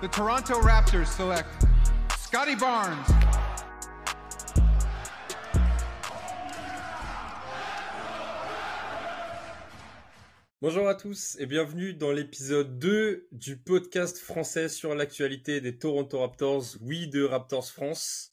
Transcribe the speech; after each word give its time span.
The 0.00 0.08
Toronto 0.10 0.58
Raptors 0.60 1.06
select 1.06 1.46
Scotty 2.16 2.56
Barnes. 2.56 3.04
Bonjour 10.62 10.88
à 10.88 10.94
tous 10.94 11.36
et 11.38 11.46
bienvenue 11.46 11.92
dans 11.92 12.12
l'épisode 12.12 12.78
2 12.78 13.28
du 13.32 13.58
podcast 13.58 14.18
français 14.18 14.68
sur 14.68 14.94
l'actualité 14.94 15.60
des 15.60 15.76
Toronto 15.76 16.20
Raptors, 16.20 16.64
oui 16.80 17.08
de 17.08 17.22
Raptors 17.22 17.66
France. 17.66 18.32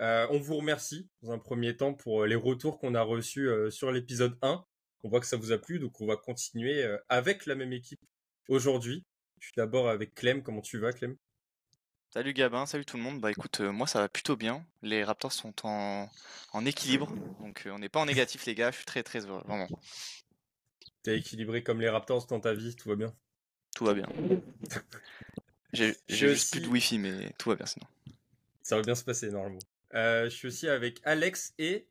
Euh, 0.00 0.26
on 0.30 0.38
vous 0.38 0.56
remercie 0.56 1.08
dans 1.22 1.32
un 1.32 1.38
premier 1.38 1.76
temps 1.76 1.92
pour 1.92 2.24
les 2.24 2.36
retours 2.36 2.78
qu'on 2.78 2.94
a 2.94 3.02
reçus 3.02 3.48
euh, 3.48 3.70
sur 3.70 3.90
l'épisode 3.90 4.38
1. 4.42 4.64
On 5.02 5.08
voit 5.08 5.20
que 5.20 5.26
ça 5.26 5.36
vous 5.36 5.52
a 5.52 5.58
plu, 5.58 5.78
donc 5.78 6.00
on 6.00 6.06
va 6.06 6.16
continuer 6.16 6.82
euh, 6.84 6.98
avec 7.08 7.46
la 7.46 7.54
même 7.54 7.72
équipe 7.72 8.00
aujourd'hui. 8.48 9.04
Je 9.38 9.46
suis 9.46 9.54
d'abord 9.56 9.88
avec 9.88 10.14
Clem. 10.14 10.42
Comment 10.42 10.60
tu 10.60 10.78
vas, 10.78 10.92
Clem? 10.92 11.16
Salut 12.12 12.32
Gabin, 12.34 12.66
salut 12.66 12.84
tout 12.84 12.96
le 12.96 13.02
monde. 13.02 13.20
Bah 13.20 13.30
écoute, 13.30 13.60
moi 13.60 13.86
ça 13.86 14.00
va 14.00 14.08
plutôt 14.08 14.36
bien. 14.36 14.66
Les 14.82 15.04
Raptors 15.04 15.32
sont 15.32 15.54
en, 15.62 16.10
en 16.52 16.66
équilibre, 16.66 17.14
donc 17.40 17.62
on 17.66 17.78
n'est 17.78 17.88
pas 17.88 18.00
en 18.00 18.06
négatif 18.06 18.46
les 18.46 18.54
gars. 18.56 18.72
Je 18.72 18.76
suis 18.76 18.84
très 18.84 19.04
très 19.04 19.24
heureux, 19.26 19.42
vraiment. 19.46 19.68
T'es 21.02 21.16
équilibré 21.16 21.62
comme 21.62 21.80
les 21.80 21.88
Raptors 21.88 22.26
dans 22.26 22.40
ta 22.40 22.52
vie, 22.52 22.74
tout 22.74 22.88
va 22.88 22.96
bien? 22.96 23.14
Tout 23.76 23.84
va 23.84 23.94
bien. 23.94 24.08
J'ai 25.72 25.94
juste 26.08 26.50
plus 26.50 26.60
de 26.60 26.66
wifi, 26.66 26.98
mais 26.98 27.32
tout 27.38 27.48
va 27.48 27.54
bien 27.54 27.66
sinon. 27.66 27.86
Ça 28.62 28.76
va 28.76 28.82
bien 28.82 28.96
se 28.96 29.04
passer 29.04 29.30
normalement. 29.30 29.60
Euh, 29.94 30.24
je 30.24 30.30
suis 30.30 30.48
aussi 30.48 30.68
avec 30.68 31.00
Alex 31.04 31.54
et 31.58 31.86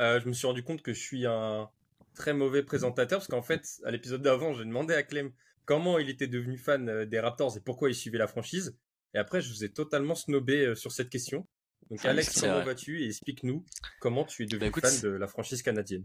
euh, 0.00 0.20
je 0.20 0.28
me 0.28 0.32
suis 0.32 0.46
rendu 0.46 0.62
compte 0.64 0.82
que 0.82 0.92
je 0.92 1.00
suis 1.00 1.24
un 1.24 1.70
très 2.16 2.32
mauvais 2.32 2.62
présentateur 2.62 3.20
parce 3.20 3.28
qu'en 3.28 3.42
fait, 3.42 3.64
à 3.84 3.90
l'épisode 3.90 4.22
d'avant, 4.22 4.52
j'ai 4.52 4.64
demandé 4.64 4.94
à 4.94 5.02
Clem 5.02 5.32
comment 5.64 5.98
il 5.98 6.08
était 6.08 6.26
devenu 6.26 6.58
fan 6.58 6.88
euh, 6.88 7.06
des 7.06 7.20
Raptors 7.20 7.56
et 7.56 7.60
pourquoi 7.60 7.90
il 7.90 7.94
suivait 7.94 8.18
la 8.18 8.26
franchise. 8.26 8.76
Et 9.14 9.18
après, 9.18 9.40
je 9.40 9.50
vous 9.50 9.64
ai 9.64 9.72
totalement 9.72 10.14
snobé 10.14 10.74
sur 10.74 10.92
cette 10.92 11.08
question. 11.08 11.46
Donc, 11.90 12.04
Alex, 12.04 12.40
comment 12.40 12.64
vas-tu 12.64 13.02
et 13.02 13.06
explique-nous 13.06 13.64
comment 14.00 14.24
tu 14.24 14.42
es 14.42 14.46
devenu 14.46 14.70
bah, 14.70 14.88
fan 14.88 15.00
de 15.00 15.08
la 15.08 15.28
franchise 15.28 15.62
canadienne. 15.62 16.04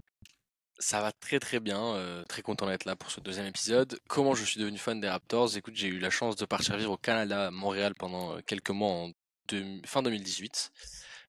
Ça 0.77 1.01
va 1.01 1.11
très 1.11 1.39
très 1.39 1.59
bien, 1.59 2.23
très 2.29 2.41
content 2.41 2.67
d'être 2.67 2.85
là 2.85 2.95
pour 2.95 3.11
ce 3.11 3.19
deuxième 3.19 3.47
épisode. 3.47 3.99
Comment 4.07 4.35
je 4.35 4.45
suis 4.45 4.59
devenu 4.59 4.77
fan 4.77 5.01
des 5.01 5.09
Raptors? 5.09 5.57
Écoute, 5.57 5.75
j'ai 5.75 5.87
eu 5.87 5.99
la 5.99 6.09
chance 6.09 6.35
de 6.35 6.45
partir 6.45 6.77
vivre 6.77 6.91
au 6.91 6.97
Canada, 6.97 7.47
à 7.47 7.51
Montréal 7.51 7.93
pendant 7.97 8.39
quelques 8.43 8.69
mois 8.69 8.91
en 8.91 9.11
fin 9.85 10.01
2018. 10.03 10.71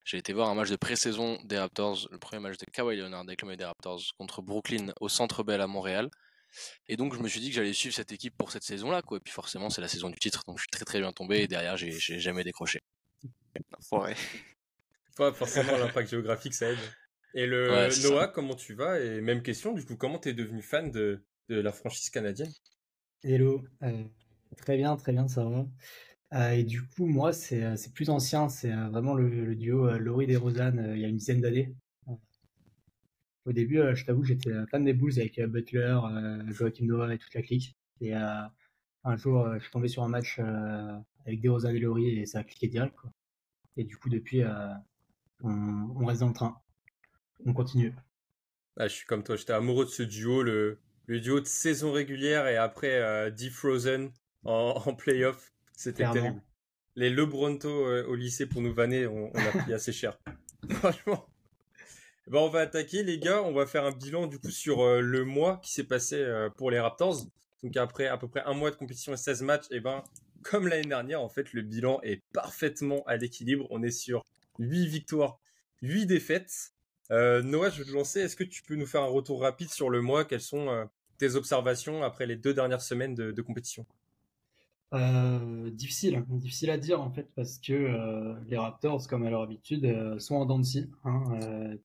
J'ai 0.05 0.19
été 0.19 0.33
voir 0.33 0.49
un 0.49 0.55
match 0.55 0.71
de 0.71 0.77
pré-saison 0.77 1.39
des 1.45 1.59
Raptors, 1.59 2.09
le 2.11 2.19
premier 2.19 2.41
match 2.41 2.59
de 2.59 2.65
Kawhi 2.67 2.97
Leonard 2.97 3.21
avec 3.21 3.43
le 3.43 3.57
des 3.57 3.65
Raptors 3.65 4.01
contre 4.19 4.43
Brooklyn 4.43 4.93
au 5.01 5.09
Centre 5.09 5.45
Bell 5.45 5.61
à 5.61 5.67
Montréal. 5.67 6.11
Et 6.89 6.97
donc 6.97 7.15
je 7.15 7.21
me 7.21 7.29
suis 7.29 7.41
dit 7.41 7.49
que 7.49 7.55
j'allais 7.55 7.73
suivre 7.73 7.95
cette 7.95 8.13
équipe 8.13 8.37
pour 8.37 8.51
cette 8.53 8.65
saison-là, 8.65 9.03
quoi. 9.03 9.19
Et 9.19 9.21
puis 9.21 9.33
forcément 9.33 9.71
c'est 9.71 9.81
la 9.81 9.89
saison 9.89 10.11
du 10.11 10.19
titre, 10.19 10.43
donc 10.47 10.59
je 10.59 10.63
suis 10.63 10.71
très 10.71 10.85
très 10.85 11.01
bien 11.01 11.13
tombé 11.13 11.39
et 11.39 11.49
derrière 11.49 11.77
j'ai 11.77 11.99
jamais 11.99 12.45
décroché. 12.45 12.81
Ouais. 13.93 14.15
Pas 15.17 15.33
forcément 15.33 15.77
l'impact 15.77 16.11
géographique 16.11 16.55
ça 16.55 16.71
aide. 16.71 16.79
Et 17.35 17.47
le 17.47 17.89
Noah, 18.03 18.29
comment 18.29 18.55
tu 18.55 18.75
vas? 18.75 19.01
Et 19.01 19.21
même 19.21 19.43
question, 19.43 19.73
du 19.73 19.85
coup, 19.85 19.97
comment 19.97 20.19
tu 20.19 20.31
es 20.31 20.33
devenu 20.35 20.63
fan 20.63 20.91
de, 20.91 21.25
de, 21.49 21.61
la 21.61 21.73
franchise 21.73 22.11
canadienne? 22.11 22.53
Hello, 23.23 23.65
euh, 23.83 24.05
très 24.57 24.77
bien, 24.77 24.97
très 24.97 25.13
bien, 25.13 25.29
ça 25.29 25.45
va. 25.45 25.67
Euh, 26.35 26.51
et 26.53 26.65
du 26.65 26.83
coup, 26.83 27.07
moi, 27.07 27.33
c'est 27.33 27.63
euh, 27.63 27.77
plus 27.95 28.11
ancien, 28.11 28.49
c'est 28.49 28.73
vraiment 28.73 29.15
le, 29.15 29.55
duo 29.55 29.91
Laurie 29.99 30.31
et 30.31 30.37
Rosanne 30.37 30.93
il 30.95 31.01
y 31.01 31.05
a 31.05 31.09
une 31.09 31.17
dizaine 31.17 31.41
d'années. 31.41 31.75
Au 33.45 33.53
début, 33.53 33.81
je 33.95 34.05
t'avoue, 34.05 34.23
j'étais 34.23 34.53
fan 34.71 34.85
des 34.85 34.93
Bulls 34.93 35.19
avec 35.19 35.41
Butler, 35.41 35.99
Joachim 36.51 36.87
Noah 36.87 37.13
et 37.13 37.19
toute 37.19 37.35
la 37.35 37.43
clique. 37.43 37.77
Et 38.01 38.15
un 38.15 39.17
jour, 39.17 39.53
je 39.55 39.59
suis 39.59 39.73
tombé 39.73 39.89
sur 39.89 40.05
un 40.05 40.09
match 40.09 40.39
avec 41.27 41.41
DeRozan 41.41 41.71
et 41.71 41.81
Laurie 41.81 42.21
et 42.21 42.25
ça 42.25 42.39
a 42.39 42.45
cliqué 42.45 42.69
direct. 42.69 42.95
Quoi. 42.95 43.13
Et 43.77 43.83
du 43.83 43.97
coup, 43.97 44.09
depuis, 44.11 44.45
on, 45.43 46.07
reste 46.07 46.21
dans 46.21 46.29
le 46.29 46.35
train 46.35 46.57
on 47.45 47.53
continue. 47.53 47.95
Ah, 48.77 48.89
je 48.89 48.95
suis 48.95 49.07
comme 49.07 49.23
toi, 49.23 49.37
j'étais 49.37 49.53
amoureux 49.53 49.85
de 49.85 49.91
ce 49.91 50.03
duo, 50.03 50.43
le, 50.43 50.79
le 51.07 51.21
duo 51.21 51.41
de 51.41 51.47
saison 51.47 51.93
régulière 51.93 52.47
et 52.47 52.57
après 52.57 53.01
euh, 53.01 53.51
Frozen 53.51 54.13
en, 54.45 54.83
en 54.87 54.95
playoff. 54.95 55.53
C'était 55.83 56.11
terrible. 56.11 56.43
Les 56.95 57.11
Lebronto 57.11 57.69
euh, 57.69 58.05
au 58.07 58.15
lycée 58.15 58.47
pour 58.47 58.61
nous 58.61 58.73
vanner, 58.73 59.07
on, 59.07 59.31
on 59.35 59.39
a 59.39 59.63
pris 59.63 59.73
assez 59.73 59.93
cher. 59.93 60.19
Franchement. 60.71 61.27
Bon, 62.29 62.47
on 62.47 62.49
va 62.49 62.61
attaquer 62.61 63.03
les 63.03 63.19
gars, 63.19 63.43
on 63.43 63.53
va 63.53 63.67
faire 63.67 63.85
un 63.85 63.91
bilan 63.91 64.29
du 64.29 64.39
coup 64.39 64.51
sur 64.51 64.81
euh, 64.81 65.01
le 65.01 65.25
mois 65.25 65.59
qui 65.63 65.73
s'est 65.73 65.85
passé 65.85 66.17
euh, 66.17 66.49
pour 66.51 66.71
les 66.71 66.79
Raptors. 66.79 67.27
Donc 67.65 67.77
après 67.77 68.07
à 68.07 68.17
peu 68.17 68.29
près 68.29 68.43
un 68.45 68.55
mois 68.55 68.71
de 68.71 68.77
compétition 68.77 69.13
et 69.13 69.17
16 69.17 69.43
matchs, 69.43 69.65
et 69.71 69.77
eh 69.77 69.81
ben 69.81 70.05
comme 70.43 70.69
l'année 70.69 70.89
dernière, 70.89 71.21
en 71.21 71.29
fait, 71.29 71.53
le 71.53 71.63
bilan 71.63 72.01
est 72.03 72.23
parfaitement 72.33 73.03
à 73.07 73.17
l'équilibre. 73.17 73.67
On 73.71 73.83
est 73.83 73.93
sur 73.93 74.25
8 74.59 74.87
victoires, 74.87 75.39
8 75.83 76.07
défaites. 76.07 76.73
Euh, 77.11 77.43
Noah, 77.43 77.71
je 77.71 77.83
vais 77.83 77.89
te 77.89 77.95
lancer. 77.95 78.21
Est-ce 78.21 78.35
que 78.35 78.45
tu 78.45 78.63
peux 78.63 78.75
nous 78.75 78.87
faire 78.87 79.03
un 79.03 79.07
retour 79.07 79.43
rapide 79.43 79.71
sur 79.71 79.89
le 79.89 80.01
mois? 80.01 80.25
Quelles 80.25 80.41
sont 80.41 80.89
tes 81.19 81.37
observations 81.37 82.03
après 82.03 82.27
les 82.27 82.35
deux 82.35 82.55
dernières 82.55 82.83
semaines 82.83 83.15
de, 83.15 83.43
compétition? 83.43 83.87
Euh, 84.93 85.71
difficile, 85.71 86.17
hein. 86.17 86.27
difficile 86.29 86.71
à 86.71 86.79
dire 86.79 87.01
en 87.01 87.11
fait 87.11 87.29
parce 87.35 87.59
que 87.59 88.37
les 88.49 88.57
Raptors, 88.57 89.07
comme 89.09 89.25
à 89.25 89.31
leur 89.31 89.43
habitude, 89.43 90.19
sont 90.19 90.37
en 90.37 90.47
dents 90.47 90.59
de 90.59 90.65
scie. 90.65 90.91
Hein. 91.05 91.25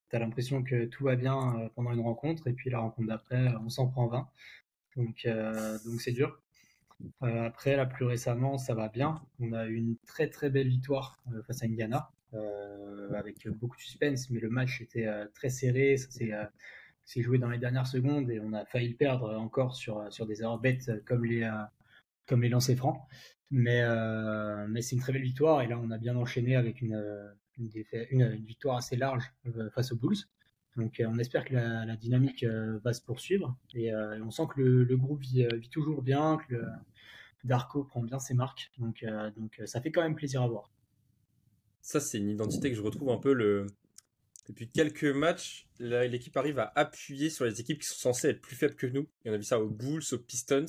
T'as 0.09 0.19
l'impression 0.19 0.63
que 0.63 0.85
tout 0.85 1.05
va 1.05 1.15
bien 1.15 1.69
pendant 1.75 1.91
une 1.91 2.01
rencontre 2.01 2.47
et 2.47 2.53
puis 2.53 2.69
la 2.69 2.79
rencontre 2.79 3.07
d'après, 3.07 3.53
on 3.63 3.69
s'en 3.69 3.87
prend 3.87 4.07
20. 4.07 4.27
Donc 4.97 5.27
c'est 5.99 6.11
dur. 6.11 6.39
après, 7.21 7.77
là 7.77 7.85
plus 7.85 8.05
récemment, 8.05 8.57
ça 8.57 8.73
va 8.75 8.89
bien. 8.89 9.21
On 9.39 9.53
a 9.53 9.67
eu 9.67 9.75
une 9.75 9.95
très 10.05 10.29
très 10.29 10.49
belle 10.49 10.67
victoire 10.67 11.19
face 11.45 11.63
à 11.63 11.65
Indiana. 11.65 12.11
Euh, 12.33 13.13
avec 13.13 13.47
beaucoup 13.47 13.77
de 13.77 13.81
suspense, 13.81 14.29
mais 14.29 14.41
le 14.41 14.49
match 14.49 14.81
était 14.81 15.07
euh, 15.07 15.25
très 15.33 15.49
serré, 15.49 15.95
ça 15.95 16.09
s'est 17.05 17.21
joué 17.21 17.37
dans 17.37 17.49
les 17.49 17.57
dernières 17.57 17.87
secondes 17.87 18.29
et 18.29 18.41
on 18.41 18.51
a 18.51 18.65
failli 18.65 18.93
perdre 18.95 19.33
encore 19.37 19.75
sur, 19.77 20.11
sur 20.11 20.25
des 20.25 20.41
erreurs 20.41 20.59
bêtes 20.59 20.91
comme 21.05 21.23
les, 21.23 21.49
comme 22.27 22.41
les 22.41 22.49
lancers 22.49 22.77
francs. 22.77 22.99
Mais, 23.49 23.81
euh, 23.81 24.67
mais 24.67 24.81
c'est 24.81 24.95
une 24.95 25.01
très 25.01 25.13
belle 25.13 25.23
victoire 25.23 25.61
et 25.61 25.67
là 25.67 25.79
on 25.79 25.89
a 25.89 25.97
bien 25.97 26.17
enchaîné 26.17 26.57
avec 26.57 26.81
une, 26.81 27.01
une, 27.57 27.71
une, 28.11 28.35
victoire 28.45 28.75
assez 28.75 28.97
large 28.97 29.23
face 29.73 29.93
aux 29.93 29.95
Bulls. 29.95 30.17
Donc 30.75 31.01
on 31.05 31.17
espère 31.17 31.45
que 31.45 31.53
la, 31.53 31.95
dynamique 31.95 32.43
va 32.43 32.91
se 32.91 33.01
poursuivre 33.01 33.57
et, 33.73 33.95
on 33.95 34.31
sent 34.31 34.43
que 34.53 34.61
le, 34.61 34.97
groupe 34.97 35.21
vit, 35.21 35.47
toujours 35.71 36.01
bien, 36.01 36.37
que 36.49 36.61
Darko 37.45 37.85
prend 37.85 38.03
bien 38.03 38.19
ses 38.19 38.33
marques. 38.33 38.69
Donc, 38.79 39.05
donc 39.37 39.61
ça 39.65 39.79
fait 39.79 39.91
quand 39.91 40.01
même 40.01 40.15
plaisir 40.15 40.41
à 40.41 40.47
voir 40.47 40.69
ça, 41.87 42.01
c'est 42.01 42.17
une 42.17 42.29
identité 42.29 42.69
que 42.69 42.75
je 42.75 42.81
retrouve 42.81 43.09
un 43.11 43.17
peu 43.17 43.31
le. 43.31 43.65
Depuis 44.49 44.69
quelques 44.69 45.05
matchs, 45.05 45.69
l'équipe 45.79 46.35
arrive 46.35 46.59
à 46.59 46.71
appuyer 46.75 47.29
sur 47.29 47.45
les 47.45 47.61
équipes 47.61 47.79
qui 47.79 47.87
sont 47.87 47.95
censées 47.95 48.27
être 48.27 48.41
plus 48.41 48.57
faibles 48.57 48.75
que 48.75 48.87
nous. 48.87 49.07
On 49.25 49.31
a 49.31 49.37
vu 49.37 49.43
ça 49.43 49.61
aux 49.61 49.69
Bulls, 49.69 50.03
aux 50.11 50.17
Pistons. 50.17 50.65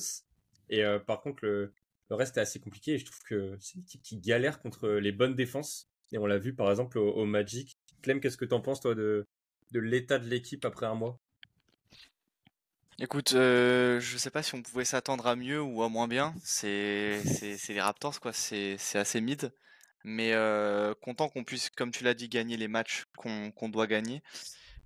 Et 0.69 0.83
euh, 0.83 0.99
par 0.99 1.21
contre, 1.21 1.45
le, 1.45 1.73
reste 2.09 2.37
est 2.37 2.41
assez 2.41 2.59
compliqué. 2.59 2.93
Et 2.93 2.97
je 2.97 3.05
trouve 3.05 3.21
que 3.23 3.57
c'est 3.59 3.75
une 3.75 3.81
équipe 3.81 4.01
qui 4.01 4.17
galère 4.17 4.61
contre 4.61 4.89
les 4.89 5.11
bonnes 5.11 5.35
défenses. 5.35 5.89
Et 6.11 6.17
on 6.17 6.25
l'a 6.25 6.37
vu 6.37 6.53
par 6.53 6.69
exemple 6.69 6.97
au, 6.97 7.25
Magic. 7.25 7.77
Clem, 8.01 8.19
qu'est-ce 8.19 8.37
que 8.37 8.45
t'en 8.45 8.61
penses, 8.61 8.81
toi, 8.81 8.95
de, 8.95 9.27
l'état 9.73 10.19
de 10.19 10.27
l'équipe 10.27 10.63
après 10.65 10.85
un 10.85 10.95
mois? 10.95 11.19
Écoute, 12.97 13.33
euh, 13.33 13.99
je 13.99 14.17
sais 14.17 14.31
pas 14.31 14.43
si 14.43 14.55
on 14.55 14.61
pouvait 14.61 14.85
s'attendre 14.85 15.27
à 15.27 15.35
mieux 15.35 15.61
ou 15.61 15.83
à 15.83 15.89
moins 15.89 16.07
bien. 16.07 16.33
C'est 16.43 17.21
les 17.69 17.81
Raptors, 17.81 18.19
quoi. 18.19 18.33
C'est 18.33 18.77
assez 18.95 19.21
mid 19.21 19.51
mais 20.05 20.33
content 21.01 21.27
qu'on 21.27 21.43
puisse, 21.43 21.69
comme 21.69 21.91
tu 21.91 22.03
l'as 22.03 22.13
dit, 22.13 22.29
gagner 22.29 22.57
les 22.57 22.69
matchs 22.69 23.05
qu'on 23.17 23.69
doit 23.69 23.85
gagner. 23.85 24.23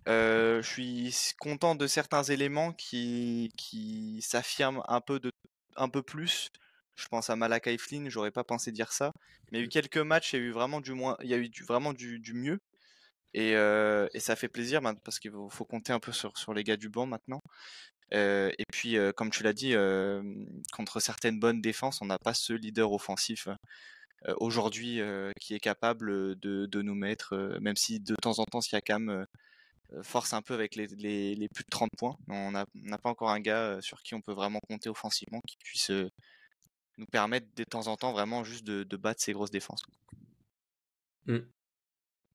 je 0.07 0.61
suis 0.63 1.13
content 1.39 1.75
de 1.75 1.87
certains 1.87 2.23
éléments 2.23 2.73
qui 2.73 4.19
s'affirment 4.21 4.83
un 4.87 5.01
peu 5.01 5.19
de 5.19 5.31
un 5.75 5.89
peu 5.89 6.01
plus. 6.03 6.49
Je 6.95 7.07
pense 7.07 7.29
à 7.29 7.35
Malakai 7.35 7.77
Flynn, 7.77 8.09
j'aurais 8.09 8.31
pas 8.31 8.43
pensé 8.43 8.71
dire 8.71 8.91
ça, 8.91 9.13
mais 9.51 9.59
il 9.59 9.61
y 9.61 9.63
a 9.63 9.65
eu 9.65 9.69
quelques 9.69 9.97
matchs, 9.97 10.33
il 10.33 10.39
y 10.39 10.43
a 10.43 10.45
eu 10.45 10.51
vraiment 10.51 10.81
du 10.81 10.93
moins, 10.93 11.17
il 11.23 11.29
y 11.29 11.33
a 11.33 11.37
eu 11.37 11.49
du, 11.49 11.63
vraiment 11.63 11.93
du, 11.93 12.19
du 12.19 12.33
mieux. 12.33 12.59
Et, 13.33 13.53
et, 13.53 14.19
ça 14.19 14.35
fait 14.35 14.47
plaisir 14.47 14.81
parce 15.03 15.19
qu'il 15.19 15.31
faut, 15.49 15.65
compter 15.65 15.91
un 15.91 15.99
peu 15.99 16.11
sur, 16.11 16.37
sur 16.37 16.53
les 16.53 16.63
gars 16.63 16.77
du 16.77 16.89
banc 16.89 17.07
maintenant. 17.07 17.41
et 18.11 18.65
puis, 18.71 18.97
comme 19.15 19.31
tu 19.31 19.43
l'as 19.43 19.53
dit, 19.53 19.73
contre 20.73 20.99
certaines 20.99 21.39
bonnes 21.39 21.61
défenses, 21.61 22.01
on 22.01 22.05
n'a 22.05 22.19
pas 22.19 22.35
ce 22.35 22.53
leader 22.53 22.91
offensif 22.91 23.47
aujourd'hui 24.37 25.01
qui 25.39 25.55
est 25.55 25.59
capable 25.59 26.39
de, 26.39 26.67
de 26.67 26.81
nous 26.83 26.95
mettre, 26.95 27.57
même 27.59 27.75
si 27.75 27.99
de 27.99 28.15
temps 28.15 28.37
en 28.39 28.45
temps 28.45 28.61
Siakam 28.61 29.25
force 30.01 30.33
un 30.33 30.41
peu 30.41 30.53
avec 30.53 30.75
les, 30.75 30.87
les, 30.87 31.35
les, 31.35 31.49
plus 31.49 31.63
de 31.63 31.69
30 31.69 31.89
points. 31.97 32.17
On 32.29 32.51
n'a 32.51 32.65
pas 32.97 33.09
encore 33.09 33.29
un 33.29 33.39
gars 33.39 33.77
sur 33.81 34.01
qui 34.01 34.15
on 34.15 34.21
peut 34.21 34.33
vraiment 34.33 34.59
compter 34.67 34.89
offensivement, 34.89 35.41
qui 35.47 35.57
puisse 35.57 35.91
nous 36.97 37.05
permettre 37.07 37.47
de 37.55 37.63
temps 37.63 37.87
en 37.87 37.95
temps 37.95 38.11
vraiment 38.11 38.43
juste 38.43 38.63
de, 38.63 38.83
de 38.83 38.97
battre 38.97 39.21
ces 39.21 39.33
grosses 39.33 39.51
défenses. 39.51 39.83
Mmh. 41.25 41.39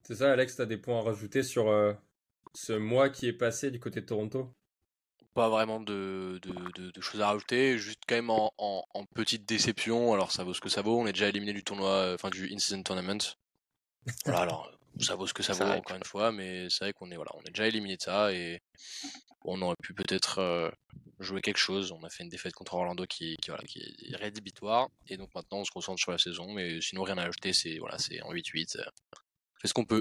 C'est 0.05 0.17
ça, 0.17 0.33
Alex, 0.33 0.57
tu 0.57 0.63
as 0.63 0.67
des 0.67 0.79
points 0.79 0.99
à 0.99 1.03
rajouter 1.03 1.43
sur 1.43 1.69
ce 2.55 2.73
mois 2.73 3.11
qui 3.11 3.27
est 3.27 3.33
passé 3.33 3.71
du 3.71 3.81
côté 3.81 4.01
de 4.01 4.07
Toronto? 4.07 4.53
Pas 5.35 5.49
vraiment 5.49 5.81
de, 5.81 6.41
de, 6.43 7.01
choses 7.01 7.21
à 7.21 7.29
rajouter, 7.29 7.79
juste 7.79 8.03
quand 8.09 8.17
même 8.17 8.31
en, 8.31 8.53
en, 8.59 9.05
petite 9.15 9.47
déception. 9.47 10.13
Alors 10.13 10.33
ça 10.33 10.43
vaut 10.43 10.55
ce 10.55 10.61
que 10.61 10.69
ça 10.69 10.83
vaut. 10.83 10.99
On 10.99 11.07
est 11.07 11.13
déjà 11.13 11.29
éliminé 11.29 11.53
du 11.53 11.63
tournoi, 11.63 12.13
enfin 12.15 12.31
du 12.31 12.53
in-season 12.53 12.83
tournament. 12.83 13.37
Voilà, 14.25 14.41
alors 14.41 14.78
ça 15.01 15.15
vaut 15.15 15.27
ce 15.27 15.35
que 15.35 15.43
ça, 15.43 15.53
vaut 15.53 15.65
encore 15.65 15.97
une 15.97 16.05
fois, 16.05 16.33
mais 16.33 16.69
c'est 16.71 16.85
vrai 16.85 16.93
qu'on 16.93 17.11
est 17.11 17.17
voilà, 17.17 17.31
on 17.35 17.41
est 17.43 17.51
déjà 17.51 17.67
éliminé 17.67 17.97
de 17.97 18.03
ça 18.03 18.33
et 18.33 18.61
on 19.45 19.61
aurait 19.63 19.77
pu 19.83 19.95
peut-être 19.95 20.73
jouer 21.21 21.41
quelque 21.41 21.59
chose. 21.59 21.93
On 21.93 22.03
a 22.05 22.11
fait 22.11 22.25
une 22.25 22.29
défaite 22.29 22.55
contre 22.55 22.75
Orlando 22.75 23.05
qui, 23.07 23.37
qui, 23.43 23.51
voilà, 23.51 23.65
qui 23.65 23.81
est 23.81 24.17
rédhibitoire 24.17 24.89
et 25.09 25.17
donc 25.17 25.35
maintenant 25.35 25.59
on 25.59 25.65
se 25.65 25.71
concentre 25.71 26.01
sur 26.01 26.13
la 26.13 26.19
saison. 26.19 26.53
Mais 26.53 26.81
sinon 26.81 27.03
rien 27.03 27.19
à 27.19 27.25
ajouter, 27.25 27.53
c'est 27.53 27.79
voilà, 27.79 27.99
c'est 27.99 28.21
en 28.23 28.33
8-8. 28.33 28.77
Fait 29.61 29.69
ce 29.69 29.75
qu'on 29.75 29.85
peut. 29.85 30.01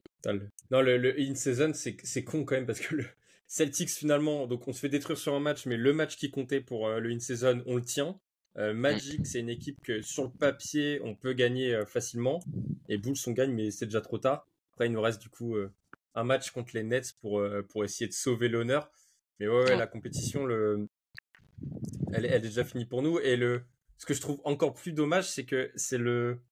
Non, 0.72 0.82
le, 0.82 0.98
le 0.98 1.20
in-season, 1.20 1.72
c'est 1.74 2.24
con 2.24 2.44
quand 2.44 2.56
même 2.56 2.66
parce 2.66 2.80
que 2.80 2.96
le 2.96 3.06
Celtics 3.48 3.90
finalement, 3.90 4.46
donc 4.46 4.68
on 4.68 4.74
se 4.74 4.80
fait 4.80 4.90
détruire 4.90 5.18
sur 5.18 5.34
un 5.34 5.40
match, 5.40 5.66
mais 5.66 5.78
le 5.78 5.94
match 5.94 6.18
qui 6.18 6.30
comptait 6.30 6.60
pour 6.60 6.90
le 6.90 7.10
in-season, 7.10 7.64
on 7.66 7.76
le 7.76 7.84
tient. 7.84 8.20
Euh, 8.58 8.74
Magic, 8.74 9.26
c'est 9.26 9.40
une 9.40 9.50
équipe 9.50 9.80
que 9.84 10.02
sur 10.02 10.24
le 10.24 10.32
papier, 10.32 11.00
on 11.04 11.16
peut 11.16 11.34
gagner 11.34 11.84
facilement. 11.86 12.40
Et 12.90 12.98
Bulls, 12.98 13.16
on 13.28 13.32
gagne, 13.32 13.54
mais 13.54 13.72
c'est 13.72 13.86
déjà 13.86 14.02
trop 14.02 14.18
tard. 14.18 14.48
Après, 14.78 14.86
il 14.86 14.92
nous 14.92 15.02
reste 15.02 15.20
du 15.20 15.30
coup 15.30 15.56
euh, 15.56 15.74
un 16.14 16.24
match 16.24 16.52
contre 16.52 16.76
les 16.76 16.84
Nets 16.84 17.16
pour, 17.20 17.40
euh, 17.40 17.64
pour 17.64 17.84
essayer 17.84 18.08
de 18.08 18.14
sauver 18.14 18.48
l'honneur. 18.48 18.92
Mais 19.40 19.48
ouais, 19.48 19.76
la 19.76 19.88
compétition, 19.88 20.46
le... 20.46 20.88
elle, 22.14 22.26
est, 22.26 22.28
elle 22.28 22.46
est 22.46 22.50
déjà 22.50 22.64
finie 22.64 22.86
pour 22.86 23.02
nous. 23.02 23.18
Et 23.18 23.38
le... 23.38 23.64
ce 23.98 24.06
que 24.06 24.14
je 24.14 24.22
trouve 24.22 24.40
encore 24.44 24.76
plus 24.76 24.94
dommage, 24.94 25.32
c'est 25.32 25.46
que 25.46 25.72
c'est 25.76 25.98
le 25.98 26.44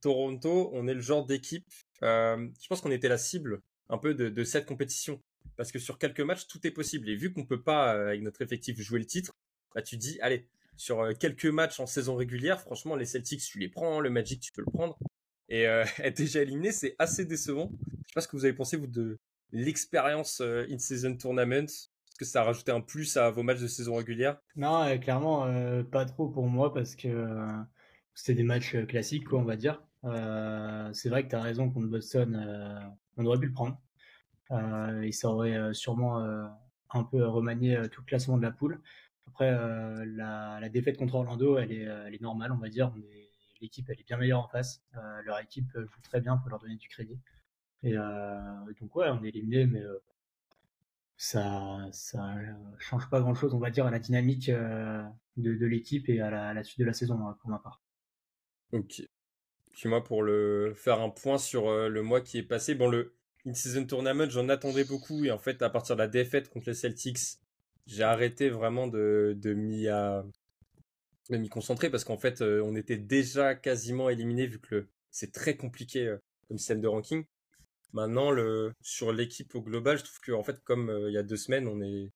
Toronto, 0.00 0.70
on 0.72 0.86
est 0.86 0.94
le 0.94 1.00
genre 1.00 1.26
d'équipe. 1.26 1.66
Euh, 2.04 2.48
je 2.60 2.68
pense 2.68 2.80
qu'on 2.80 2.92
était 2.92 3.08
la 3.08 3.18
cible 3.18 3.62
un 3.88 3.98
peu 3.98 4.14
de, 4.14 4.28
de, 4.28 4.44
cette 4.44 4.66
compétition. 4.66 5.20
Parce 5.56 5.72
que 5.72 5.80
sur 5.80 5.98
quelques 5.98 6.20
matchs, 6.20 6.46
tout 6.46 6.64
est 6.64 6.70
possible. 6.70 7.08
Et 7.08 7.16
vu 7.16 7.32
qu'on 7.32 7.44
peut 7.44 7.64
pas, 7.64 7.90
avec 7.90 8.22
notre 8.22 8.42
effectif, 8.42 8.80
jouer 8.80 9.00
le 9.00 9.06
titre, 9.06 9.32
bah, 9.74 9.82
tu 9.82 9.96
dis, 9.96 10.20
allez, 10.20 10.46
sur 10.76 11.18
quelques 11.18 11.46
matchs 11.46 11.80
en 11.80 11.86
saison 11.86 12.14
régulière, 12.14 12.60
franchement, 12.60 12.94
les 12.94 13.06
Celtics, 13.06 13.42
tu 13.42 13.58
les 13.58 13.68
prends, 13.68 13.98
le 13.98 14.08
Magic, 14.08 14.40
tu 14.40 14.52
peux 14.52 14.62
le 14.64 14.70
prendre 14.70 14.96
et 15.52 15.68
euh, 15.68 15.84
être 16.02 16.16
déjà 16.16 16.42
éliminé, 16.42 16.72
c'est 16.72 16.96
assez 16.98 17.24
décevant. 17.24 17.70
Je 17.70 18.08
sais 18.08 18.14
pas 18.14 18.20
ce 18.22 18.28
que 18.28 18.36
vous 18.36 18.44
avez 18.44 18.54
pensé 18.54 18.76
vous 18.76 18.88
de 18.88 19.18
l'expérience 19.52 20.40
euh, 20.40 20.66
in-season 20.70 21.16
tournament. 21.16 21.66
Est-ce 21.66 22.18
que 22.18 22.24
ça 22.24 22.40
a 22.40 22.44
rajouté 22.44 22.72
un 22.72 22.80
plus 22.80 23.16
à 23.16 23.30
vos 23.30 23.42
matchs 23.42 23.60
de 23.60 23.66
saison 23.66 23.94
régulière? 23.94 24.38
Non, 24.56 24.82
euh, 24.82 24.96
clairement 24.96 25.46
pas 25.90 26.06
trop 26.06 26.28
pour 26.28 26.46
moi 26.46 26.72
parce 26.72 26.96
que 26.96 27.26
c'était 28.14 28.34
des 28.34 28.42
matchs 28.42 28.76
classiques, 28.86 29.28
quoi, 29.28 29.38
on 29.38 29.44
va 29.44 29.56
dire. 29.56 29.82
c'est 30.92 31.08
vrai 31.08 31.24
que 31.24 31.28
tu 31.28 31.36
as 31.36 31.42
raison 31.42 31.70
contre 31.70 31.88
Boston, 31.88 32.94
on 33.16 33.26
aurait 33.26 33.38
pu 33.38 33.46
le 33.46 33.52
prendre. 33.52 33.80
et 35.02 35.12
ça 35.12 35.28
aurait 35.28 35.72
sûrement 35.72 36.18
un 36.90 37.04
peu 37.04 37.26
remanié 37.26 37.80
tout 37.90 38.02
le 38.02 38.06
classement 38.06 38.36
de 38.36 38.42
la 38.42 38.50
poule. 38.50 38.80
Après, 39.26 39.50
la, 39.50 40.68
défaite 40.68 40.98
contre 40.98 41.14
Orlando, 41.14 41.56
elle 41.56 41.72
est, 41.72 42.20
normale, 42.20 42.52
on 42.52 42.58
va 42.58 42.68
dire. 42.68 42.92
L'équipe 43.62 43.88
elle 43.88 43.98
est 44.00 44.06
bien 44.06 44.18
meilleure 44.18 44.40
en 44.40 44.48
face. 44.48 44.82
Euh, 44.96 45.22
leur 45.24 45.40
équipe 45.40 45.70
joue 45.74 46.00
très 46.02 46.20
bien, 46.20 46.36
pour 46.36 46.50
leur 46.50 46.58
donner 46.58 46.76
du 46.76 46.88
crédit. 46.88 47.18
Et 47.82 47.96
euh, 47.96 48.72
donc 48.80 48.94
ouais, 48.94 49.08
on 49.08 49.22
est 49.24 49.28
éliminé, 49.28 49.66
mais 49.66 49.80
euh, 49.80 49.98
ça 51.16 51.88
ça 51.92 52.34
change 52.78 53.08
pas 53.08 53.20
grand 53.20 53.34
chose, 53.34 53.54
on 53.54 53.58
va 53.58 53.70
dire, 53.70 53.86
à 53.86 53.90
la 53.90 53.98
dynamique 53.98 54.50
de, 54.50 55.66
l'équipe 55.66 56.08
et 56.08 56.20
à 56.20 56.52
la, 56.52 56.64
suite 56.64 56.80
de 56.80 56.84
la 56.84 56.92
saison 56.92 57.26
hein, 57.26 57.36
pour 57.40 57.50
ma 57.50 57.58
part. 57.58 57.80
Ok. 58.72 59.02
Puis 59.72 59.88
moi, 59.88 60.04
pour 60.04 60.22
le 60.22 60.74
faire 60.76 61.00
un 61.00 61.08
point 61.08 61.38
sur 61.38 61.70
le 61.70 62.02
mois 62.02 62.20
qui 62.20 62.38
est 62.38 62.42
passé, 62.42 62.74
bon 62.74 62.88
le 62.88 63.14
in-season 63.46 63.86
tournament, 63.86 64.28
j'en 64.28 64.48
attendais 64.48 64.84
beaucoup 64.84 65.24
et 65.24 65.30
en 65.30 65.38
fait, 65.38 65.62
à 65.62 65.70
partir 65.70 65.96
de 65.96 66.02
la 66.02 66.08
défaite 66.08 66.50
contre 66.50 66.68
les 66.68 66.74
Celtics, 66.74 67.38
j'ai 67.86 68.04
arrêté 68.04 68.50
vraiment 68.50 68.86
de, 68.86 69.34
de 69.36 69.54
m'y 69.54 69.88
à 71.30 71.38
m'y 71.38 71.48
concentrer 71.48 71.90
parce 71.90 72.04
qu'en 72.04 72.18
fait, 72.18 72.40
euh, 72.42 72.62
on 72.64 72.74
était 72.74 72.96
déjà 72.96 73.54
quasiment 73.54 74.10
éliminé 74.10 74.46
vu 74.46 74.60
que 74.60 74.88
c'est 75.10 75.32
très 75.32 75.56
compliqué 75.56 76.06
euh, 76.06 76.18
comme 76.48 76.58
système 76.58 76.80
de 76.80 76.88
ranking. 76.88 77.24
Maintenant, 77.92 78.30
le, 78.30 78.72
sur 78.80 79.12
l'équipe 79.12 79.54
au 79.54 79.62
global, 79.62 79.98
je 79.98 80.04
trouve 80.04 80.20
que 80.20 80.32
en 80.32 80.42
fait, 80.42 80.60
comme 80.64 80.90
euh, 80.90 81.10
il 81.10 81.14
y 81.14 81.18
a 81.18 81.22
deux 81.22 81.36
semaines, 81.36 81.68
on 81.68 81.80
est 81.82 82.10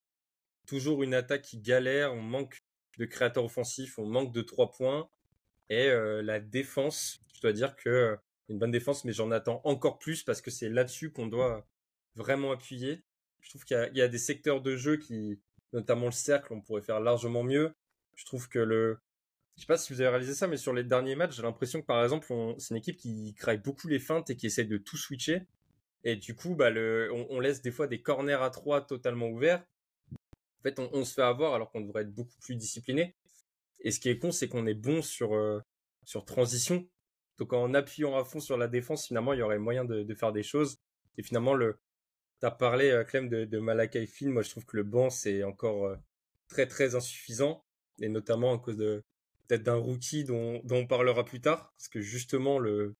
toujours 0.65 1.03
une 1.03 1.13
attaque 1.13 1.43
qui 1.43 1.59
galère, 1.59 2.13
on 2.13 2.21
manque 2.21 2.63
de 2.97 3.05
créateurs 3.05 3.45
offensifs, 3.45 3.97
on 3.99 4.05
manque 4.05 4.33
de 4.33 4.41
trois 4.41 4.71
points. 4.71 5.09
Et 5.69 5.89
la 5.89 6.39
défense, 6.39 7.19
je 7.33 7.41
dois 7.41 7.51
dire 7.51 7.75
que 7.75 8.17
une 8.47 8.57
bonne 8.57 8.71
défense, 8.71 9.03
mais 9.03 9.11
j'en 9.11 9.31
attends 9.31 9.61
encore 9.65 9.99
plus 9.99 10.23
parce 10.23 10.41
que 10.41 10.49
c'est 10.49 10.69
là-dessus 10.69 11.11
qu'on 11.11 11.27
doit 11.27 11.67
vraiment 12.15 12.51
appuyer. 12.51 13.03
Je 13.41 13.49
trouve 13.49 13.65
qu'il 13.65 13.91
y, 13.93 14.01
a 14.01 14.07
des 14.07 14.17
secteurs 14.17 14.61
de 14.61 14.75
jeu 14.75 14.97
qui, 14.97 15.39
notamment 15.73 16.05
le 16.05 16.11
cercle, 16.11 16.53
on 16.53 16.61
pourrait 16.61 16.81
faire 16.81 16.99
largement 16.99 17.43
mieux. 17.43 17.73
Je 18.17 18.25
trouve 18.25 18.49
que 18.49 18.59
le, 18.59 18.99
je 19.57 19.61
sais 19.61 19.67
pas 19.67 19.77
si 19.77 19.91
vous 19.91 20.01
avez 20.01 20.09
réalisé 20.09 20.33
ça, 20.35 20.47
mais 20.47 20.57
sur 20.57 20.71
les 20.71 20.83
derniers 20.83 21.15
matchs, 21.15 21.35
j'ai 21.35 21.41
l'impression 21.41 21.81
que 21.81 21.85
par 21.85 22.03
exemple, 22.03 22.27
c'est 22.59 22.71
une 22.71 22.77
équipe 22.77 22.97
qui 22.97 23.33
craque 23.33 23.63
beaucoup 23.63 23.87
les 23.87 23.99
feintes 23.99 24.29
et 24.29 24.35
qui 24.35 24.47
essaie 24.47 24.65
de 24.65 24.77
tout 24.77 24.97
switcher. 24.97 25.47
Et 26.03 26.15
du 26.15 26.35
coup, 26.35 26.55
bah, 26.55 26.69
le, 26.69 27.11
on, 27.11 27.39
laisse 27.39 27.61
des 27.61 27.71
fois 27.71 27.87
des 27.87 28.01
corners 28.01 28.41
à 28.41 28.51
trois 28.51 28.85
totalement 28.85 29.27
ouverts. 29.27 29.65
En 30.59 30.63
fait, 30.63 30.79
on, 30.79 31.03
se 31.03 31.13
fait 31.13 31.23
avoir 31.23 31.55
alors 31.55 31.71
qu'on 31.71 31.81
devrait 31.81 32.03
être 32.03 32.13
beaucoup 32.13 32.37
plus 32.39 32.55
discipliné. 32.55 33.15
Et 33.79 33.91
ce 33.91 33.99
qui 33.99 34.09
est 34.09 34.19
con, 34.19 34.31
c'est 34.31 34.47
qu'on 34.47 34.67
est 34.67 34.75
bon 34.75 35.01
sur, 35.01 35.35
euh, 35.35 35.59
sur 36.03 36.23
transition. 36.25 36.87
Donc 37.39 37.53
en 37.53 37.73
appuyant 37.73 38.15
à 38.15 38.23
fond 38.23 38.39
sur 38.39 38.57
la 38.57 38.67
défense, 38.67 39.07
finalement, 39.07 39.33
il 39.33 39.39
y 39.39 39.41
aurait 39.43 39.59
moyen 39.59 39.85
de, 39.85 40.03
de 40.03 40.15
faire 40.15 40.33
des 40.33 40.43
choses. 40.43 40.77
Et 41.17 41.23
finalement, 41.23 41.55
le, 41.55 41.79
t'as 42.39 42.51
parlé, 42.51 42.91
euh, 42.91 43.03
Clem, 43.03 43.27
de, 43.27 43.45
de 43.45 43.59
Malakai 43.59 44.05
Film. 44.05 44.33
Moi, 44.33 44.43
je 44.43 44.51
trouve 44.51 44.65
que 44.65 44.77
le 44.77 44.83
banc, 44.83 45.09
c'est 45.09 45.43
encore 45.43 45.85
euh, 45.85 45.95
très, 46.47 46.67
très 46.67 46.93
insuffisant 46.95 47.63
et 48.01 48.09
notamment 48.09 48.53
à 48.53 48.59
cause 48.59 48.77
de 48.77 49.03
peut-être 49.47 49.63
d'un 49.63 49.75
rookie 49.75 50.23
dont, 50.23 50.61
dont, 50.63 50.77
on 50.77 50.87
parlera 50.87 51.23
plus 51.25 51.41
tard, 51.41 51.73
parce 51.77 51.87
que 51.87 52.01
justement 52.01 52.59
le 52.59 52.95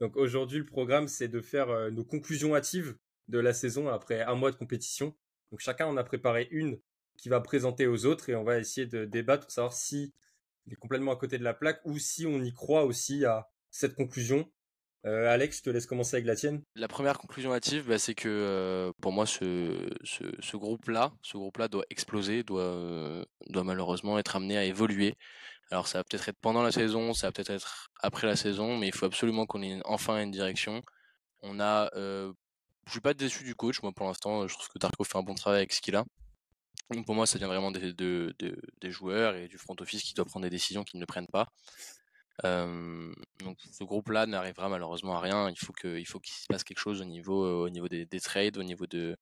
donc 0.00 0.16
aujourd'hui 0.16 0.58
le 0.58 0.66
programme 0.66 1.08
c'est 1.08 1.28
de 1.28 1.40
faire 1.40 1.70
euh, 1.70 1.90
nos 1.90 2.04
conclusions 2.04 2.54
hâtives 2.54 2.96
de 3.28 3.38
la 3.38 3.52
saison 3.52 3.88
après 3.88 4.22
un 4.22 4.34
mois 4.34 4.50
de 4.50 4.56
compétition. 4.56 5.14
Donc 5.50 5.60
chacun 5.60 5.86
en 5.86 5.96
a 5.96 6.04
préparé 6.04 6.48
une 6.50 6.78
qui 7.16 7.28
va 7.28 7.40
présenter 7.40 7.86
aux 7.86 8.06
autres 8.06 8.30
et 8.30 8.34
on 8.34 8.44
va 8.44 8.58
essayer 8.58 8.86
de 8.86 9.04
débattre 9.04 9.44
pour 9.44 9.52
savoir 9.52 9.72
si 9.72 10.14
il 10.66 10.72
est 10.72 10.76
complètement 10.76 11.12
à 11.12 11.16
côté 11.16 11.38
de 11.38 11.44
la 11.44 11.54
plaque 11.54 11.80
ou 11.84 11.98
si 11.98 12.26
on 12.26 12.42
y 12.42 12.52
croit 12.52 12.84
aussi 12.84 13.24
à 13.24 13.50
cette 13.70 13.94
conclusion 13.94 14.50
euh, 15.06 15.32
Alex, 15.32 15.58
je 15.58 15.62
te 15.62 15.70
laisse 15.70 15.86
commencer 15.86 16.16
avec 16.16 16.26
la 16.26 16.36
tienne. 16.36 16.62
La 16.74 16.88
première 16.88 17.18
conclusion 17.18 17.54
hâtive, 17.54 17.86
bah, 17.88 17.98
c'est 17.98 18.14
que 18.14 18.28
euh, 18.28 18.92
pour 19.00 19.12
moi, 19.12 19.24
ce, 19.26 20.56
groupe-là, 20.56 21.12
ce 21.22 21.38
groupe-là 21.38 21.68
doit 21.68 21.84
exploser, 21.88 22.42
doit, 22.42 22.62
euh, 22.62 23.24
doit 23.48 23.64
malheureusement 23.64 24.18
être 24.18 24.36
amené 24.36 24.58
à 24.58 24.64
évoluer. 24.64 25.14
Alors 25.70 25.86
ça 25.86 25.98
va 25.98 26.04
peut-être 26.04 26.28
être 26.28 26.38
pendant 26.40 26.62
la 26.62 26.72
saison, 26.72 27.14
ça 27.14 27.28
va 27.28 27.32
peut-être 27.32 27.50
être 27.50 27.90
après 28.00 28.26
la 28.26 28.36
saison, 28.36 28.76
mais 28.76 28.88
il 28.88 28.94
faut 28.94 29.06
absolument 29.06 29.46
qu'on 29.46 29.62
ait 29.62 29.80
enfin 29.84 30.20
une 30.20 30.32
direction. 30.32 30.82
On 31.42 31.60
a, 31.60 31.88
je 31.94 32.90
suis 32.90 33.00
pas 33.00 33.14
déçu 33.14 33.44
du 33.44 33.54
coach, 33.54 33.80
moi 33.82 33.92
pour 33.92 34.06
l'instant, 34.06 34.48
je 34.48 34.54
trouve 34.54 34.68
que 34.68 34.80
Darko 34.80 35.04
fait 35.04 35.16
un 35.16 35.22
bon 35.22 35.34
travail 35.34 35.60
avec 35.60 35.72
ce 35.72 35.80
qu'il 35.80 35.94
a. 35.94 36.04
Pour 37.06 37.14
moi, 37.14 37.24
ça 37.24 37.38
vient 37.38 37.46
vraiment 37.46 37.70
des, 37.70 37.92
de, 37.92 38.34
des 38.80 38.90
joueurs 38.90 39.36
et 39.36 39.46
du 39.46 39.58
front 39.58 39.76
office 39.78 40.02
qui 40.02 40.12
doivent 40.12 40.26
prendre 40.26 40.42
des 40.42 40.50
décisions 40.50 40.82
qu'ils 40.82 40.98
ne 40.98 41.04
prennent 41.04 41.28
pas 41.28 41.46
donc 42.42 43.58
ce 43.72 43.84
groupe-là 43.84 44.26
n'arrivera 44.26 44.68
malheureusement 44.68 45.16
à 45.16 45.20
rien. 45.20 45.50
Il 45.50 45.58
faut 45.58 45.72
que, 45.72 45.98
il 45.98 46.06
faut 46.06 46.20
qu'il 46.20 46.34
se 46.34 46.46
passe 46.46 46.64
quelque 46.64 46.78
chose 46.78 47.00
au 47.00 47.04
niveau, 47.04 47.64
au 47.64 47.70
niveau 47.70 47.88
des, 47.88 48.06
des, 48.06 48.20
trades, 48.20 48.56
au 48.56 48.62
niveau 48.62 48.86
de, 48.86 49.16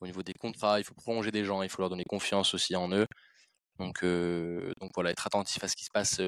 au 0.00 0.06
niveau 0.06 0.22
des 0.22 0.34
contrats. 0.34 0.80
Il 0.80 0.84
faut 0.84 0.94
prolonger 0.94 1.30
des 1.30 1.44
gens, 1.44 1.62
il 1.62 1.68
faut 1.68 1.82
leur 1.82 1.90
donner 1.90 2.04
confiance 2.04 2.54
aussi 2.54 2.76
en 2.76 2.90
eux. 2.92 3.06
Donc, 3.78 4.04
donc 4.04 4.90
voilà, 4.94 5.10
être 5.10 5.26
attentif 5.26 5.64
à 5.64 5.68
ce 5.68 5.76
qui 5.76 5.84
se 5.84 5.90
passe 5.90 6.20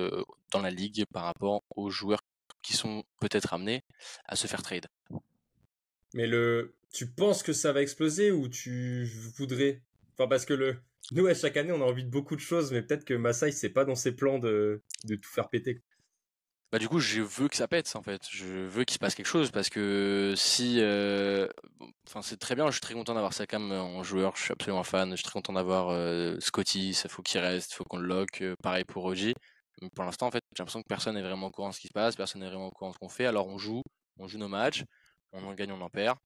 dans 0.52 0.60
la 0.60 0.70
ligue 0.70 1.04
par 1.12 1.24
rapport 1.24 1.62
aux 1.76 1.90
joueurs 1.90 2.20
qui 2.62 2.76
sont 2.76 3.04
peut-être 3.20 3.54
amenés 3.54 3.82
à 4.26 4.34
se 4.34 4.46
faire 4.46 4.62
trade. 4.62 4.86
Mais 6.14 6.26
le, 6.26 6.74
tu 6.92 7.06
penses 7.06 7.42
que 7.42 7.52
ça 7.52 7.72
va 7.72 7.82
exploser 7.82 8.30
ou 8.30 8.48
tu 8.48 9.04
voudrais, 9.36 9.82
enfin 10.14 10.26
parce 10.28 10.44
que 10.44 10.54
le, 10.54 10.78
nous 11.12 11.26
à 11.26 11.34
chaque 11.34 11.56
année 11.56 11.72
on 11.72 11.82
a 11.82 11.84
envie 11.84 12.04
de 12.04 12.10
beaucoup 12.10 12.34
de 12.34 12.40
choses, 12.40 12.72
mais 12.72 12.82
peut-être 12.82 13.04
que 13.04 13.14
Masai 13.14 13.52
c'est 13.52 13.70
pas 13.70 13.84
dans 13.84 13.94
ses 13.94 14.16
plans 14.16 14.38
de, 14.38 14.82
de 15.04 15.14
tout 15.14 15.30
faire 15.30 15.48
péter. 15.48 15.82
Bah 16.72 16.78
du 16.80 16.88
coup, 16.88 16.98
je 16.98 17.20
veux 17.22 17.48
que 17.48 17.56
ça 17.56 17.68
pète 17.68 17.94
en 17.94 18.02
fait. 18.02 18.22
Je 18.30 18.44
veux 18.44 18.84
qu'il 18.84 18.94
se 18.94 18.98
passe 18.98 19.14
quelque 19.14 19.26
chose 19.26 19.50
parce 19.52 19.68
que 19.70 20.34
si, 20.36 20.78
euh, 20.80 21.46
c'est 22.22 22.38
très 22.38 22.54
bien. 22.56 22.66
Je 22.66 22.72
suis 22.72 22.80
très 22.80 22.94
content 22.94 23.14
d'avoir 23.14 23.32
Sakam 23.32 23.70
en 23.72 24.02
joueur. 24.02 24.36
Je 24.36 24.42
suis 24.42 24.52
absolument 24.52 24.82
fan. 24.82 25.10
Je 25.12 25.16
suis 25.16 25.24
très 25.24 25.32
content 25.34 25.52
d'avoir 25.52 25.90
euh, 25.90 26.36
Scotty. 26.40 26.92
Ça 26.94 27.08
faut 27.08 27.22
qu'il 27.22 27.40
reste. 27.40 27.72
Faut 27.74 27.84
qu'on 27.84 27.98
le 27.98 28.06
lock. 28.06 28.42
Euh, 28.42 28.54
pareil 28.62 28.84
pour 28.84 29.04
Oji. 29.04 29.34
Mais 29.80 29.90
pour 29.90 30.04
l'instant, 30.04 30.26
en 30.26 30.30
fait, 30.30 30.42
j'ai 30.56 30.62
l'impression 30.62 30.82
que 30.82 30.88
personne 30.88 31.14
n'est 31.14 31.22
vraiment 31.22 31.46
au 31.48 31.50
courant 31.50 31.68
de 31.70 31.74
ce 31.74 31.80
qui 31.80 31.88
se 31.88 31.92
passe. 31.92 32.16
Personne 32.16 32.40
n'est 32.40 32.48
vraiment 32.48 32.66
au 32.68 32.70
courant 32.72 32.90
de 32.90 32.94
ce 32.94 32.98
qu'on 32.98 33.08
fait. 33.08 33.26
Alors 33.26 33.46
on 33.46 33.58
joue, 33.58 33.82
on 34.18 34.26
joue 34.26 34.38
nos 34.38 34.48
matchs. 34.48 34.84
On 35.32 35.44
en 35.44 35.54
gagne, 35.54 35.72
on 35.72 35.80
en 35.80 35.90
perd. 35.90 36.18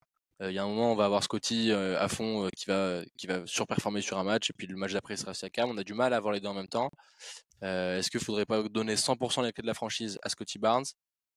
Il 0.43 0.53
y 0.53 0.59
a 0.59 0.65
un 0.65 0.69
moment, 0.69 0.93
on 0.93 0.97
va 0.97 1.05
avoir 1.05 1.23
Scotty 1.23 1.71
à 1.73 2.09
fond 2.09 2.49
qui 2.57 2.65
va 2.67 3.03
qui 3.19 3.27
va 3.27 3.47
surperformer 3.47 4.01
sur 4.01 4.19
un 4.19 4.25
match 4.25 4.49
et 4.49 4.53
puis 4.55 4.67
le 4.67 4.77
match 4.77 4.93
d'après 4.93 5.17
sera 5.17 5.35
Siakam. 5.35 5.71
On 5.71 5.77
a 5.77 5.85
du 5.85 5.93
mal 5.93 6.15
à 6.15 6.17
avoir 6.17 6.33
les 6.33 6.41
deux 6.41 6.49
en 6.49 6.55
même 6.55 6.69
temps. 6.69 6.91
Euh, 7.63 7.99
est-ce 7.99 8.11
qu'il 8.11 8.21
faudrait 8.21 8.47
pas 8.47 8.63
donner 8.69 8.97
100% 8.97 9.43
les 9.45 9.53
clés 9.53 9.63
de 9.63 9.67
la 9.67 9.75
franchise 9.75 10.19
à 10.23 10.29
Scotty 10.29 10.59
Barnes? 10.59 10.85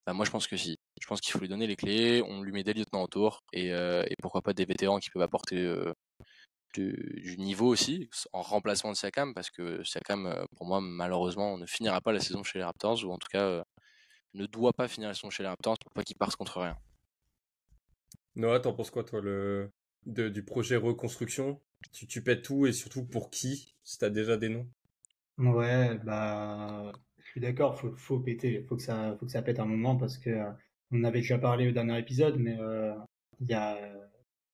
Bah, 0.05 0.13
Moi, 0.13 0.25
je 0.25 0.31
pense 0.31 0.47
que 0.47 0.57
si. 0.57 0.77
Je 1.01 1.07
pense 1.07 1.21
qu'il 1.21 1.31
faut 1.31 1.39
lui 1.39 1.49
donner 1.49 1.67
les 1.67 1.75
clés, 1.75 2.21
on 2.27 2.41
lui 2.41 2.51
met 2.51 2.63
des 2.63 2.73
lieutenants 2.73 3.03
autour 3.03 3.43
et, 3.53 3.73
euh, 3.73 4.03
pourquoi 4.21 4.41
pas 4.41 4.53
des 4.53 4.65
vétérans 4.65 4.99
qui 4.99 5.09
peuvent 5.09 5.21
apporter, 5.21 5.57
euh, 5.57 5.93
du, 6.73 7.35
niveau 7.37 7.67
aussi, 7.67 8.09
en 8.33 8.41
remplacement 8.41 8.91
de 8.91 8.97
Siakam, 8.97 9.33
parce 9.33 9.51
que 9.51 9.83
Siakam, 9.83 10.45
pour 10.57 10.65
moi, 10.65 10.81
malheureusement, 10.81 11.57
ne 11.57 11.65
finira 11.67 12.01
pas 12.01 12.11
la 12.11 12.19
saison 12.19 12.43
chez 12.43 12.59
les 12.59 12.65
Raptors, 12.65 13.03
ou 13.05 13.11
en 13.11 13.17
tout 13.17 13.27
cas 13.31 13.63
ne 14.33 14.45
doit 14.47 14.73
pas 14.73 14.87
finir 14.87 15.09
la 15.09 15.13
saison 15.13 15.29
chez 15.29 15.43
les 15.43 15.49
Raptors 15.49 15.77
pour 15.79 15.91
pas 15.91 16.03
qu'il 16.03 16.17
parte 16.17 16.35
contre 16.35 16.61
rien. 16.61 16.77
Noah, 18.35 18.59
t'en 18.59 18.73
penses 18.73 18.91
quoi, 18.91 19.03
toi, 19.03 19.21
le... 19.21 19.71
du 20.05 20.43
projet 20.43 20.75
reconstruction? 20.75 21.61
Tu, 21.91 22.23
pètes 22.23 22.43
tout 22.43 22.65
et 22.65 22.73
surtout 22.73 23.05
pour 23.05 23.29
qui 23.29 23.75
Si 23.83 23.99
t'as 23.99 24.09
déjà 24.09 24.37
des 24.37 24.49
noms? 24.49 24.67
Ouais, 25.37 25.97
bah, 26.03 26.91
je 27.17 27.29
suis 27.29 27.41
d'accord, 27.41 27.77
faut, 27.77 27.95
faut 27.97 28.19
péter, 28.19 28.63
faut 28.63 28.77
que 28.77 28.81
ça, 28.81 29.15
faut 29.19 29.25
que 29.25 29.31
ça 29.31 29.41
pète 29.41 29.59
un 29.59 29.65
moment 29.65 29.97
parce 29.97 30.17
que 30.17 30.29
on 30.91 31.03
avait 31.03 31.19
déjà 31.19 31.37
parlé 31.37 31.67
au 31.67 31.71
dernier 31.71 31.99
épisode, 31.99 32.37
mais 32.37 32.57
il 33.39 33.49
y 33.49 33.53
a 33.53 33.77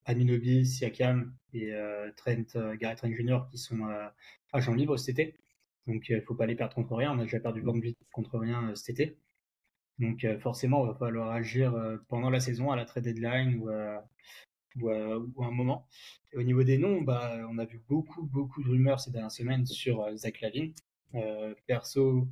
Aminobi, 0.05 0.65
Siakam 0.65 1.33
et 1.53 1.71
Trent, 2.17 2.75
Gary 2.79 2.95
Trent 2.95 3.11
Jr. 3.11 3.41
qui 3.51 3.57
sont 3.57 3.87
agents 4.53 4.73
libres 4.73 4.97
cet 4.97 5.19
été. 5.19 5.35
Donc, 5.87 6.09
il 6.09 6.21
faut 6.21 6.35
pas 6.35 6.45
les 6.45 6.55
perdre 6.55 6.75
contre 6.75 6.95
rien. 6.95 7.13
On 7.13 7.19
a 7.19 7.23
déjà 7.23 7.39
perdu 7.39 7.61
Van 7.61 7.79
contre 8.11 8.39
rien 8.39 8.73
cet 8.75 8.99
été. 8.99 9.17
Donc 9.99 10.25
forcément, 10.39 10.85
il 10.85 10.87
va 10.89 10.95
falloir 10.95 11.31
agir 11.31 11.73
pendant 12.07 12.29
la 12.29 12.39
saison, 12.39 12.71
à 12.71 12.75
la 12.75 12.85
trade 12.85 13.03
deadline 13.03 13.59
ou, 13.59 13.69
ou, 14.81 14.89
à 14.89 15.45
un 15.45 15.51
moment. 15.51 15.87
Au 16.35 16.43
niveau 16.43 16.63
des 16.63 16.77
noms, 16.77 17.01
bah, 17.01 17.37
on 17.49 17.57
a 17.57 17.65
vu 17.65 17.81
beaucoup, 17.89 18.23
beaucoup 18.23 18.63
de 18.63 18.69
rumeurs 18.69 18.99
ces 18.99 19.11
dernières 19.11 19.31
semaines 19.31 19.65
sur 19.65 20.05
Zach 20.15 20.41
Lavin. 20.41 20.71
perso, 21.67 22.27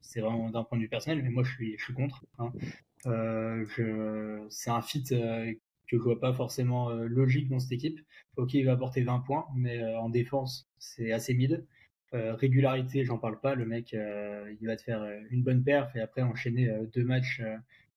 c'est 0.00 0.20
vraiment 0.20 0.50
d'un 0.50 0.64
point 0.64 0.78
de 0.78 0.82
vue 0.82 0.88
personnel, 0.88 1.22
mais 1.22 1.30
moi 1.30 1.42
je 1.42 1.52
suis, 1.52 1.94
contre. 1.94 2.24
Hein. 2.38 2.52
c'est 4.50 4.70
un 4.70 4.82
fit 4.82 5.04
que 5.04 5.96
je 5.96 6.02
vois 6.02 6.20
pas 6.20 6.32
forcément 6.32 6.90
logique 6.90 7.48
dans 7.48 7.58
cette 7.58 7.72
équipe. 7.72 8.00
Ok, 8.36 8.54
il 8.54 8.64
va 8.64 8.72
apporter 8.72 9.02
20 9.02 9.20
points, 9.20 9.46
mais 9.54 9.82
en 9.96 10.08
défense, 10.08 10.68
c'est 10.78 11.12
assez 11.12 11.34
mid. 11.34 11.66
Euh, 12.12 12.34
régularité, 12.34 13.04
j'en 13.04 13.18
parle 13.18 13.38
pas. 13.40 13.54
Le 13.54 13.64
mec, 13.64 13.94
euh, 13.94 14.52
il 14.60 14.66
va 14.66 14.76
te 14.76 14.82
faire 14.82 15.02
euh, 15.02 15.20
une 15.30 15.42
bonne 15.42 15.62
perf 15.62 15.94
et 15.94 16.00
après 16.00 16.22
enchaîner 16.22 16.68
deux 16.92 17.04
matchs 17.04 17.40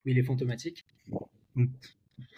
où 0.05 0.10
il 0.10 0.20
est 0.20 0.24
fantomatique. 0.24 0.86
Donc, 1.55 1.70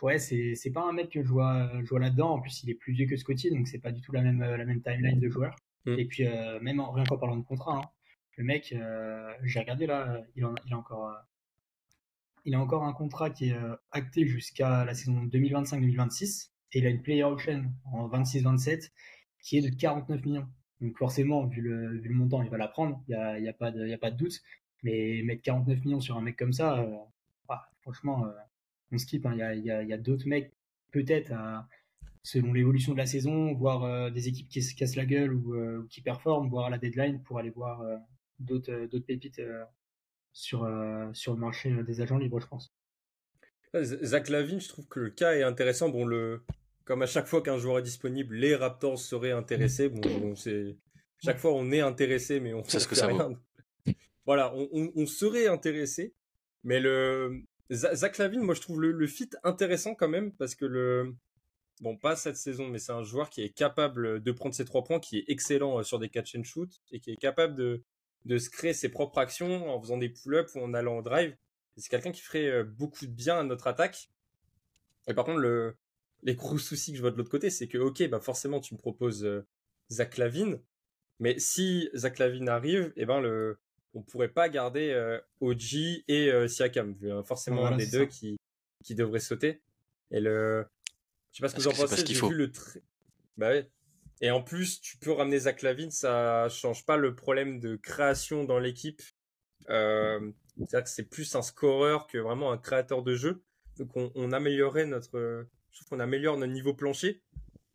ouais, 0.01 0.17
c'est 0.17 0.55
c'est 0.55 0.71
pas 0.71 0.87
un 0.87 0.93
mec 0.93 1.09
que 1.09 1.21
je 1.21 1.27
vois, 1.27 1.71
je 1.83 1.89
vois 1.89 1.99
là-dedans. 1.99 2.31
En 2.31 2.39
plus, 2.39 2.63
il 2.63 2.69
est 2.69 2.75
plus 2.75 2.93
vieux 2.93 3.07
que 3.07 3.17
Scotty, 3.17 3.51
donc 3.51 3.67
c'est 3.67 3.79
pas 3.79 3.91
du 3.91 4.01
tout 4.01 4.13
la 4.13 4.21
même 4.21 4.39
la 4.39 4.65
même 4.65 4.81
timeline 4.81 5.19
de 5.19 5.29
joueur. 5.29 5.55
Mm. 5.85 5.99
Et 5.99 6.05
puis 6.05 6.25
même 6.61 6.79
en, 6.79 6.91
rien 6.91 7.03
qu'en 7.03 7.17
parlant 7.17 7.37
de 7.37 7.43
contrat, 7.43 7.77
hein, 7.77 7.89
le 8.37 8.43
mec, 8.45 8.75
j'ai 9.43 9.59
regardé 9.59 9.85
là, 9.85 10.23
il, 10.35 10.45
en, 10.45 10.55
il 10.65 10.73
a 10.73 10.77
encore 10.77 11.13
il 12.45 12.53
a 12.55 12.59
encore 12.59 12.83
un 12.83 12.93
contrat 12.93 13.31
qui 13.31 13.49
est 13.49 13.55
acté 13.91 14.27
jusqu'à 14.27 14.85
la 14.85 14.93
saison 14.93 15.25
2025-2026 15.25 16.51
et 16.73 16.79
il 16.79 16.85
a 16.85 16.89
une 16.89 17.01
player 17.01 17.23
option 17.23 17.65
en 17.91 18.07
26-27 18.07 18.91
qui 19.41 19.57
est 19.57 19.61
de 19.61 19.75
49 19.75 20.23
millions. 20.25 20.47
Donc 20.81 20.97
forcément, 20.97 21.45
vu 21.45 21.61
le, 21.61 22.01
montant, 22.09 22.41
il 22.43 22.49
va 22.49 22.57
la 22.57 22.67
prendre, 22.67 23.01
il 23.07 23.15
n'y 23.15 23.21
a, 23.21 23.39
y 23.39 23.47
a, 23.47 23.53
pas 23.53 23.71
de, 23.71 23.91
a 23.91 23.97
pas 23.97 24.11
de 24.11 24.17
doute. 24.17 24.41
Mais 24.83 25.21
mettre 25.23 25.41
49 25.41 25.85
millions 25.85 26.01
sur 26.01 26.17
un 26.17 26.21
mec 26.21 26.37
comme 26.37 26.53
ça, 26.53 26.79
euh, 26.79 27.55
franchement, 27.81 28.27
euh, 28.27 28.31
on 28.91 28.97
skip. 28.97 29.25
Hein. 29.25 29.33
Il 29.33 29.65
y 29.65 29.71
a, 29.71 29.83
y 29.83 29.93
a, 29.93 29.97
d'autres 29.97 30.27
mecs, 30.27 30.51
peut-être, 30.91 31.33
selon 32.23 32.53
l'évolution 32.53 32.93
de 32.93 32.97
la 32.97 33.05
saison, 33.05 33.53
voir 33.53 33.83
euh, 33.83 34.09
des 34.09 34.27
équipes 34.27 34.49
qui 34.49 34.61
se 34.61 34.75
cassent 34.75 34.95
la 34.95 35.05
gueule 35.05 35.33
ou 35.33 35.87
qui 35.89 36.01
performent, 36.01 36.49
voir 36.49 36.69
la 36.69 36.77
deadline 36.77 37.21
pour 37.23 37.39
aller 37.39 37.49
voir 37.49 37.83
d'autres, 38.39 38.85
pépites 38.99 39.41
sur, 40.33 40.69
sur 41.13 41.33
le 41.33 41.39
marché 41.39 41.83
des 41.83 42.01
agents 42.01 42.17
libres, 42.17 42.39
je 42.39 42.47
pense. 42.47 42.75
Zach 43.81 44.29
Lavine, 44.29 44.59
je 44.59 44.69
trouve 44.69 44.87
que 44.87 44.99
le 44.99 45.09
cas 45.09 45.33
est 45.33 45.43
intéressant. 45.43 45.89
Bon, 45.89 46.05
le, 46.05 46.43
comme 46.85 47.01
à 47.01 47.07
chaque 47.07 47.27
fois 47.27 47.41
qu'un 47.41 47.57
joueur 47.57 47.79
est 47.79 47.83
disponible, 47.83 48.35
les 48.35 48.55
Raptors 48.55 48.99
seraient 48.99 49.31
intéressés. 49.31 49.89
Bon, 49.89 50.35
c'est 50.35 50.77
chaque 51.23 51.39
fois 51.39 51.53
on 51.53 51.71
est 51.71 51.81
intéressé, 51.81 52.39
mais 52.39 52.53
on 52.53 52.63
sait 52.63 52.79
ce 52.79 52.87
que 52.87 52.95
ça 52.95 53.07
rien. 53.07 53.31
Voilà, 54.25 54.55
on, 54.55 55.05
serait 55.05 55.45
intéressé, 55.45 56.15
mais 56.63 56.79
le 56.79 57.43
Zach 57.71 58.17
Lavine, 58.17 58.41
moi 58.41 58.55
je 58.55 58.61
trouve 58.61 58.81
le, 58.81 59.05
fit 59.05 59.29
intéressant 59.43 59.93
quand 59.93 60.07
même 60.07 60.31
parce 60.31 60.55
que 60.55 60.65
le 60.65 61.13
bon 61.79 61.95
pas 61.95 62.15
cette 62.15 62.37
saison, 62.37 62.67
mais 62.67 62.79
c'est 62.79 62.91
un 62.91 63.03
joueur 63.03 63.29
qui 63.29 63.43
est 63.43 63.51
capable 63.51 64.23
de 64.23 64.31
prendre 64.31 64.55
ses 64.55 64.65
trois 64.65 64.83
points, 64.83 64.99
qui 64.99 65.19
est 65.19 65.25
excellent 65.27 65.77
euh, 65.77 65.83
sur 65.83 65.99
des 65.99 66.09
catch 66.09 66.35
and 66.35 66.43
shoot 66.43 66.71
et 66.91 66.99
qui 66.99 67.11
est 67.11 67.17
capable 67.17 67.55
de 67.55 67.83
de 68.25 68.39
se 68.39 68.49
créer 68.49 68.73
ses 68.73 68.89
propres 68.89 69.19
actions 69.19 69.69
en 69.69 69.79
faisant 69.79 69.97
des 69.97 70.09
pull-ups 70.09 70.55
ou 70.55 70.59
en 70.59 70.73
allant 70.73 70.97
au 70.97 71.01
drive. 71.03 71.37
C'est 71.77 71.89
quelqu'un 71.89 72.11
qui 72.11 72.21
ferait 72.21 72.47
euh, 72.47 72.63
beaucoup 72.63 73.05
de 73.05 73.11
bien 73.11 73.37
à 73.37 73.43
notre 73.43 73.67
attaque. 73.67 74.09
Et 75.07 75.13
par 75.13 75.25
contre, 75.25 75.37
le, 75.37 75.77
les 76.25 76.35
gros 76.35 76.57
soucis 76.57 76.91
que 76.91 76.97
je 76.97 77.01
vois 77.01 77.11
de 77.11 77.17
l'autre 77.17 77.29
côté, 77.29 77.49
c'est 77.49 77.67
que, 77.67 77.77
ok, 77.77 78.09
bah 78.09 78.19
forcément, 78.19 78.59
tu 78.59 78.73
me 78.73 78.79
proposes 78.79 79.23
euh, 79.23 79.45
Zach 79.91 80.17
Lavine, 80.17 80.59
mais 81.19 81.37
si 81.39 81.89
Zach 81.95 82.17
Lavine 82.17 82.49
arrive, 82.49 82.91
eh 82.97 83.05
ben, 83.05 83.21
le, 83.21 83.59
on 83.93 84.01
pourrait 84.01 84.29
pas 84.29 84.49
garder 84.49 84.89
euh, 84.89 85.19
OG 85.39 86.03
et 86.07 86.31
euh, 86.31 86.47
Siakam, 86.47 86.93
vu, 86.93 87.11
hein, 87.11 87.23
forcément 87.23 87.67
un 87.67 87.77
des 87.77 87.87
deux 87.87 88.07
qui, 88.07 88.37
qui 88.83 88.95
devrait 88.95 89.19
sauter. 89.19 89.61
Et 90.09 90.19
le, 90.19 90.65
je 91.31 91.37
sais 91.37 91.41
pas 91.41 91.49
ce 91.49 91.55
que 91.55 91.61
vous 91.61 91.67
en 91.67 91.73
pensez, 91.73 92.05
j'ai 92.05 92.27
vu 92.27 92.33
le 92.33 92.51
Bah 93.37 93.49
ouais. 93.49 93.69
Et 94.21 94.31
en 94.31 94.41
plus, 94.41 94.81
tu 94.81 94.97
peux 94.97 95.11
ramener 95.11 95.39
Zach 95.39 95.61
Lavine, 95.61 95.91
ça 95.91 96.49
change 96.49 96.85
pas 96.85 96.97
le 96.97 97.13
problème 97.13 97.59
de 97.59 97.75
création 97.75 98.45
dans 98.45 98.59
l'équipe. 98.59 99.01
Euh, 99.69 100.31
c'est-à-dire 100.57 100.83
que 100.83 100.89
c'est 100.89 101.09
plus 101.09 101.35
un 101.35 101.41
scoreur 101.43 102.07
que 102.07 102.17
vraiment 102.17 102.51
un 102.51 102.57
créateur 102.57 103.03
de 103.03 103.13
jeu. 103.15 103.43
Donc 103.77 103.95
on, 103.95 104.11
on 104.15 104.31
améliorerait 104.31 104.85
notre 104.85 105.47
trouve 105.75 105.89
qu'on 105.89 105.99
améliore 105.99 106.37
notre 106.37 106.53
niveau 106.53 106.73
plancher. 106.73 107.21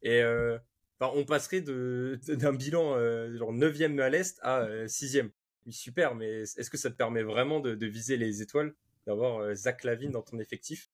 Et 0.03 0.23
euh, 0.23 0.59
on 1.01 1.25
passerait 1.25 1.61
d'un 1.61 2.53
bilan 2.53 2.95
euh, 2.97 3.37
genre 3.37 3.53
9e 3.53 4.01
à 4.01 4.09
l'Est 4.09 4.39
à 4.43 4.67
6e. 4.87 5.27
Euh, 5.27 5.71
super, 5.71 6.15
mais 6.15 6.43
est-ce 6.43 6.71
que 6.71 6.79
ça 6.79 6.91
te 6.91 6.97
permet 6.97 7.23
vraiment 7.23 7.61
de, 7.61 7.87
viser 7.87 8.17
les 8.17 8.43
étoiles, 8.43 8.75
d'avoir 9.07 9.55
Zach 9.55 9.85
Lavine 9.85 10.11
dans 10.11 10.23
ton 10.23 10.39
effectif? 10.39 10.91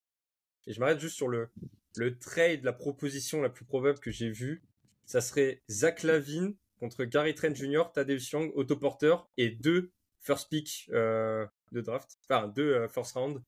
Et 0.66 0.72
je 0.72 0.80
m'arrête 0.80 1.00
juste 1.00 1.16
sur 1.16 1.28
le, 1.28 1.48
le 1.96 2.18
trade, 2.18 2.64
la 2.64 2.72
proposition 2.72 3.40
la 3.40 3.48
plus 3.48 3.64
probable 3.64 4.00
que 4.00 4.10
j'ai 4.10 4.30
vue. 4.30 4.62
Ça 5.04 5.20
serait 5.20 5.62
Zach 5.70 6.02
Lavine 6.02 6.56
contre 6.80 7.04
Gary 7.04 7.34
Trent 7.34 7.54
Jr., 7.54 7.84
Tadeusz 7.94 8.30
Young, 8.32 8.50
autoporteur 8.54 9.30
et 9.36 9.50
deux 9.50 9.92
first 10.18 10.50
pick 10.50 10.90
de 10.90 11.80
draft, 11.80 12.18
enfin 12.28 12.48
deux 12.48 12.86
first 12.88 13.12
round. 13.12 13.40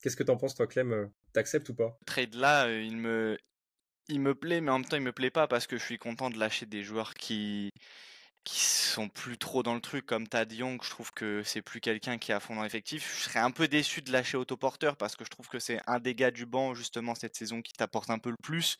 Qu'est-ce 0.00 0.16
que 0.16 0.22
t'en 0.22 0.36
penses 0.36 0.54
toi, 0.54 0.68
Clem 0.68 1.10
T'acceptes 1.32 1.68
ou 1.70 1.74
pas? 1.74 1.96
Trade 2.06 2.34
là, 2.34 2.66
euh, 2.66 3.36
il 4.08 4.20
me 4.20 4.34
plaît, 4.34 4.60
mais 4.60 4.70
en 4.70 4.78
même 4.78 4.88
temps 4.88 4.96
il 4.96 5.02
me 5.02 5.12
plaît 5.12 5.30
pas 5.30 5.46
parce 5.48 5.66
que 5.66 5.78
je 5.78 5.84
suis 5.84 5.98
content 5.98 6.30
de 6.30 6.38
lâcher 6.38 6.66
des 6.66 6.82
joueurs 6.82 7.14
qui 7.14 7.70
qui 8.44 8.58
sont 8.58 9.08
plus 9.08 9.38
trop 9.38 9.62
dans 9.62 9.74
le 9.74 9.80
truc 9.80 10.04
comme 10.04 10.26
Tad 10.26 10.52
Young, 10.52 10.82
je 10.82 10.90
trouve 10.90 11.12
que 11.12 11.42
c'est 11.44 11.62
plus 11.62 11.80
quelqu'un 11.80 12.18
qui 12.18 12.32
est 12.32 12.34
à 12.34 12.40
fond 12.40 12.56
dans 12.56 12.62
l'effectif. 12.64 13.16
Je 13.16 13.24
serais 13.24 13.38
un 13.38 13.52
peu 13.52 13.68
déçu 13.68 14.02
de 14.02 14.10
lâcher 14.10 14.36
Autoporteur 14.36 14.96
parce 14.96 15.14
que 15.14 15.24
je 15.24 15.30
trouve 15.30 15.48
que 15.48 15.60
c'est 15.60 15.80
un 15.86 16.00
des 16.00 16.14
gars 16.14 16.30
du 16.32 16.44
banc 16.44 16.74
justement 16.74 17.14
cette 17.14 17.36
saison 17.36 17.62
qui 17.62 17.72
t'apporte 17.72 18.10
un 18.10 18.18
peu 18.18 18.30
le 18.30 18.36
plus. 18.42 18.78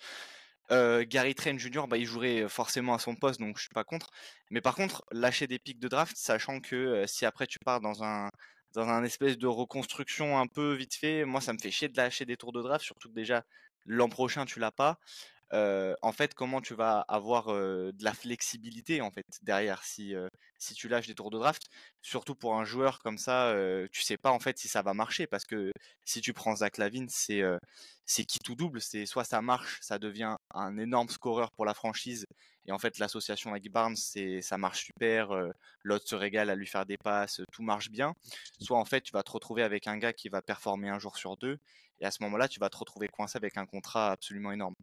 Euh, 0.71 1.05
Gary 1.07 1.35
Trent 1.35 1.59
Jr., 1.59 1.87
bah, 1.89 1.97
il 1.99 2.07
jouerait 2.07 2.49
forcément 2.49 2.95
à 2.95 2.99
son 2.99 3.15
poste, 3.15 3.41
donc 3.41 3.57
je 3.57 3.63
suis 3.63 3.75
pas 3.75 3.85
contre. 3.85 4.11
Mais 4.51 4.61
par 4.61 4.75
contre, 4.75 5.05
lâcher 5.13 5.47
des 5.47 5.59
pics 5.59 5.79
de 5.81 5.89
draft, 5.89 6.17
sachant 6.17 6.61
que 6.61 6.77
euh, 6.77 7.07
si 7.07 7.27
après 7.27 7.47
tu 7.47 7.59
pars 7.65 7.81
dans 7.81 8.03
un 8.03 8.31
dans 8.73 8.89
un 8.89 9.05
espèce 9.05 9.39
de 9.39 9.47
reconstruction 9.47 10.39
un 10.39 10.47
peu 10.47 10.75
vite 10.75 10.95
fait. 10.95 11.25
Moi, 11.25 11.41
ça 11.41 11.53
me 11.53 11.59
fait 11.59 11.71
chier 11.71 11.89
de 11.89 11.97
lâcher 11.97 12.25
des 12.27 12.37
tours 12.37 12.53
de 12.53 12.63
draft, 12.63 12.85
surtout 12.85 13.09
que 13.09 13.15
déjà 13.15 13.45
l'an 13.87 14.09
prochain 14.09 14.45
tu 14.45 14.61
l'as 14.61 14.71
pas. 14.73 14.99
en 15.53 16.13
fait, 16.13 16.35
comment 16.35 16.61
tu 16.61 16.75
vas 16.75 17.01
avoir 17.09 17.47
de 17.49 18.05
la 18.05 18.15
flexibilité 18.15 19.01
en 19.03 19.11
fait 19.11 19.27
derrière 19.43 19.85
si 19.85 20.15
si 20.59 20.75
tu 20.75 20.89
lâches 20.89 21.07
des 21.09 21.15
tours 21.15 21.31
de 21.31 21.39
draft, 21.39 21.65
surtout 22.03 22.35
pour 22.35 22.57
un 22.57 22.65
joueur 22.65 23.01
comme 23.01 23.19
ça, 23.19 23.55
tu 23.93 24.03
sais 24.03 24.17
pas 24.17 24.31
en 24.31 24.39
fait 24.41 24.59
si 24.59 24.69
ça 24.69 24.83
va 24.83 24.95
marcher 24.95 25.27
parce 25.27 25.45
que 25.45 25.73
si 26.05 26.21
tu 26.21 26.33
prends 26.33 26.57
Zach 26.57 26.79
Lavine, 26.79 27.09
c'est 27.11 27.43
c'est 28.07 28.25
qui 28.25 28.39
tout 28.39 28.55
double, 28.57 28.81
c'est 28.81 29.07
soit 29.07 29.25
ça 29.25 29.43
marche, 29.43 29.79
ça 29.83 29.99
devient 29.99 30.37
un 30.55 30.79
énorme 30.79 31.09
scoreur 31.09 31.51
pour 31.53 31.65
la 31.67 31.75
franchise 31.75 32.27
et 32.67 32.73
en 32.73 32.79
fait 32.79 32.99
l'association 32.99 33.51
avec 33.51 33.71
Barnes, 33.71 33.97
ça 33.97 34.59
marche 34.59 34.85
super, 34.85 35.31
l'autre 35.83 36.09
se 36.09 36.15
régale 36.15 36.51
à 36.51 36.55
lui 36.55 36.67
faire 36.67 36.87
des 36.87 36.97
passes, 36.97 37.41
tout 37.53 37.63
marche 37.63 37.91
bien. 37.91 38.15
Soit 38.61 38.79
en 38.79 38.85
fait 38.85 39.01
tu 39.01 39.13
vas 39.13 39.23
te 39.23 39.33
retrouver 39.33 39.63
avec 39.63 39.87
un 39.87 39.99
gars 39.99 40.13
qui 40.13 40.29
va 40.29 40.43
performer 40.43 40.89
un 40.89 40.99
jour 40.99 41.17
sur 41.17 41.37
deux 41.37 41.59
et 42.01 42.07
à 42.07 42.11
ce 42.11 42.23
moment-là 42.23 42.49
tu 42.49 42.61
vas 42.61 42.69
te 42.71 42.77
retrouver 42.77 43.09
coincé 43.09 43.37
avec 43.37 43.57
un 43.57 43.67
contrat 43.67 44.13
absolument 44.13 44.53
énorme. 44.53 44.75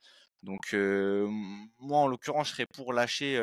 Donc 0.43 0.73
moi 0.73 1.99
en 1.99 2.07
l'occurrence 2.07 2.47
je 2.49 2.53
serais 2.53 2.65
pour 2.65 2.93
lâcher, 2.93 3.41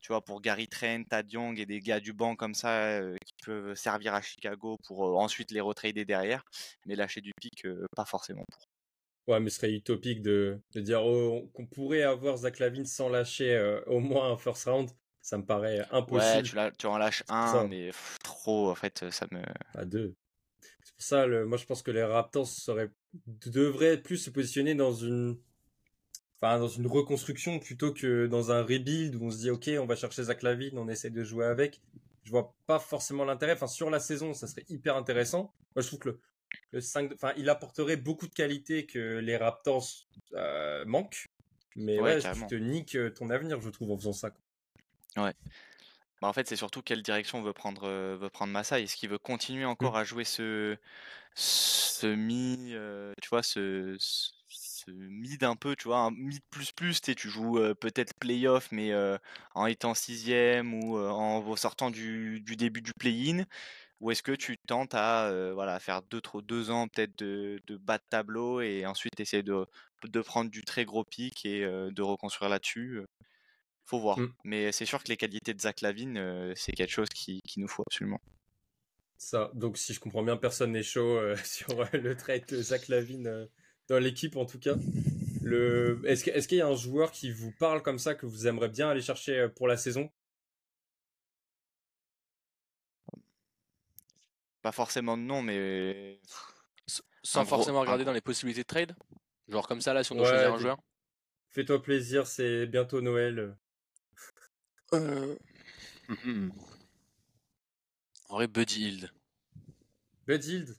tu 0.00 0.08
vois, 0.08 0.24
pour 0.24 0.40
Gary 0.40 0.68
Trent, 0.68 1.04
Tad 1.08 1.30
Young 1.30 1.58
et 1.58 1.66
des 1.66 1.80
gars 1.80 2.00
du 2.00 2.12
banc 2.12 2.36
comme 2.36 2.54
ça 2.54 3.00
qui 3.24 3.34
peuvent 3.44 3.74
servir 3.74 4.14
à 4.14 4.22
Chicago 4.22 4.78
pour 4.86 5.18
ensuite 5.20 5.50
les 5.50 5.60
retrader 5.60 6.04
derrière, 6.04 6.44
mais 6.86 6.96
lâcher 6.96 7.20
du 7.20 7.32
pic 7.40 7.66
pas 7.96 8.04
forcément 8.04 8.44
pour. 8.50 8.79
Ouais, 9.26 9.38
mais 9.38 9.50
ce 9.50 9.56
serait 9.56 9.72
utopique 9.72 10.22
de, 10.22 10.58
de 10.74 10.80
dire 10.80 11.04
oh, 11.04 11.48
qu'on 11.54 11.66
pourrait 11.66 12.02
avoir 12.02 12.36
Zach 12.38 12.58
Lavine 12.58 12.86
sans 12.86 13.08
lâcher 13.08 13.80
au 13.86 14.00
moins 14.00 14.32
un 14.32 14.36
first 14.36 14.64
round. 14.64 14.90
Ça 15.22 15.36
me 15.36 15.44
paraît 15.44 15.86
impossible. 15.90 16.58
Ouais, 16.58 16.70
tu, 16.70 16.76
tu 16.78 16.86
en 16.86 16.96
lâches 16.96 17.22
un, 17.28 17.68
mais 17.68 17.90
trop, 18.24 18.70
en 18.70 18.74
fait, 18.74 19.04
ça 19.10 19.26
me. 19.30 19.42
À 19.74 19.84
deux. 19.84 20.14
C'est 20.82 20.94
pour 20.94 21.02
ça, 21.02 21.26
le, 21.26 21.46
moi 21.46 21.58
je 21.58 21.66
pense 21.66 21.82
que 21.82 21.90
les 21.90 22.02
Raptors 22.02 22.46
seraient, 22.46 22.90
devraient 23.46 23.98
plus 23.98 24.16
se 24.16 24.30
positionner 24.30 24.74
dans 24.74 24.92
une 24.92 25.38
enfin 26.40 26.58
dans 26.58 26.68
une 26.68 26.86
reconstruction 26.86 27.58
plutôt 27.58 27.92
que 27.92 28.26
dans 28.26 28.50
un 28.50 28.62
rebuild 28.62 29.14
où 29.14 29.26
on 29.26 29.30
se 29.30 29.38
dit 29.38 29.50
ok 29.50 29.70
on 29.78 29.86
va 29.86 29.96
chercher 29.96 30.24
Zach 30.24 30.42
Lavine, 30.42 30.78
on 30.78 30.88
essaie 30.88 31.10
de 31.10 31.22
jouer 31.22 31.46
avec. 31.46 31.82
Je 32.24 32.30
vois 32.30 32.54
pas 32.66 32.78
forcément 32.78 33.24
l'intérêt. 33.24 33.52
Enfin 33.52 33.66
sur 33.66 33.90
la 33.90 34.00
saison 34.00 34.32
ça 34.32 34.46
serait 34.46 34.64
hyper 34.68 34.96
intéressant. 34.96 35.52
Moi 35.76 35.82
je 35.82 35.86
trouve 35.88 35.98
que 35.98 36.08
le, 36.10 36.20
5, 36.78 37.12
enfin 37.14 37.32
il 37.36 37.48
apporterait 37.48 37.96
beaucoup 37.96 38.28
de 38.28 38.34
qualités 38.34 38.86
que 38.86 39.18
les 39.18 39.36
Raptors 39.36 39.86
euh, 40.34 40.84
manquent. 40.84 41.26
Mais 41.76 42.00
ouais, 42.00 42.20
tu 42.20 42.46
te 42.46 42.54
niques 42.54 42.96
euh, 42.96 43.10
ton 43.10 43.30
avenir 43.30 43.60
je 43.60 43.70
trouve 43.70 43.92
en 43.92 43.96
faisant 43.96 44.12
ça. 44.12 44.30
Ouais. 45.16 45.34
Bah, 46.20 46.28
en 46.28 46.32
fait, 46.32 46.46
c'est 46.46 46.56
surtout 46.56 46.82
quelle 46.82 47.02
direction 47.02 47.40
veut 47.42 47.52
prendre, 47.52 47.88
veut 47.88 48.28
prendre 48.28 48.52
Massa. 48.52 48.78
Est-ce 48.78 48.96
qu'il 48.96 49.08
veut 49.08 49.18
continuer 49.18 49.64
mmh. 49.64 49.68
encore 49.68 49.96
à 49.96 50.04
jouer 50.04 50.24
ce, 50.24 50.76
ce 51.34 52.06
mi, 52.06 52.74
tu 53.22 53.28
vois, 53.30 53.42
ce, 53.42 53.96
mid 54.88 55.42
un 55.44 55.56
peu, 55.56 55.76
tu 55.76 55.88
vois, 55.88 56.00
un 56.00 56.10
mid 56.10 56.42
plus 56.50 56.72
plus, 56.72 57.00
tu 57.00 57.30
joues 57.30 57.58
peut-être 57.80 58.12
playoff, 58.14 58.70
mais 58.70 58.92
en 59.54 59.64
étant 59.64 59.94
sixième 59.94 60.74
ou 60.74 60.98
en 60.98 61.56
sortant 61.56 61.90
du, 61.90 62.42
début 62.44 62.82
du 62.82 62.92
play-in, 62.92 63.44
ou 64.00 64.10
est-ce 64.10 64.22
que 64.22 64.32
tu 64.32 64.56
tentes 64.66 64.94
à 64.94 65.52
voilà, 65.54 65.78
faire 65.78 66.02
deux, 66.02 66.22
deux 66.42 66.70
ans 66.70 66.88
peut-être 66.88 67.18
de, 67.18 67.60
de 67.66 67.76
bas 67.76 67.98
de 67.98 68.04
tableau 68.08 68.60
et 68.60 68.86
ensuite 68.86 69.18
essayer 69.20 69.42
de, 69.42 69.66
de 70.04 70.20
prendre 70.20 70.50
du 70.50 70.62
très 70.62 70.84
gros 70.84 71.04
pic 71.04 71.44
et 71.44 71.60
de 71.60 72.02
reconstruire 72.02 72.48
là-dessus 72.48 73.02
Faut 73.84 74.00
voir. 74.00 74.18
Mmh. 74.18 74.32
Mais 74.44 74.72
c'est 74.72 74.86
sûr 74.86 75.02
que 75.02 75.08
les 75.08 75.16
qualités 75.16 75.52
de 75.52 75.60
Zach 75.60 75.82
Lavine, 75.82 76.52
c'est 76.56 76.72
quelque 76.72 76.92
chose 76.92 77.10
qui, 77.10 77.40
qui 77.46 77.60
nous 77.60 77.68
faut 77.68 77.82
absolument. 77.86 78.20
Ça, 79.20 79.50
donc 79.52 79.76
si 79.76 79.92
je 79.92 80.00
comprends 80.00 80.22
bien, 80.22 80.38
personne 80.38 80.72
n'est 80.72 80.82
chaud 80.82 81.18
euh, 81.18 81.36
sur 81.44 81.78
euh, 81.78 81.86
le 81.92 82.16
trade 82.16 82.46
de 82.48 82.62
Zach 82.62 82.88
Lavine 82.88 83.26
euh, 83.26 83.46
dans 83.86 83.98
l'équipe 83.98 84.34
en 84.36 84.46
tout 84.46 84.58
cas. 84.58 84.76
Le... 85.42 86.00
Est-ce 86.06 86.48
qu'il 86.48 86.58
y 86.58 86.62
a 86.62 86.66
un 86.66 86.74
joueur 86.74 87.12
qui 87.12 87.30
vous 87.30 87.52
parle 87.52 87.82
comme 87.82 87.98
ça 87.98 88.14
que 88.14 88.24
vous 88.24 88.46
aimeriez 88.46 88.70
bien 88.70 88.88
aller 88.88 89.02
chercher 89.02 89.48
pour 89.54 89.68
la 89.68 89.76
saison? 89.76 90.10
Pas 94.62 94.72
forcément 94.72 95.16
de 95.16 95.22
nom, 95.22 95.42
mais. 95.42 96.20
Sans 97.22 97.44
forcément 97.44 97.80
regarder 97.80 98.04
dans 98.04 98.12
les 98.12 98.22
possibilités 98.22 98.62
de 98.62 98.66
trade 98.66 98.96
Genre 99.48 99.68
comme 99.68 99.82
ça 99.82 99.92
là, 99.92 100.02
si 100.02 100.12
on 100.12 100.14
doit 100.16 100.26
choisir 100.26 100.54
un 100.54 100.58
joueur 100.58 100.78
Fais-toi 101.50 101.82
plaisir, 101.82 102.26
c'est 102.26 102.66
bientôt 102.66 103.00
Noël. 103.00 103.56
Euh... 104.94 105.36
En 108.28 108.36
vrai, 108.36 108.46
Buddy 108.46 108.86
Hield. 108.86 109.10
Buddy 110.26 110.52
Hield? 110.52 110.76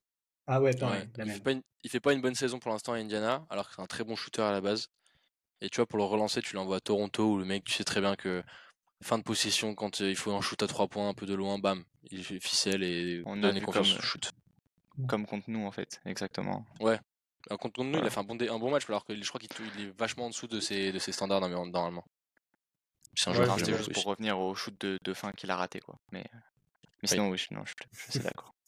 Ah 0.47 0.61
ouais, 0.61 0.71
il, 0.71 1.31
fait 1.31 1.41
pas 1.41 1.51
une, 1.51 1.61
fait 1.87 1.99
pas 1.99 2.13
une 2.13 2.21
bonne 2.21 2.35
saison 2.35 2.59
pour 2.59 2.71
l'instant 2.71 2.93
à 2.93 2.97
Indiana, 2.97 3.45
alors 3.49 3.67
que 3.67 3.75
c'est 3.75 3.81
un 3.81 3.87
très 3.87 4.03
bon 4.03 4.15
shooter 4.15 4.41
à 4.41 4.51
la 4.51 4.61
base. 4.61 4.87
Et 5.61 5.69
tu 5.69 5.77
vois, 5.77 5.85
pour 5.85 5.97
le 5.97 6.03
relancer, 6.05 6.41
tu 6.41 6.55
l'envoies 6.55 6.77
à 6.77 6.79
Toronto 6.81 7.33
où 7.33 7.37
le 7.37 7.45
mec, 7.45 7.63
tu 7.63 7.73
sais 7.73 7.83
très 7.83 8.01
bien 8.01 8.15
que 8.15 8.43
fin 9.01 9.17
de 9.17 9.23
possession, 9.23 9.75
quand 9.75 10.01
euh, 10.01 10.09
il 10.09 10.15
faut 10.15 10.31
un 10.31 10.41
shoot 10.41 10.61
à 10.61 10.67
3 10.67 10.87
points 10.87 11.09
un 11.09 11.13
peu 11.13 11.25
de 11.25 11.33
loin, 11.33 11.59
bam, 11.59 11.83
il 12.11 12.23
fait 12.23 12.39
ficelle 12.39 12.83
et 12.83 13.21
on 13.25 13.37
donne 13.37 13.59
confiance 13.61 13.93
comme, 13.93 14.01
shoot. 14.01 14.31
Comme 15.07 15.25
contre 15.25 15.49
nous, 15.49 15.65
en 15.65 15.71
fait, 15.71 16.01
exactement. 16.05 16.65
Ouais. 16.79 16.99
Contre 17.59 17.83
nous, 17.83 17.97
il 17.97 18.05
a 18.05 18.09
fait 18.09 18.19
un 18.19 18.23
bon, 18.23 18.37
un 18.39 18.59
bon 18.59 18.69
match, 18.69 18.87
alors 18.87 19.03
que 19.03 19.15
je 19.15 19.27
crois 19.27 19.39
qu'il 19.39 19.83
est 19.83 19.97
vachement 19.97 20.25
en 20.25 20.29
dessous 20.29 20.47
de 20.47 20.59
ses, 20.59 20.91
de 20.91 20.99
ses 20.99 21.11
standards 21.11 21.41
normalement. 21.41 22.05
C'est 23.15 23.29
un 23.29 23.57
juste 23.57 23.93
pour 23.93 24.05
revenir 24.05 24.39
au 24.39 24.55
shoot 24.55 24.79
de, 24.79 24.97
de 25.03 25.13
fin 25.13 25.31
qu'il 25.33 25.51
a 25.51 25.57
raté, 25.57 25.79
quoi. 25.79 25.99
Mais 26.11 26.23
mais 27.01 27.07
sinon, 27.07 27.29
oui, 27.29 27.43
non, 27.51 27.63
je, 27.65 27.73
suis 28.09 28.19
d'accord. 28.19 28.53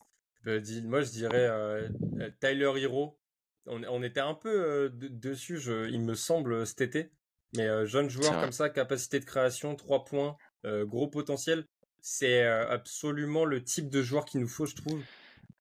Bah, 0.45 0.59
moi, 0.83 1.01
je 1.01 1.11
dirais 1.11 1.47
euh, 1.47 1.87
euh, 2.19 2.29
Tyler 2.41 2.73
Hero. 2.75 3.17
On, 3.65 4.03
était 4.03 4.19
un 4.19 4.33
peu 4.33 4.49
euh, 4.49 4.89
dessus, 4.91 5.57
il 5.89 6.01
me 6.01 6.15
semble, 6.15 6.67
cet 6.67 6.81
été. 6.81 7.13
Mais 7.55 7.85
jeune 7.85 8.09
joueur 8.09 8.39
comme 8.41 8.51
ça, 8.51 8.69
capacité 8.69 9.19
de 9.19 9.25
création, 9.25 9.75
3 9.75 10.05
points, 10.05 10.35
gros 10.63 11.07
potentiel. 11.07 11.65
C'est 12.01 12.45
absolument 12.45 13.45
le 13.45 13.63
type 13.63 13.89
de 13.89 14.01
joueur 14.01 14.25
qu'il 14.25 14.41
nous 14.41 14.47
faut, 14.47 14.65
je 14.65 14.75
trouve. 14.75 15.01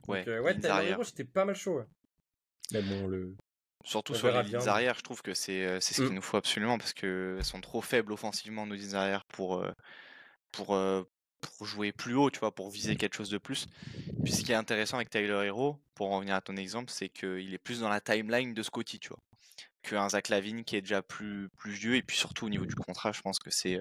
Ouais, 0.08 0.38
ouais 0.38 0.54
Tyler 0.58 0.88
Hero, 0.90 1.04
j'étais 1.04 1.24
pas 1.24 1.44
mal 1.44 1.54
chaud. 1.54 1.82
Mais 2.72 2.82
bon, 2.82 3.06
le. 3.06 3.36
Surtout 3.84 4.14
sur 4.14 4.30
les 4.30 4.42
lignes 4.44 4.68
arrière, 4.68 4.94
je 4.96 5.02
trouve 5.02 5.22
que 5.22 5.34
c'est 5.34 5.80
ce 5.80 5.94
qu'il 5.94 6.10
mm. 6.10 6.14
nous 6.14 6.22
faut 6.22 6.36
absolument 6.36 6.78
parce 6.78 6.92
qu'elles 6.92 7.44
sont 7.44 7.60
trop 7.60 7.80
faibles 7.80 8.12
offensivement, 8.12 8.66
nos 8.66 8.74
lignes 8.74 8.94
arrière, 8.94 9.24
pour, 9.24 9.64
pour, 10.52 10.78
pour 11.40 11.66
jouer 11.66 11.92
plus 11.92 12.14
haut, 12.14 12.30
tu 12.30 12.38
vois, 12.38 12.54
pour 12.54 12.70
viser 12.70 12.96
quelque 12.96 13.14
chose 13.14 13.30
de 13.30 13.38
plus. 13.38 13.66
Puis 14.24 14.32
ce 14.32 14.42
qui 14.42 14.52
est 14.52 14.56
intéressant 14.56 14.96
avec 14.96 15.10
Tyler 15.10 15.46
Hero, 15.46 15.78
pour 15.94 16.10
en 16.10 16.16
revenir 16.16 16.36
à 16.36 16.40
ton 16.40 16.56
exemple, 16.56 16.90
c'est 16.90 17.08
qu'il 17.08 17.52
est 17.52 17.58
plus 17.58 17.80
dans 17.80 17.88
la 17.88 18.00
timeline 18.00 18.54
de 18.54 18.62
Scotty, 18.62 18.98
tu 18.98 19.08
vois, 19.08 19.20
qu'un 19.82 20.08
Zach 20.08 20.28
Lavine 20.28 20.64
qui 20.64 20.76
est 20.76 20.80
déjà 20.80 21.02
plus, 21.02 21.48
plus 21.56 21.72
vieux. 21.72 21.96
Et 21.96 22.02
puis 22.02 22.16
surtout 22.16 22.46
au 22.46 22.48
niveau 22.48 22.66
du 22.66 22.74
contrat, 22.74 23.12
je 23.12 23.20
pense 23.20 23.38
que 23.38 23.50
c'est 23.50 23.80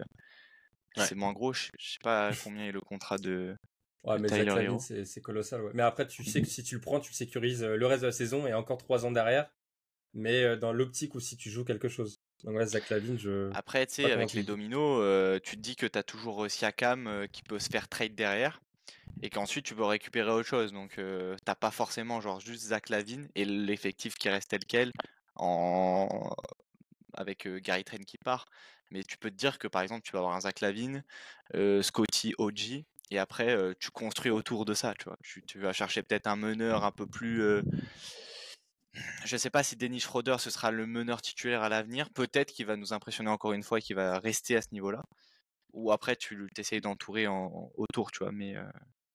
moins 1.15 1.33
gros. 1.33 1.53
Je, 1.53 1.69
sais 1.77 1.99
pas 2.03 2.31
combien 2.43 2.65
est 2.65 2.71
le 2.71 2.81
contrat 2.81 3.17
de. 3.17 3.55
Ouais, 4.03 4.17
mais 4.19 4.27
Tyler 4.27 4.45
Lavine, 4.45 4.79
c'est 4.79 5.21
colossal. 5.21 5.61
Ouais. 5.61 5.71
Mais 5.73 5.83
après, 5.83 6.07
tu 6.07 6.23
sais 6.23 6.41
que 6.41 6.47
si 6.49 6.63
tu 6.63 6.75
le 6.75 6.81
prends, 6.81 6.99
tu 6.99 7.13
sécurises 7.13 7.63
euh, 7.63 7.75
le 7.75 7.85
reste 7.85 8.01
de 8.01 8.07
la 8.07 8.13
saison 8.13 8.47
et 8.47 8.53
encore 8.53 8.77
trois 8.77 9.05
ans 9.05 9.11
derrière. 9.11 9.49
Mais 10.13 10.57
dans 10.57 10.73
l'optique 10.73 11.15
où 11.15 11.21
si 11.21 11.37
tu 11.37 11.49
joues 11.49 11.63
quelque 11.63 11.87
chose. 11.87 12.21
Après, 13.53 13.85
tu 13.85 13.95
sais, 13.95 14.11
avec 14.11 14.33
les 14.33 14.43
dominos, 14.43 14.99
euh, 15.01 15.39
tu 15.43 15.57
te 15.57 15.61
dis 15.61 15.75
que 15.75 15.85
tu 15.85 15.97
as 15.97 16.03
toujours 16.03 16.49
Siakam 16.49 17.07
euh, 17.07 17.27
qui 17.27 17.43
peut 17.43 17.59
se 17.59 17.69
faire 17.69 17.87
trade 17.87 18.15
derrière 18.15 18.61
et 19.21 19.29
qu'ensuite 19.29 19.65
tu 19.65 19.75
peux 19.75 19.83
récupérer 19.83 20.31
autre 20.31 20.47
chose. 20.47 20.73
Donc, 20.73 20.97
euh, 20.97 21.35
t'as 21.45 21.55
pas 21.55 21.71
forcément 21.71 22.19
genre 22.21 22.39
juste 22.39 22.67
Zach 22.67 22.89
Lavine 22.89 23.27
et 23.35 23.45
l'effectif 23.45 24.15
qui 24.15 24.29
reste 24.29 24.49
tel 24.49 24.65
quel 24.65 24.91
avec 27.13 27.47
Gary 27.47 27.83
Train 27.83 28.03
qui 28.05 28.17
part. 28.17 28.45
Mais 28.91 29.03
tu 29.03 29.17
peux 29.17 29.31
te 29.31 29.35
dire 29.35 29.57
que 29.57 29.67
par 29.67 29.81
exemple, 29.81 30.01
tu 30.03 30.11
vas 30.11 30.19
avoir 30.19 30.35
un 30.35 30.41
Zach 30.41 30.61
Lavine, 30.61 31.03
Scotty 31.81 32.33
OG, 32.37 32.83
et 33.11 33.19
après 33.19 33.57
tu 33.79 33.91
construis 33.91 34.31
autour 34.31 34.65
de 34.65 34.73
ça. 34.73 34.93
Tu, 34.97 35.05
vois. 35.05 35.17
Tu, 35.23 35.59
vas 35.59 35.73
chercher 35.73 36.03
peut-être 36.03 36.27
un 36.27 36.35
meneur 36.35 36.83
un 36.83 36.91
peu 36.91 37.05
plus 37.05 37.63
je 39.25 39.35
ne 39.35 39.37
sais 39.37 39.49
pas 39.49 39.63
si 39.63 39.75
Denis 39.75 39.99
Schroeder 39.99 40.35
ce 40.39 40.49
sera 40.49 40.71
le 40.71 40.85
meneur 40.85 41.21
titulaire 41.21 41.63
à 41.63 41.69
l'avenir. 41.69 42.09
Peut-être 42.09 42.51
qu'il 42.51 42.65
va 42.65 42.75
nous 42.75 42.93
impressionner 42.93 43.29
encore 43.29 43.53
une 43.53 43.63
fois 43.63 43.79
et 43.79 43.81
qu'il 43.81 43.95
va 43.95 44.19
rester 44.19 44.57
à 44.57 44.61
ce 44.61 44.69
niveau-là. 44.71 45.03
Ou 45.73 45.91
après, 45.91 46.17
tu 46.17 46.49
essayes 46.57 46.81
d'entourer 46.81 47.27
en, 47.27 47.71
autour, 47.75 48.11
tu 48.11 48.19
vois. 48.19 48.33
Mais 48.33 48.57
euh, 48.57 48.63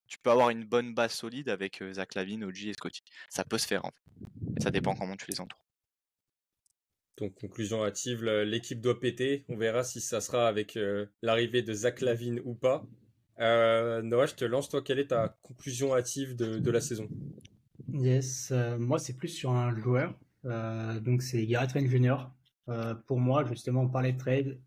tu 0.06 0.18
peux 0.18 0.30
avoir 0.30 0.50
une 0.50 0.64
bonne 0.64 0.94
base 0.94 1.12
solide 1.12 1.50
avec 1.50 1.82
euh, 1.82 1.92
Zach 1.92 2.14
Lavine, 2.14 2.44
OG 2.44 2.64
et 2.64 2.72
Scotty. 2.72 3.02
Ça 3.28 3.44
peut 3.44 3.58
se 3.58 3.66
faire 3.66 3.84
en 3.84 3.90
fait. 3.90 4.62
ça 4.62 4.70
dépend 4.70 4.94
comment 4.94 5.16
tu 5.16 5.26
les 5.30 5.40
entoures. 5.40 5.65
Donc, 7.18 7.34
conclusion 7.34 7.84
hâtive, 7.84 8.24
l'équipe 8.24 8.80
doit 8.80 9.00
péter. 9.00 9.44
On 9.48 9.56
verra 9.56 9.84
si 9.84 10.00
ça 10.00 10.20
sera 10.20 10.48
avec 10.48 10.76
euh, 10.76 11.06
l'arrivée 11.22 11.62
de 11.62 11.72
Zach 11.72 12.00
Lavine 12.00 12.40
ou 12.44 12.54
pas. 12.54 12.86
Noah, 13.38 14.26
je 14.26 14.34
te 14.34 14.44
lance, 14.44 14.68
toi, 14.68 14.82
quelle 14.82 14.98
est 14.98 15.08
ta 15.08 15.36
conclusion 15.42 15.94
hâtive 15.94 16.36
de 16.36 16.70
la 16.70 16.80
saison? 16.80 17.08
Yes, 17.92 18.50
euh, 18.50 18.78
moi 18.78 18.98
c'est 18.98 19.14
plus 19.14 19.28
sur 19.28 19.52
un 19.52 19.74
joueur. 19.76 20.14
Euh, 20.44 21.00
donc 21.00 21.22
c'est 21.22 21.44
Garrett 21.46 21.70
Trent 21.70 21.86
Jr. 21.86 22.28
Euh, 22.68 22.94
pour 22.94 23.20
moi, 23.20 23.44
justement, 23.44 23.82
on 23.82 23.88
parlait 23.88 24.12
de 24.12 24.18
trade, 24.18 24.58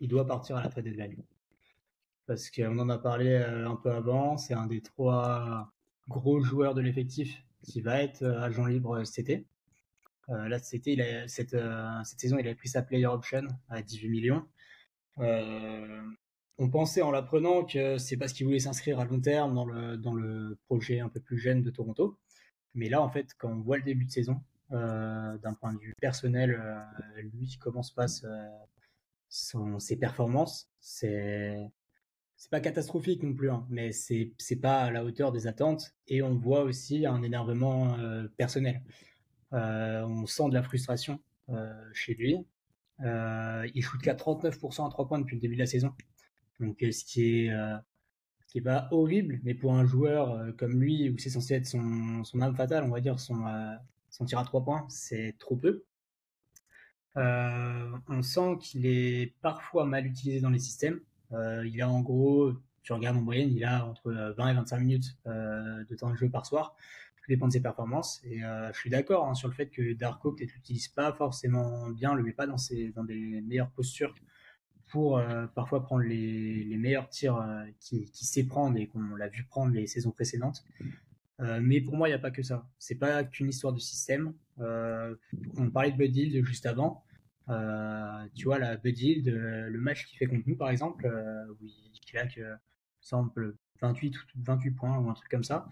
il 0.00 0.08
doit 0.08 0.26
partir 0.26 0.56
à 0.56 0.62
la 0.62 0.68
trade 0.68 0.84
deadline. 0.84 1.24
Parce 2.26 2.50
qu'on 2.50 2.78
en 2.78 2.88
a 2.88 2.98
parlé 2.98 3.36
un 3.36 3.76
peu 3.76 3.90
avant, 3.90 4.36
c'est 4.36 4.54
un 4.54 4.66
des 4.66 4.80
trois 4.82 5.70
gros 6.08 6.40
joueurs 6.40 6.74
de 6.74 6.80
l'effectif 6.80 7.42
qui 7.62 7.80
va 7.80 8.02
être 8.02 8.24
agent 8.24 8.66
libre 8.66 9.04
cet 9.04 9.30
été. 9.30 9.46
Là, 10.28 10.58
cet 10.58 10.86
il 10.86 11.00
a, 11.02 11.28
cette, 11.28 11.56
saison, 12.18 12.38
il 12.38 12.48
a 12.48 12.54
pris 12.54 12.68
sa 12.68 12.82
player 12.82 13.06
option 13.06 13.42
à 13.68 13.82
18 13.82 14.08
millions. 14.08 14.46
on 15.18 16.70
pensait 16.70 17.02
en 17.02 17.10
l'apprenant 17.10 17.64
que 17.64 17.98
c'est 17.98 18.16
parce 18.16 18.32
qu'il 18.32 18.46
voulait 18.46 18.60
s'inscrire 18.60 19.00
à 19.00 19.04
long 19.04 19.20
terme 19.20 19.54
dans 19.54 19.66
le, 19.66 19.96
dans 19.96 20.14
le 20.14 20.58
projet 20.66 21.00
un 21.00 21.08
peu 21.08 21.20
plus 21.20 21.38
jeune 21.38 21.62
de 21.62 21.70
Toronto. 21.70 22.18
Mais 22.74 22.88
là, 22.88 23.02
en 23.02 23.08
fait, 23.08 23.34
quand 23.38 23.50
on 23.50 23.60
voit 23.60 23.78
le 23.78 23.84
début 23.84 24.04
de 24.04 24.10
saison, 24.10 24.40
euh, 24.72 25.38
d'un 25.38 25.54
point 25.54 25.72
de 25.74 25.78
vue 25.78 25.94
personnel, 26.00 26.60
euh, 26.60 27.22
lui, 27.22 27.56
comment 27.60 27.82
se 27.82 27.92
passent 27.92 28.24
euh, 28.24 29.78
ses 29.78 29.96
performances, 29.96 30.70
c'est 30.80 31.70
c'est 32.36 32.50
pas 32.50 32.60
catastrophique 32.60 33.22
non 33.22 33.34
plus, 33.34 33.50
hein, 33.50 33.66
mais 33.70 33.92
c'est 33.92 34.32
c'est 34.38 34.56
pas 34.56 34.82
à 34.84 34.90
la 34.90 35.04
hauteur 35.04 35.32
des 35.32 35.46
attentes. 35.46 35.94
Et 36.08 36.22
on 36.22 36.34
voit 36.34 36.62
aussi 36.62 37.06
un 37.06 37.22
énervement 37.22 37.96
personnel. 38.36 38.82
On 39.52 40.26
sent 40.26 40.48
de 40.48 40.54
la 40.54 40.62
frustration 40.62 41.20
chez 41.92 42.14
lui. 42.14 42.38
il 43.00 43.82
shoot 43.82 44.00
qu'à 44.00 44.14
39% 44.14 44.86
à 44.86 44.90
3 44.90 45.08
points 45.08 45.18
depuis 45.18 45.36
le 45.36 45.40
début 45.40 45.54
de 45.54 45.60
la 45.60 45.66
saison. 45.66 45.92
Donc, 46.60 46.78
ce 46.80 47.04
qui 47.04 47.46
est 47.46 47.50
pas 48.60 48.88
horrible, 48.90 49.40
mais 49.42 49.54
pour 49.54 49.74
un 49.74 49.84
joueur 49.84 50.30
euh, 50.30 50.52
comme 50.52 50.80
lui, 50.80 51.10
où 51.10 51.18
c'est 51.18 51.30
censé 51.30 51.54
être 51.54 51.66
son, 51.66 52.40
âme 52.40 52.56
fatale, 52.56 52.84
on 52.84 52.90
va 52.90 53.00
dire, 53.00 53.18
son, 53.18 53.46
euh, 53.46 54.24
tir 54.26 54.38
à 54.38 54.44
trois 54.44 54.64
points, 54.64 54.86
c'est 54.88 55.34
trop 55.38 55.56
peu. 55.56 55.84
Euh, 57.16 57.90
on 58.08 58.22
sent 58.22 58.56
qu'il 58.60 58.86
est 58.86 59.34
parfois 59.40 59.84
mal 59.86 60.06
utilisé 60.06 60.40
dans 60.40 60.50
les 60.50 60.58
systèmes. 60.58 61.00
il 61.32 61.82
a 61.82 61.88
en 61.88 62.00
gros, 62.00 62.52
tu 62.82 62.92
regardes 62.92 63.16
en 63.16 63.22
moyenne, 63.22 63.50
il 63.52 63.64
a 63.64 63.86
entre 63.86 64.12
20 64.36 64.48
et 64.48 64.54
25 64.54 64.78
minutes 64.78 65.16
de 65.26 65.94
temps 65.96 66.10
de 66.10 66.16
jeu 66.16 66.28
par 66.28 66.46
soir. 66.46 66.76
Tout 67.24 67.30
dépend 67.30 67.48
de 67.48 67.52
ses 67.52 67.62
performances. 67.62 68.20
Et 68.24 68.40
je 68.40 68.78
suis 68.78 68.90
d'accord 68.90 69.28
hein, 69.28 69.34
sur 69.34 69.48
le 69.48 69.54
fait 69.54 69.68
que 69.68 69.94
Darko, 69.94 70.32
peut-être 70.32 70.52
l'utilise 70.52 70.88
pas 70.88 71.12
forcément 71.12 71.88
bien, 71.90 72.14
le 72.14 72.22
met 72.22 72.32
pas 72.32 72.46
dans, 72.46 72.58
ses, 72.58 72.90
dans 72.90 73.04
des 73.04 73.40
meilleures 73.40 73.70
postures 73.70 74.14
pour 74.88 75.20
parfois 75.54 75.82
prendre 75.82 76.02
les, 76.02 76.64
les 76.64 76.76
meilleurs 76.76 77.08
tirs 77.08 77.42
qui, 77.80 78.04
qui 78.10 78.26
sait 78.26 78.44
prendre 78.44 78.76
et 78.76 78.86
qu'on 78.86 79.16
l'a 79.16 79.28
vu 79.28 79.44
prendre 79.44 79.72
les 79.72 79.86
saisons 79.86 80.10
précédentes. 80.10 80.64
Euh, 81.40 81.60
mais 81.62 81.80
pour 81.80 81.96
moi, 81.96 82.08
il 82.08 82.12
n'y 82.12 82.16
a 82.16 82.20
pas 82.20 82.30
que 82.30 82.42
ça. 82.42 82.68
C'est 82.78 82.94
pas 82.94 83.24
qu'une 83.24 83.48
histoire 83.48 83.72
de 83.72 83.80
système. 83.80 84.34
Euh, 84.60 85.14
on 85.56 85.70
parlait 85.70 85.92
de 85.92 85.96
Bud 85.96 86.16
Hill 86.16 86.44
juste 86.44 86.66
avant. 86.66 87.04
Euh, 87.48 88.26
tu 88.34 88.44
vois, 88.44 88.58
la 88.58 88.76
Bud 88.76 88.98
Hill, 88.98 89.24
le 89.24 89.78
match 89.78 90.06
qu'il 90.06 90.18
fait 90.18 90.26
contre 90.26 90.44
nous, 90.46 90.56
par 90.56 90.70
exemple, 90.70 91.06
où 91.60 91.66
il 91.66 92.00
claque, 92.06 92.40
semble 93.00 93.56
28, 93.86 94.14
28 94.36 94.70
points 94.72 94.98
ou 94.98 95.10
un 95.10 95.14
truc 95.14 95.30
comme 95.30 95.44
ça. 95.44 95.68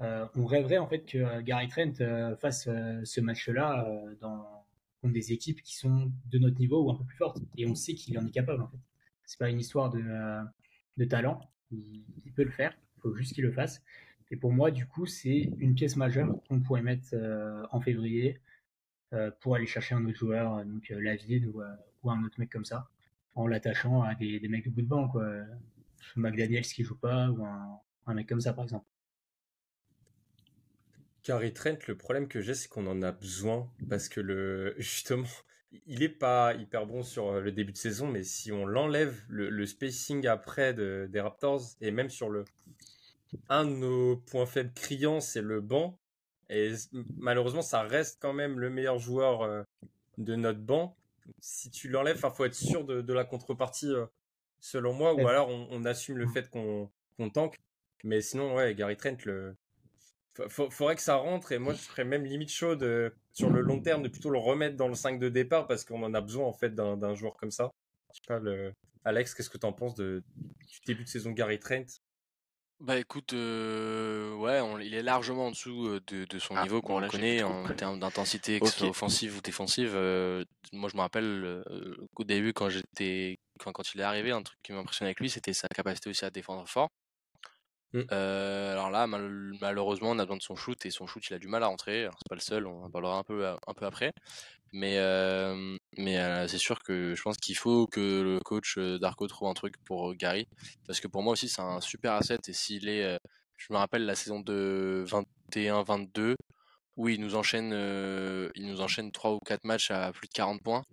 on 0.00 0.46
rêverait 0.46 0.78
en 0.78 0.86
fait 0.86 1.00
que 1.00 1.40
Gary 1.42 1.68
Trent 1.68 1.92
fasse 2.40 2.64
ce 2.64 3.20
match-là 3.20 3.86
dans 4.20 4.62
contre 5.02 5.14
des 5.14 5.32
équipes 5.32 5.60
qui 5.62 5.76
sont 5.76 6.12
de 6.30 6.38
notre 6.38 6.58
niveau 6.58 6.84
ou 6.84 6.90
un 6.90 6.94
peu 6.94 7.04
plus 7.04 7.16
fortes. 7.16 7.38
Et 7.58 7.66
on 7.66 7.74
sait 7.74 7.94
qu'il 7.94 8.16
en 8.18 8.26
est 8.26 8.30
capable 8.30 8.62
en 8.62 8.68
fait. 8.68 8.78
C'est 9.24 9.38
pas 9.38 9.50
une 9.50 9.58
histoire 9.58 9.90
de, 9.90 11.04
talent. 11.04 11.40
Il, 11.70 12.32
peut 12.34 12.44
le 12.44 12.50
faire. 12.50 12.72
Il 12.96 13.00
faut 13.00 13.14
juste 13.14 13.34
qu'il 13.34 13.44
le 13.44 13.52
fasse. 13.52 13.82
Et 14.30 14.36
pour 14.36 14.52
moi, 14.52 14.70
du 14.70 14.86
coup, 14.86 15.06
c'est 15.06 15.50
une 15.58 15.74
pièce 15.74 15.96
majeure 15.96 16.34
qu'on 16.48 16.60
pourrait 16.60 16.82
mettre 16.82 17.08
euh, 17.12 17.66
en 17.70 17.80
février 17.80 18.40
euh, 19.12 19.30
pour 19.40 19.56
aller 19.56 19.66
chercher 19.66 19.94
un 19.94 20.04
autre 20.06 20.16
joueur, 20.16 20.64
donc 20.64 20.90
euh, 20.90 21.00
Lavide 21.00 21.46
ou, 21.46 21.60
ou, 22.02 22.10
un 22.10 22.24
autre 22.24 22.40
mec 22.40 22.50
comme 22.50 22.64
ça, 22.64 22.88
en 23.34 23.46
l'attachant 23.46 24.02
à 24.02 24.14
des, 24.14 24.40
des, 24.40 24.48
mecs 24.48 24.64
de 24.64 24.70
bout 24.70 24.82
de 24.82 24.86
banc. 24.86 25.12
McDaniels 26.16 26.64
qui 26.64 26.84
joue 26.84 26.96
pas, 26.96 27.28
ou 27.30 27.44
un, 27.44 28.14
mec 28.14 28.28
comme 28.28 28.40
ça, 28.40 28.52
par 28.52 28.64
exemple. 28.64 28.86
Carrie 31.22 31.52
Trent, 31.52 31.78
le 31.86 31.96
problème 31.96 32.26
que 32.26 32.40
j'ai, 32.40 32.54
c'est 32.54 32.68
qu'on 32.68 32.86
en 32.86 33.00
a 33.02 33.12
besoin 33.12 33.70
parce 33.88 34.08
que 34.08 34.74
justement, 34.78 35.28
il 35.86 36.02
est 36.02 36.08
pas 36.08 36.54
hyper 36.54 36.86
bon 36.86 37.02
sur 37.02 37.40
le 37.40 37.52
début 37.52 37.72
de 37.72 37.78
saison, 37.78 38.08
mais 38.08 38.24
si 38.24 38.52
on 38.52 38.66
l'enlève, 38.66 39.22
le, 39.28 39.64
spacing 39.66 40.26
après 40.26 40.74
de, 40.74 41.08
des 41.10 41.20
Raptors 41.20 41.62
et 41.80 41.90
même 41.90 42.10
sur 42.10 42.28
le 42.28 42.44
un 43.48 43.64
de 43.64 43.70
nos 43.70 44.16
points 44.16 44.46
faibles 44.46 44.72
criants, 44.74 45.20
c'est 45.20 45.42
le 45.42 45.60
banc. 45.60 45.98
Et 46.50 46.72
malheureusement, 47.16 47.62
ça 47.62 47.82
reste 47.82 48.18
quand 48.20 48.32
même 48.32 48.58
le 48.58 48.70
meilleur 48.70 48.98
joueur 48.98 49.42
euh, 49.42 49.62
de 50.18 50.34
notre 50.34 50.60
banc. 50.60 50.96
Si 51.40 51.70
tu 51.70 51.88
l'enlèves, 51.88 52.20
il 52.22 52.30
faut 52.30 52.44
être 52.44 52.54
sûr 52.54 52.84
de, 52.84 53.12
la 53.12 53.24
contrepartie, 53.24 53.90
euh, 53.90 54.06
selon 54.62 54.94
moi, 54.94 55.12
ou 55.12 55.26
alors 55.26 55.48
on, 55.48 55.84
assume 55.84 56.16
le 56.16 56.28
fait 56.28 56.48
qu'on 56.48 56.88
tanque. 57.34 57.60
Mais 58.04 58.22
sinon, 58.22 58.54
ouais, 58.54 58.74
Gary 58.74 58.96
Trent, 58.96 59.16
le... 59.26 59.56
faudrait 60.48 60.96
que 60.96 61.02
ça 61.02 61.16
rentre. 61.16 61.52
Et 61.52 61.58
moi, 61.58 61.74
je 61.74 61.80
serais 61.80 62.04
même 62.04 62.24
limite 62.24 62.50
chaud 62.50 62.78
sur 63.32 63.50
le 63.50 63.60
long 63.60 63.80
terme 63.80 64.02
de 64.02 64.08
plutôt 64.08 64.30
le 64.30 64.38
remettre 64.38 64.76
dans 64.76 64.88
le 64.88 64.94
5 64.94 65.18
de 65.18 65.28
départ 65.28 65.66
parce 65.66 65.84
qu'on 65.84 66.02
en 66.02 66.14
a 66.14 66.20
besoin 66.20 66.46
en 66.46 66.52
fait 66.52 66.74
d'un 66.74 67.14
joueur 67.14 67.36
comme 67.36 67.50
ça. 67.50 67.70
Je 68.12 68.18
sais 68.18 68.26
pas, 68.26 68.38
le... 68.38 68.72
Alex, 69.04 69.34
qu'est-ce 69.34 69.50
que 69.50 69.58
tu 69.58 69.66
en 69.66 69.72
penses 69.72 69.96
de, 69.96 70.22
du 70.36 70.80
début 70.86 71.02
de 71.02 71.08
saison 71.08 71.32
Gary 71.32 71.58
Trent? 71.58 71.84
Bah 72.82 72.98
écoute, 72.98 73.32
euh, 73.32 74.34
ouais, 74.34 74.60
il 74.84 74.94
est 74.94 75.02
largement 75.02 75.46
en 75.46 75.50
dessous 75.50 76.00
de, 76.06 76.24
de 76.24 76.38
son 76.38 76.54
ah, 76.56 76.62
niveau 76.62 76.82
qu'on 76.82 77.00
connaît 77.08 77.42
en 77.42 77.64
termes 77.74 77.98
d'intensité, 77.98 78.60
que 78.60 78.66
ce 78.66 78.78
soit 78.80 78.88
offensive 78.88 79.36
ou 79.36 79.40
défensive. 79.40 79.92
moi, 80.72 80.90
je 80.90 80.96
me 80.96 81.00
rappelle 81.00 81.64
au 82.16 82.24
début 82.24 82.52
quand 82.52 82.68
j'étais, 82.68 83.38
quand, 83.58 83.72
quand 83.72 83.94
il 83.94 84.00
est 84.00 84.04
arrivé, 84.04 84.32
un 84.32 84.42
truc 84.42 84.58
qui 84.62 84.72
m'impressionnait 84.72 85.08
avec 85.08 85.20
lui, 85.20 85.30
c'était 85.30 85.52
sa 85.52 85.68
capacité 85.68 86.10
aussi 86.10 86.24
à 86.24 86.30
défendre 86.30 86.68
fort. 86.68 86.90
Mmh. 87.94 88.04
alors 88.10 88.90
là, 88.90 89.06
malheureusement, 89.06 90.10
on 90.10 90.18
a 90.18 90.24
besoin 90.24 90.36
de 90.36 90.42
son 90.42 90.56
shoot 90.56 90.84
et 90.86 90.90
son 90.90 91.06
shoot, 91.06 91.22
il 91.28 91.34
a 91.34 91.38
du 91.38 91.48
mal 91.48 91.62
à 91.62 91.66
rentrer. 91.66 92.08
C'est 92.16 92.28
pas 92.28 92.34
le 92.34 92.40
seul, 92.40 92.66
on 92.66 92.84
en 92.84 92.90
parlera 92.90 93.18
un 93.18 93.22
peu, 93.22 93.44
peu 93.76 93.86
après. 93.86 94.12
Mais, 94.72 94.98
mais 95.98 96.48
c'est 96.48 96.58
sûr 96.58 96.82
que 96.82 97.14
je 97.14 97.22
pense 97.22 97.36
qu'il 97.36 97.56
faut 97.56 97.86
que 97.86 98.22
le 98.22 98.40
coach 98.40 98.78
Darko 98.78 99.26
trouve 99.26 99.48
un 99.48 99.54
truc 99.54 99.74
pour 99.84 100.14
Gary. 100.14 100.46
Parce 100.86 101.00
que 101.00 101.08
pour 101.08 101.22
moi 101.22 101.34
aussi, 101.34 101.48
c'est 101.48 101.62
un 101.62 101.80
super 101.80 102.12
asset. 102.14 102.38
Et 102.48 102.52
s'il 102.52 102.88
est. 102.88 103.18
je 103.56 103.72
me 103.72 103.78
rappelle 103.78 104.06
la 104.06 104.14
saison 104.14 104.40
de 104.40 105.04
21-22, 105.52 106.36
où 106.96 107.08
il 107.08 107.20
nous 107.20 107.34
enchaîne, 107.34 107.72
il 108.54 108.66
nous 108.66 108.80
enchaîne 108.80 109.12
3 109.12 109.32
ou 109.32 109.38
4 109.40 109.64
matchs 109.64 109.90
à 109.90 110.12
plus 110.12 110.28
de 110.28 110.32
40 110.32 110.62
points. 110.62 110.84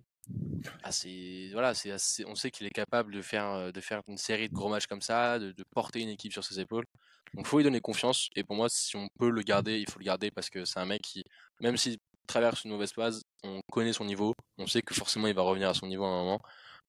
Ah, 0.82 0.90
voilà, 1.52 1.74
c'est 1.74 1.90
assez, 1.90 2.24
on 2.26 2.34
sait 2.34 2.50
qu'il 2.50 2.66
est 2.66 2.70
capable 2.70 3.14
de 3.14 3.22
faire, 3.22 3.72
de 3.72 3.80
faire 3.80 4.02
une 4.08 4.18
série 4.18 4.48
de 4.48 4.54
gros 4.54 4.68
matchs 4.68 4.86
comme 4.86 5.00
ça, 5.00 5.38
de, 5.38 5.54
porter 5.70 6.00
une 6.00 6.08
équipe 6.10 6.32
sur 6.32 6.44
ses 6.44 6.60
épaules. 6.60 6.84
Donc 7.34 7.46
faut 7.46 7.58
lui 7.58 7.64
donner 7.64 7.80
confiance. 7.80 8.28
Et 8.36 8.44
pour 8.44 8.56
moi, 8.56 8.68
si 8.68 8.96
on 8.96 9.08
peut 9.18 9.30
le 9.30 9.42
garder, 9.42 9.78
il 9.78 9.88
faut 9.88 9.98
le 9.98 10.04
garder 10.04 10.30
parce 10.30 10.50
que 10.50 10.64
c'est 10.64 10.80
un 10.80 10.86
mec 10.86 11.02
qui, 11.02 11.24
même 11.60 11.76
s'il 11.76 11.98
traverse 12.26 12.64
une 12.64 12.72
mauvaise 12.72 12.92
phase, 12.92 13.22
on 13.44 13.60
connaît 13.72 13.92
son 13.92 14.04
niveau, 14.04 14.34
on 14.58 14.66
sait 14.66 14.82
que 14.82 14.94
forcément 14.94 15.26
il 15.26 15.34
va 15.34 15.42
revenir 15.42 15.68
à 15.68 15.74
son 15.74 15.86
niveau 15.86 16.04
à 16.04 16.08
un 16.08 16.22
moment. 16.22 16.40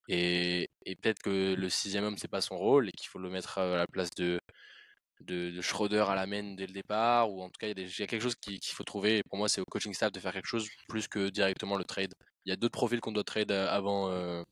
Et, 0.07 0.69
peut-être 0.85 1.21
que 1.21 1.55
le 1.55 1.69
sixième 1.69 2.03
homme, 2.03 2.17
c'est 2.17 2.27
pas 2.27 2.41
son 2.41 2.57
rôle 2.57 2.89
et 2.89 2.91
qu'il 2.91 3.07
faut 3.07 3.19
le 3.19 3.29
mettre 3.29 3.57
à 3.59 3.77
la 3.77 3.87
place 3.87 4.09
de, 4.11 4.39
de, 5.21 5.61
Schroeder 5.61 6.05
à 6.09 6.15
la 6.15 6.25
main 6.27 6.55
dès 6.55 6.67
le 6.67 6.73
départ, 6.73 7.31
ou 7.31 7.41
en 7.41 7.49
tout 7.49 7.57
cas, 7.59 7.67
il 7.67 7.79
y 7.79 8.03
a, 8.03 8.07
quelque 8.07 8.21
chose 8.21 8.35
qu'il 8.35 8.59
faut 8.63 8.83
trouver. 8.83 9.19
Et 9.19 9.23
pour 9.23 9.37
moi, 9.37 9.49
c'est 9.49 9.61
au 9.61 9.65
coaching 9.65 9.93
staff 9.93 10.11
de 10.11 10.19
faire 10.19 10.33
quelque 10.33 10.47
chose 10.47 10.69
plus 10.89 11.07
que 11.07 11.29
directement 11.29 11.77
le 11.77 11.83
trade. 11.83 12.13
Il 12.45 12.49
y 12.49 12.53
a 12.53 12.55
d'autres 12.55 12.73
profils 12.73 12.99
qu'on 12.99 13.11
doit 13.11 13.23
trade 13.23 13.51
avant, 13.51 14.09
euh, 14.09 14.43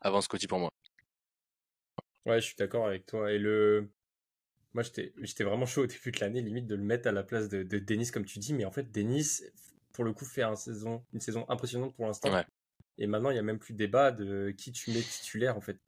avant 0.00 0.20
Scotty 0.20 0.46
pour 0.46 0.58
moi. 0.58 0.70
Ouais, 2.26 2.40
je 2.40 2.46
suis 2.46 2.56
d'accord 2.56 2.86
avec 2.86 3.06
toi. 3.06 3.32
Et 3.32 3.38
le. 3.38 3.90
Moi, 4.72 4.84
j'étais 4.84 5.44
vraiment 5.44 5.66
chaud 5.66 5.82
au 5.82 5.86
début 5.86 6.12
de 6.12 6.20
l'année, 6.20 6.42
limite 6.42 6.66
de 6.66 6.76
le 6.76 6.82
mettre 6.82 7.08
à 7.08 7.12
la 7.12 7.24
place 7.24 7.48
de, 7.48 7.64
de 7.64 7.78
Dennis, 7.78 8.10
comme 8.12 8.24
tu 8.24 8.38
dis. 8.38 8.54
Mais 8.54 8.64
en 8.64 8.70
fait, 8.70 8.92
Dennis, 8.92 9.42
pour 9.92 10.04
le 10.04 10.12
coup, 10.12 10.24
fait 10.24 10.42
un 10.42 10.54
saison, 10.54 11.04
une 11.12 11.20
saison 11.20 11.44
impressionnante 11.48 11.94
pour 11.96 12.06
l'instant. 12.06 12.30
Et 12.98 13.06
maintenant, 13.06 13.30
il 13.30 13.34
n'y 13.34 13.40
a 13.40 13.42
même 13.42 13.58
plus 13.58 13.72
de 13.72 13.78
débat 13.78 14.12
de 14.12 14.54
qui 14.56 14.70
tu 14.70 14.92
mets 14.92 15.00
titulaire, 15.00 15.56
en 15.56 15.60
fait. 15.60 15.78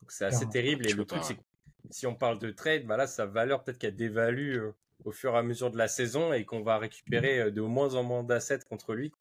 Donc, 0.00 0.12
c'est 0.12 0.26
assez 0.26 0.48
terrible. 0.48 0.86
Et 0.86 0.92
le 0.92 1.04
truc, 1.04 1.24
c'est 1.24 1.34
que 1.34 1.42
si 1.90 2.06
on 2.06 2.14
parle 2.14 2.38
de 2.38 2.50
trade, 2.50 2.86
bah 2.86 2.96
là, 2.96 3.06
sa 3.06 3.26
valeur, 3.26 3.64
peut-être 3.64 3.78
qu'elle 3.78 3.96
dévalue 3.96 4.58
euh, 4.58 4.72
au 5.04 5.10
fur 5.10 5.34
et 5.34 5.38
à 5.38 5.42
mesure 5.42 5.70
de 5.70 5.78
la 5.78 5.88
saison 5.88 6.32
et 6.32 6.44
qu'on 6.44 6.62
va 6.62 6.78
récupérer 6.78 7.40
euh, 7.40 7.50
de 7.50 7.60
moins 7.60 7.94
en 7.94 8.02
moins 8.02 8.22
d'assets 8.22 8.60
contre 8.68 8.94
lui. 8.94 9.12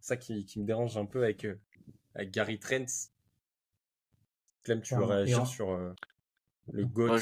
C'est 0.00 0.08
ça 0.08 0.16
qui, 0.16 0.44
qui, 0.44 0.60
me 0.60 0.66
dérange 0.66 0.96
un 0.96 1.06
peu 1.06 1.24
avec, 1.24 1.44
euh, 1.44 1.58
avec 2.14 2.30
Gary 2.30 2.58
Trent. 2.58 2.86
Clem, 4.62 4.82
tu 4.82 4.94
veux 4.96 5.04
réagir 5.04 5.46
sur 5.46 5.76
le 6.72 6.84
GOAT 6.86 7.20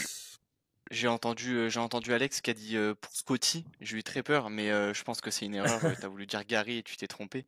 j'ai 0.90 1.08
entendu, 1.08 1.56
euh, 1.56 1.68
j'ai 1.68 1.80
entendu 1.80 2.12
Alex 2.12 2.40
qui 2.40 2.50
a 2.50 2.54
dit 2.54 2.76
euh, 2.76 2.94
pour 2.94 3.12
Scotty. 3.12 3.64
J'ai 3.80 3.98
eu 3.98 4.02
très 4.02 4.22
peur, 4.22 4.50
mais 4.50 4.70
euh, 4.70 4.92
je 4.94 5.02
pense 5.02 5.20
que 5.20 5.30
c'est 5.30 5.46
une 5.46 5.54
erreur. 5.54 5.80
tu 5.80 6.04
as 6.04 6.08
voulu 6.08 6.26
dire 6.26 6.44
Gary 6.44 6.78
et 6.78 6.82
tu 6.82 6.96
t'es 6.96 7.06
trompé. 7.06 7.46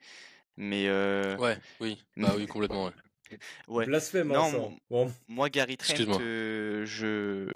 Mais 0.56 0.88
ouais, 0.90 1.58
oui, 1.80 2.02
bah 2.16 2.34
oui, 2.36 2.46
complètement. 2.46 2.90
Ouais. 3.66 3.86
Blasphème. 3.86 4.30
Hein, 4.30 4.52
non, 4.88 5.12
moi 5.26 5.50
Gary 5.50 5.76
Trent, 5.76 5.96
je 5.96 7.50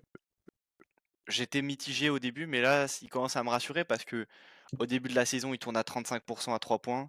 j'étais 1.28 1.62
mitigé 1.62 2.10
au 2.10 2.18
début, 2.18 2.46
mais 2.48 2.60
là, 2.60 2.86
il 3.02 3.08
commence 3.08 3.36
à 3.36 3.44
me 3.44 3.50
rassurer 3.50 3.84
parce 3.84 4.04
que 4.04 4.26
au 4.80 4.86
début 4.86 5.08
de 5.08 5.14
la 5.14 5.24
saison, 5.24 5.54
il 5.54 5.58
tourne 5.58 5.76
à 5.76 5.82
35% 5.82 6.52
à 6.52 6.58
3 6.58 6.80
points. 6.80 7.08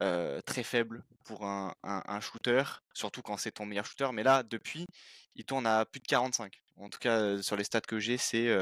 Très 0.00 0.62
faible 0.62 1.04
pour 1.24 1.44
un, 1.44 1.74
shooter, 2.20 2.62
surtout 2.94 3.22
quand 3.22 3.36
c'est 3.36 3.52
ton 3.52 3.66
meilleur 3.66 3.86
shooter. 3.86 4.08
Mais 4.12 4.22
là, 4.22 4.42
depuis, 4.42 4.86
il 5.34 5.44
tourne 5.44 5.66
à 5.66 5.84
plus 5.84 6.00
de 6.00 6.06
45. 6.06 6.60
En 6.76 6.88
tout 6.88 6.98
cas, 6.98 7.42
sur 7.42 7.56
les 7.56 7.64
stats 7.64 7.80
que 7.80 7.98
j'ai, 7.98 8.18
c'est. 8.18 8.56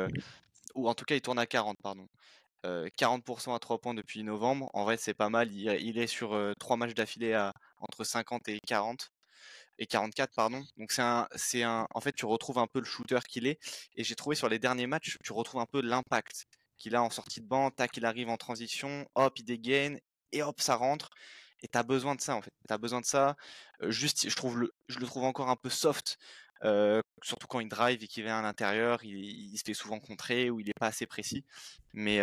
ou 0.74 0.88
en 0.88 0.94
tout 0.94 1.04
cas, 1.04 1.14
il 1.14 1.20
tourne 1.20 1.38
à 1.38 1.46
40, 1.46 1.76
pardon. 1.82 2.08
40% 2.64 3.54
à 3.54 3.58
3 3.58 3.78
points 3.78 3.94
depuis 3.94 4.22
novembre. 4.24 4.70
En 4.74 4.84
vrai, 4.84 4.96
c'est 4.96 5.14
pas 5.14 5.28
mal. 5.28 5.52
Il, 5.52 5.98
est 5.98 6.06
sur 6.06 6.38
3 6.58 6.76
matchs 6.76 6.94
d'affilée 6.94 7.34
à 7.34 7.52
entre 7.78 8.04
50 8.04 8.48
et 8.48 8.58
40 8.66 9.10
et 9.78 9.86
44 9.86 10.34
pardon. 10.34 10.64
Donc 10.76 10.92
c'est 10.92 11.02
un 11.02 11.28
c'est 11.34 11.62
un 11.62 11.86
en 11.94 12.00
fait 12.00 12.12
tu 12.12 12.26
retrouves 12.26 12.58
un 12.58 12.66
peu 12.66 12.80
le 12.80 12.84
shooter 12.84 13.18
qu'il 13.28 13.46
est 13.46 13.58
et 13.96 14.04
j'ai 14.04 14.14
trouvé 14.14 14.36
sur 14.36 14.48
les 14.48 14.58
derniers 14.58 14.86
matchs 14.86 15.16
tu 15.22 15.32
retrouves 15.32 15.60
un 15.60 15.66
peu 15.66 15.80
l'impact 15.82 16.46
qu'il 16.78 16.94
a 16.94 17.02
en 17.02 17.10
sortie 17.10 17.40
de 17.40 17.46
banc, 17.46 17.70
tac 17.70 17.96
il 17.96 18.04
arrive 18.04 18.28
en 18.28 18.36
transition, 18.36 19.06
hop 19.14 19.38
il 19.38 19.44
dégaine 19.44 19.98
et 20.36 20.42
hop 20.42 20.60
ça 20.60 20.76
rentre 20.76 21.10
et 21.62 21.68
tu 21.68 21.78
as 21.78 21.82
besoin 21.82 22.14
de 22.14 22.20
ça 22.20 22.36
en 22.36 22.42
fait. 22.42 22.52
Tu 22.68 22.74
as 22.74 22.78
besoin 22.78 23.00
de 23.00 23.06
ça 23.06 23.36
juste 23.82 24.28
je 24.28 24.36
trouve 24.36 24.58
le 24.58 24.72
je 24.88 24.98
le 24.98 25.06
trouve 25.06 25.24
encore 25.24 25.50
un 25.50 25.56
peu 25.56 25.70
soft 25.70 26.18
surtout 27.22 27.46
quand 27.46 27.60
il 27.60 27.68
drive 27.68 28.02
et 28.02 28.06
qu'il 28.06 28.24
vient 28.24 28.38
à 28.38 28.42
l'intérieur, 28.42 29.04
il, 29.04 29.56
se 29.58 29.62
fait 29.64 29.74
souvent 29.74 30.00
contrer 30.00 30.50
ou 30.50 30.60
il 30.60 30.66
n'est 30.66 30.72
pas 30.78 30.86
assez 30.88 31.06
précis. 31.06 31.44
Mais, 31.92 32.20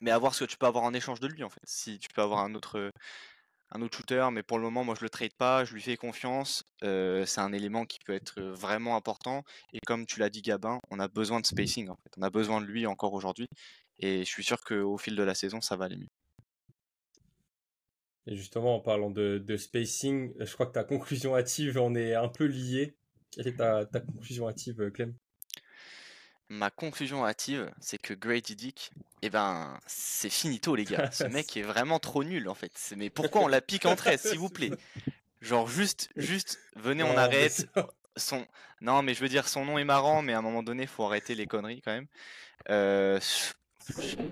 mais 0.00 0.10
à 0.10 0.18
voir 0.18 0.34
ce 0.34 0.44
que 0.44 0.50
tu 0.50 0.56
peux 0.56 0.66
avoir 0.66 0.84
en 0.84 0.94
échange 0.94 1.20
de 1.20 1.26
lui, 1.26 1.44
en 1.44 1.50
fait. 1.50 1.60
Si 1.64 1.98
tu 1.98 2.08
peux 2.08 2.22
avoir 2.22 2.40
un 2.40 2.54
autre, 2.54 2.90
un 3.70 3.82
autre 3.82 3.96
shooter, 3.96 4.28
mais 4.32 4.42
pour 4.42 4.58
le 4.58 4.64
moment, 4.64 4.84
moi, 4.84 4.94
je 4.98 5.04
le 5.04 5.10
trade 5.10 5.34
pas, 5.34 5.64
je 5.64 5.74
lui 5.74 5.82
fais 5.82 5.96
confiance. 5.96 6.64
c'est 6.80 7.40
un 7.40 7.52
élément 7.52 7.86
qui 7.86 7.98
peut 8.04 8.14
être 8.14 8.40
vraiment 8.42 8.96
important. 8.96 9.44
Et 9.72 9.78
comme 9.86 10.06
tu 10.06 10.20
l'as 10.20 10.30
dit, 10.30 10.42
Gabin, 10.42 10.78
on 10.90 10.98
a 11.00 11.08
besoin 11.08 11.40
de 11.40 11.46
spacing. 11.46 11.90
On 12.16 12.22
a 12.22 12.30
besoin 12.30 12.60
de 12.60 12.66
lui 12.66 12.86
encore 12.86 13.14
aujourd'hui. 13.14 13.48
Et 13.98 14.20
je 14.20 14.30
suis 14.30 14.44
sûr 14.44 14.60
qu'au 14.62 14.98
fil 14.98 15.16
de 15.16 15.22
la 15.22 15.34
saison, 15.34 15.60
ça 15.60 15.76
va 15.76 15.86
aller 15.86 15.96
mieux. 15.96 16.08
Et 18.26 18.36
justement, 18.36 18.76
en 18.76 18.80
parlant 18.80 19.10
de, 19.10 19.38
de 19.38 19.56
spacing, 19.56 20.32
je 20.38 20.52
crois 20.52 20.66
que 20.66 20.72
ta 20.72 20.84
conclusion 20.84 21.36
hâtive 21.36 21.78
en 21.78 21.94
est 21.94 22.14
un 22.14 22.28
peu 22.28 22.44
liée. 22.44 22.94
Quelle 23.32 23.48
est 23.48 23.56
ta, 23.56 23.84
conclusion 23.84 24.48
hâtive, 24.48 24.90
Clem? 24.90 25.14
Ma 26.48 26.70
conclusion 26.70 27.24
hâtive, 27.24 27.72
c'est 27.80 27.98
que 27.98 28.12
Grady 28.12 28.54
Dick, 28.54 28.90
eh 29.22 29.30
ben, 29.30 29.78
c'est 29.86 30.28
finito, 30.28 30.76
les 30.76 30.84
gars. 30.84 31.10
Ce 31.10 31.24
mec 31.28 31.56
est 31.56 31.62
vraiment 31.62 31.98
trop 31.98 32.22
nul, 32.22 32.48
en 32.48 32.54
fait. 32.54 32.72
Mais 32.96 33.10
pourquoi 33.10 33.40
on 33.40 33.48
la 33.48 33.60
pique 33.60 33.86
en 33.86 33.96
13, 33.96 34.20
s'il 34.20 34.38
vous 34.38 34.50
plaît? 34.50 34.70
Genre, 35.40 35.66
juste, 35.66 36.10
juste, 36.16 36.60
venez, 36.76 37.02
on 37.02 37.16
arrête. 37.16 37.66
Son... 38.16 38.46
Non, 38.82 39.02
mais 39.02 39.14
je 39.14 39.20
veux 39.20 39.28
dire, 39.30 39.48
son 39.48 39.64
nom 39.64 39.78
est 39.78 39.84
marrant, 39.84 40.20
mais 40.20 40.34
à 40.34 40.38
un 40.38 40.42
moment 40.42 40.62
donné, 40.62 40.86
faut 40.86 41.04
arrêter 41.04 41.34
les 41.34 41.46
conneries 41.46 41.80
quand 41.80 41.92
même. 41.92 42.08
Euh... 42.68 43.18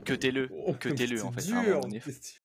Que 0.05 0.13
t'es-le, 0.13 0.51
oh, 0.53 0.75
que 0.75 0.91
t'es-le, 0.91 1.25
en 1.25 1.33
fait. 1.33 2.41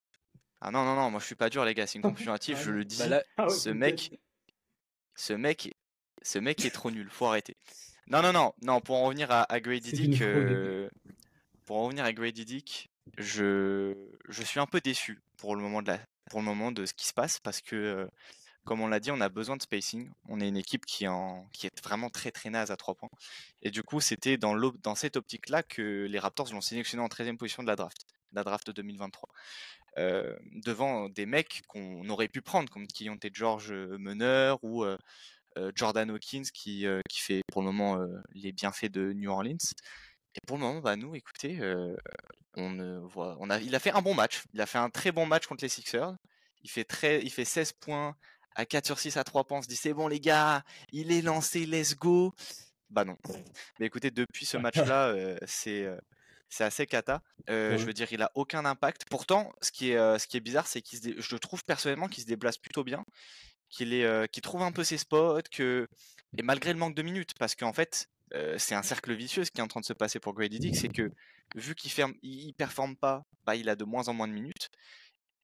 Ah 0.67 0.71
non, 0.71 0.83
non, 0.83 0.95
non, 0.95 1.11
moi 1.11 1.19
je 1.19 1.27
suis 1.27 1.35
pas 1.35 1.51
dur, 1.51 1.63
les 1.63 1.75
gars, 1.75 1.85
c'est 1.85 1.99
une 1.99 2.05
hâtive, 2.27 2.59
je 2.59 2.71
le 2.71 2.83
dis. 2.83 2.97
Bah 3.07 3.21
ah 3.37 3.49
ce 3.49 3.69
mec, 3.69 4.19
ce 5.13 5.33
mec, 5.33 5.75
ce 6.23 6.39
mec 6.39 6.65
est 6.65 6.71
trop 6.71 6.89
nul, 6.89 7.07
faut 7.11 7.27
arrêter. 7.27 7.55
Non, 8.07 8.23
non, 8.23 8.33
non, 8.33 8.51
non, 8.63 8.81
pour 8.81 8.95
en 8.95 9.03
revenir 9.03 9.27
à, 9.29 9.59
Grady 9.59 9.91
Dick, 9.91 10.23
euh, 10.23 10.89
pour 11.65 11.77
en 11.77 11.83
revenir 11.83 12.03
à 12.03 12.11
Grady 12.13 12.45
Dick, 12.45 12.89
je, 13.19 13.93
je 14.27 14.41
suis 14.41 14.59
un 14.59 14.65
peu 14.65 14.81
déçu 14.81 15.21
pour 15.37 15.55
le 15.55 15.61
moment 15.61 15.83
de 15.83 15.89
la, 15.89 15.99
pour 16.31 16.39
le 16.39 16.45
moment 16.45 16.71
de 16.71 16.87
ce 16.87 16.95
qui 16.95 17.05
se 17.05 17.13
passe 17.13 17.39
parce 17.39 17.61
que, 17.61 17.75
euh, 17.75 18.07
comme 18.63 18.81
on 18.81 18.87
l'a 18.87 18.99
dit, 18.99 19.11
on 19.11 19.21
a 19.21 19.29
besoin 19.29 19.57
de 19.57 19.61
spacing. 19.61 20.09
On 20.29 20.39
est 20.39 20.47
une 20.47 20.57
équipe 20.57 20.87
qui, 20.87 21.07
en, 21.07 21.47
qui 21.53 21.67
est 21.67 21.83
vraiment 21.83 22.09
très 22.09 22.31
très 22.31 22.49
naze 22.49 22.71
à 22.71 22.75
3 22.75 22.95
points. 22.95 23.11
Et 23.61 23.69
du 23.69 23.83
coup, 23.83 24.01
c'était 24.01 24.37
dans, 24.37 24.55
dans 24.55 24.95
cette 24.95 25.15
optique-là 25.15 25.61
que 25.61 26.07
les 26.09 26.17
Raptors 26.17 26.51
l'ont 26.51 26.61
sélectionné 26.61 27.03
en 27.03 27.07
13e 27.07 27.37
position 27.37 27.61
de 27.61 27.67
la 27.67 27.75
draft, 27.75 28.07
la 28.33 28.43
draft 28.43 28.71
2023. 28.71 29.29
Euh, 29.97 30.35
devant 30.51 31.07
des 31.07 31.25
mecs 31.25 31.61
qu'on 31.67 32.07
aurait 32.09 32.27
pu 32.27 32.41
prendre, 32.41 32.69
comme 32.69 32.85
qui 32.85 33.09
ont 33.09 33.15
été 33.15 33.29
George 33.33 33.71
Meneur 33.71 34.59
ou 34.61 34.85
euh, 35.57 35.71
Jordan 35.73 36.09
Hawkins 36.11 36.43
qui, 36.53 36.85
euh, 36.85 36.99
qui 37.09 37.21
fait 37.21 37.41
pour 37.51 37.61
le 37.61 37.67
moment 37.67 38.01
euh, 38.01 38.07
les 38.33 38.51
bienfaits 38.51 38.91
de 38.91 39.13
New 39.13 39.31
Orleans. 39.31 39.57
Et 40.35 40.39
pour 40.45 40.57
le 40.57 40.63
moment, 40.63 40.81
bah, 40.81 40.97
nous, 40.97 41.15
écoutez, 41.15 41.61
on, 42.57 43.07
voit, 43.07 43.37
on 43.39 43.49
a, 43.49 43.59
il 43.59 43.73
a 43.73 43.79
fait 43.79 43.91
un 43.91 44.01
bon 44.01 44.13
match. 44.13 44.43
Il 44.53 44.59
a 44.59 44.65
fait 44.65 44.77
un 44.77 44.89
très 44.89 45.13
bon 45.13 45.25
match 45.25 45.47
contre 45.47 45.63
les 45.63 45.69
Sixers. 45.69 46.13
Il 46.63 46.69
fait, 46.69 46.83
très, 46.83 47.21
il 47.21 47.29
fait 47.29 47.45
16 47.45 47.73
points 47.73 48.17
à 48.53 48.65
4 48.65 48.85
sur 48.85 48.99
6 48.99 49.15
à 49.15 49.23
3 49.23 49.45
points. 49.45 49.59
On 49.59 49.61
se 49.61 49.67
dit, 49.67 49.77
c'est 49.77 49.93
bon, 49.93 50.09
les 50.09 50.19
gars, 50.19 50.63
il 50.91 51.13
est 51.13 51.21
lancé, 51.21 51.65
let's 51.65 51.95
go. 51.95 52.33
Bah 52.89 53.05
non. 53.05 53.17
Mais 53.79 53.85
écoutez, 53.85 54.11
depuis 54.11 54.45
ce 54.45 54.57
match-là, 54.57 55.15
c'est 55.47 55.87
c'est 56.49 56.63
assez 56.63 56.85
cata. 56.85 57.21
Je 57.47 57.83
veux 57.83 57.93
dire, 57.93 58.07
il 58.11 58.21
a 58.21 58.31
aucun 58.35 58.65
impact. 58.65 59.05
Pourtant, 59.09 59.51
ce 59.61 59.71
qui 59.71 59.91
est, 59.91 60.19
ce 60.19 60.27
qui 60.27 60.37
est 60.37 60.41
bizarre, 60.41 60.67
c'est 60.67 60.81
qu'il 60.81 61.21
je 61.21 61.35
trouve 61.37 61.63
personnellement 61.63 62.07
qu'il 62.07 62.23
se 62.23 62.27
déplace 62.27 62.57
plutôt 62.57 62.83
bien 62.83 63.03
qu'il 63.69 63.93
est, 63.93 64.41
trouve 64.41 64.61
un 64.61 64.71
peu 64.71 64.83
ses 64.83 64.97
spots, 64.97 65.41
que 65.51 65.87
et 66.37 66.41
malgré 66.41 66.73
le 66.73 66.79
manque 66.79 66.95
de 66.95 67.01
minutes, 67.01 67.33
parce 67.39 67.55
qu'en 67.55 67.73
fait, 67.73 68.09
c'est 68.57 68.75
un 68.75 68.83
cercle 68.83 69.13
vicieux 69.13 69.43
ce 69.43 69.51
qui 69.51 69.59
est 69.59 69.63
en 69.63 69.67
train 69.67 69.81
de 69.81 69.85
se 69.85 69.93
passer 69.93 70.19
pour 70.19 70.33
Grady 70.33 70.59
Dick, 70.59 70.75
c'est 70.75 70.89
que 70.89 71.11
vu 71.55 71.75
qu'il 71.75 71.91
ferme, 71.91 72.13
il, 72.21 72.53
performe 72.53 72.95
pas, 72.95 73.25
bah 73.45 73.55
il 73.55 73.69
a 73.69 73.75
de 73.75 73.85
moins 73.85 74.07
en 74.07 74.13
moins 74.13 74.27
de 74.27 74.33
minutes. 74.33 74.69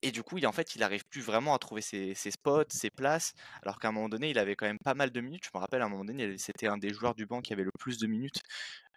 Et 0.04 0.12
du 0.12 0.24
coup, 0.24 0.38
il, 0.38 0.48
en 0.48 0.52
fait, 0.52 0.76
il 0.76 0.84
arrive 0.84 1.06
plus 1.06 1.22
vraiment 1.22 1.54
à 1.54 1.60
trouver 1.60 1.82
ses, 1.82 2.16
spots, 2.16 2.64
ses 2.70 2.90
places, 2.90 3.34
alors 3.62 3.80
qu'à 3.80 3.90
un 3.90 3.92
moment 3.92 4.10
donné, 4.10 4.30
il 4.30 4.40
avait 4.40 4.56
quand 4.56 4.66
même 4.66 4.80
pas 4.84 4.96
mal 4.96 5.12
de 5.12 5.22
minutes. 5.22 5.46
Je 5.46 5.52
me 5.54 5.60
rappelle, 5.60 5.82
à 5.82 5.86
un 5.86 5.90
moment 5.90 6.06
donné, 6.06 6.38
c'était 6.38 6.68
un 6.68 6.78
des 6.78 6.94
joueurs 6.94 7.14
du 7.16 7.26
banc 7.26 7.42
qui 7.42 7.54
avait 7.54 7.64
le 7.64 7.72
plus 7.80 7.98
de 8.00 8.08
minutes. 8.08 8.42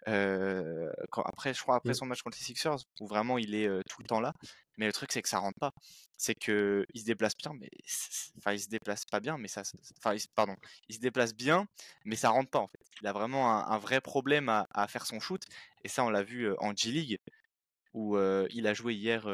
quand, 0.05 1.21
après, 1.23 1.53
je 1.53 1.61
crois, 1.61 1.75
après 1.75 1.91
mmh. 1.91 1.95
son 1.95 2.05
match 2.07 2.21
contre 2.23 2.37
les 2.37 2.43
Sixers, 2.43 2.77
où 2.99 3.07
vraiment 3.07 3.37
il 3.37 3.53
est 3.55 3.69
tout 3.89 4.01
le 4.01 4.07
temps 4.07 4.19
là. 4.19 4.33
Mais 4.77 4.87
le 4.87 4.93
truc, 4.93 5.11
c'est 5.11 5.21
que 5.21 5.29
ça 5.29 5.39
rentre 5.39 5.59
pas. 5.59 5.71
C'est 6.17 6.35
que 6.35 6.85
il 6.93 7.01
se 7.01 7.05
déplace 7.05 7.35
bien, 7.37 7.53
mais 7.53 7.69
enfin, 8.37 8.53
il 8.53 8.59
se 8.59 8.69
déplace 8.69 9.05
pas 9.05 9.19
bien, 9.19 9.37
mais 9.37 9.47
ça, 9.47 9.63
enfin, 9.97 10.15
pardon, 10.35 10.55
il 10.89 10.95
se 10.95 10.99
déplace 10.99 11.33
bien, 11.33 11.67
mais 12.05 12.15
ça 12.15 12.29
rentre 12.29 12.49
pas 12.49 12.59
en 12.59 12.67
fait. 12.67 12.79
Il 13.01 13.07
a 13.07 13.13
vraiment 13.13 13.67
un, 13.67 13.77
vrai 13.77 14.01
problème 14.01 14.49
à, 14.49 14.87
faire 14.87 15.05
son 15.05 15.19
shoot, 15.19 15.43
et 15.83 15.89
ça, 15.89 16.03
on 16.03 16.09
l'a 16.09 16.23
vu 16.23 16.53
en 16.59 16.73
G 16.75 16.91
League 16.91 17.17
où 17.93 18.17
il 18.49 18.67
a 18.67 18.73
joué 18.73 18.95
hier 18.95 19.27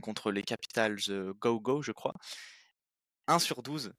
contre 0.00 0.30
les 0.30 0.42
Capitals 0.42 1.00
Go 1.40 1.60
Go, 1.60 1.82
je 1.82 1.92
crois. 1.92 2.14
1 3.26 3.38
sur 3.38 3.62
12 3.62 3.92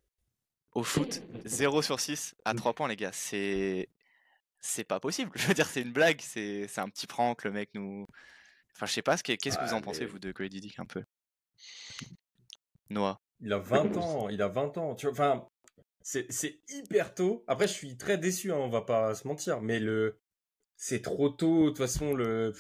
au 0.74 0.84
shoot, 0.84 1.22
0 1.46 1.82
sur 1.82 2.00
6 2.00 2.36
à 2.46 2.54
3 2.54 2.74
points, 2.74 2.88
les 2.88 2.96
gars. 2.96 3.12
C'est 3.12 3.90
c'est 4.60 4.84
pas 4.84 5.00
possible. 5.00 5.32
Je 5.36 5.48
veux 5.48 5.54
dire, 5.54 5.68
c'est 5.68 5.82
une 5.82 5.92
blague, 5.92 6.22
c'est 6.22 6.68
un 6.78 6.90
petit 6.90 7.08
prank, 7.08 7.44
le 7.44 7.52
mec 7.52 7.70
nous 7.74 8.06
Enfin, 8.76 8.86
je 8.86 8.94
sais 8.94 9.02
pas, 9.02 9.18
qu'est-ce 9.18 9.58
que 9.58 9.66
vous 9.66 9.74
en 9.74 9.82
pensez, 9.82 10.06
vous, 10.06 10.18
de 10.18 10.32
Grady 10.32 10.62
Dick, 10.62 10.80
un 10.80 10.86
peu? 10.86 11.04
Noah 12.90 13.22
Il 13.42 13.52
a 13.54 13.60
20 13.60 13.98
ans, 13.98 14.30
il 14.30 14.42
a 14.42 14.48
20 14.48 14.78
ans. 14.78 14.96
Tu 14.96 15.08
vois, 15.08 15.14
enfin, 15.14 15.48
c'est 16.02 16.62
hyper 16.70 17.14
tôt. 17.14 17.44
Après, 17.48 17.68
je 17.68 17.74
suis 17.74 17.98
très 17.98 18.18
déçu, 18.18 18.52
hein, 18.52 18.58
on 18.58 18.70
va 18.70 18.82
pas 18.82 19.14
se 19.14 19.28
mentir, 19.28 19.62
mais 19.62 19.80
le 19.80 20.20
c'est 20.78 21.02
trop 21.02 21.30
tôt. 21.30 21.66
De 21.66 21.70
toute 21.70 21.78
façon, 21.78 22.14
le, 22.14 22.54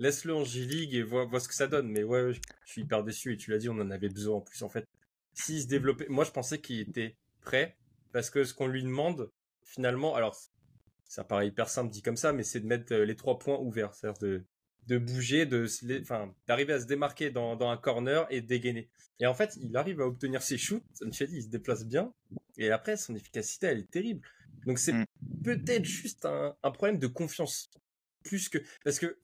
laisse-le 0.00 0.34
en 0.34 0.44
G-League 0.44 0.94
et 0.94 1.02
vois, 1.02 1.26
vois, 1.26 1.38
ce 1.38 1.46
que 1.46 1.54
ça 1.54 1.68
donne. 1.68 1.88
Mais 1.88 2.02
ouais, 2.02 2.32
je 2.32 2.40
suis 2.64 2.82
hyper 2.82 3.04
déçu 3.04 3.32
et 3.32 3.36
tu 3.36 3.52
l'as 3.52 3.58
dit, 3.58 3.68
on 3.68 3.78
en 3.78 3.90
avait 3.90 4.08
besoin 4.08 4.38
en 4.38 4.40
plus. 4.40 4.62
En 4.62 4.68
fait, 4.68 4.88
s'il 5.34 5.62
se 5.62 5.68
développait, 5.68 6.08
moi 6.08 6.24
je 6.24 6.32
pensais 6.32 6.60
qu'il 6.60 6.80
était 6.80 7.16
prêt 7.40 7.76
parce 8.12 8.30
que 8.30 8.42
ce 8.42 8.52
qu'on 8.52 8.66
lui 8.66 8.82
demande, 8.82 9.30
finalement, 9.62 10.16
alors 10.16 10.36
ça 11.04 11.22
paraît 11.22 11.46
hyper 11.46 11.68
simple 11.68 11.90
dit 11.90 12.02
comme 12.02 12.16
ça, 12.16 12.32
mais 12.32 12.42
c'est 12.42 12.60
de 12.60 12.66
mettre 12.66 12.92
euh, 12.92 13.04
les 13.04 13.14
trois 13.16 13.38
points 13.38 13.58
ouverts, 13.58 13.94
c'est-à-dire 13.94 14.20
de 14.20 14.44
de 14.86 14.98
bouger, 14.98 15.46
de, 15.46 15.66
enfin, 16.00 16.34
d'arriver 16.48 16.72
à 16.72 16.80
se 16.80 16.86
démarquer 16.86 17.30
dans, 17.30 17.54
dans, 17.54 17.70
un 17.70 17.76
corner 17.76 18.26
et 18.30 18.40
de 18.40 18.46
dégainer. 18.46 18.90
Et 19.20 19.26
en 19.26 19.34
fait, 19.34 19.56
il 19.62 19.76
arrive 19.76 20.00
à 20.00 20.06
obtenir 20.06 20.42
ses 20.42 20.58
shoots. 20.58 20.82
dit, 21.00 21.18
il 21.30 21.42
se 21.42 21.48
déplace 21.48 21.86
bien. 21.86 22.12
Et 22.56 22.70
après, 22.70 22.96
son 22.96 23.14
efficacité, 23.14 23.66
elle 23.68 23.78
est 23.78 23.90
terrible. 23.90 24.26
Donc 24.66 24.78
c'est 24.78 24.92
mm. 24.92 25.06
peut-être 25.44 25.84
juste 25.84 26.24
un, 26.24 26.56
un, 26.62 26.70
problème 26.70 26.98
de 26.98 27.06
confiance. 27.06 27.70
Plus 28.24 28.48
que, 28.48 28.58
parce 28.84 28.98
que 28.98 29.18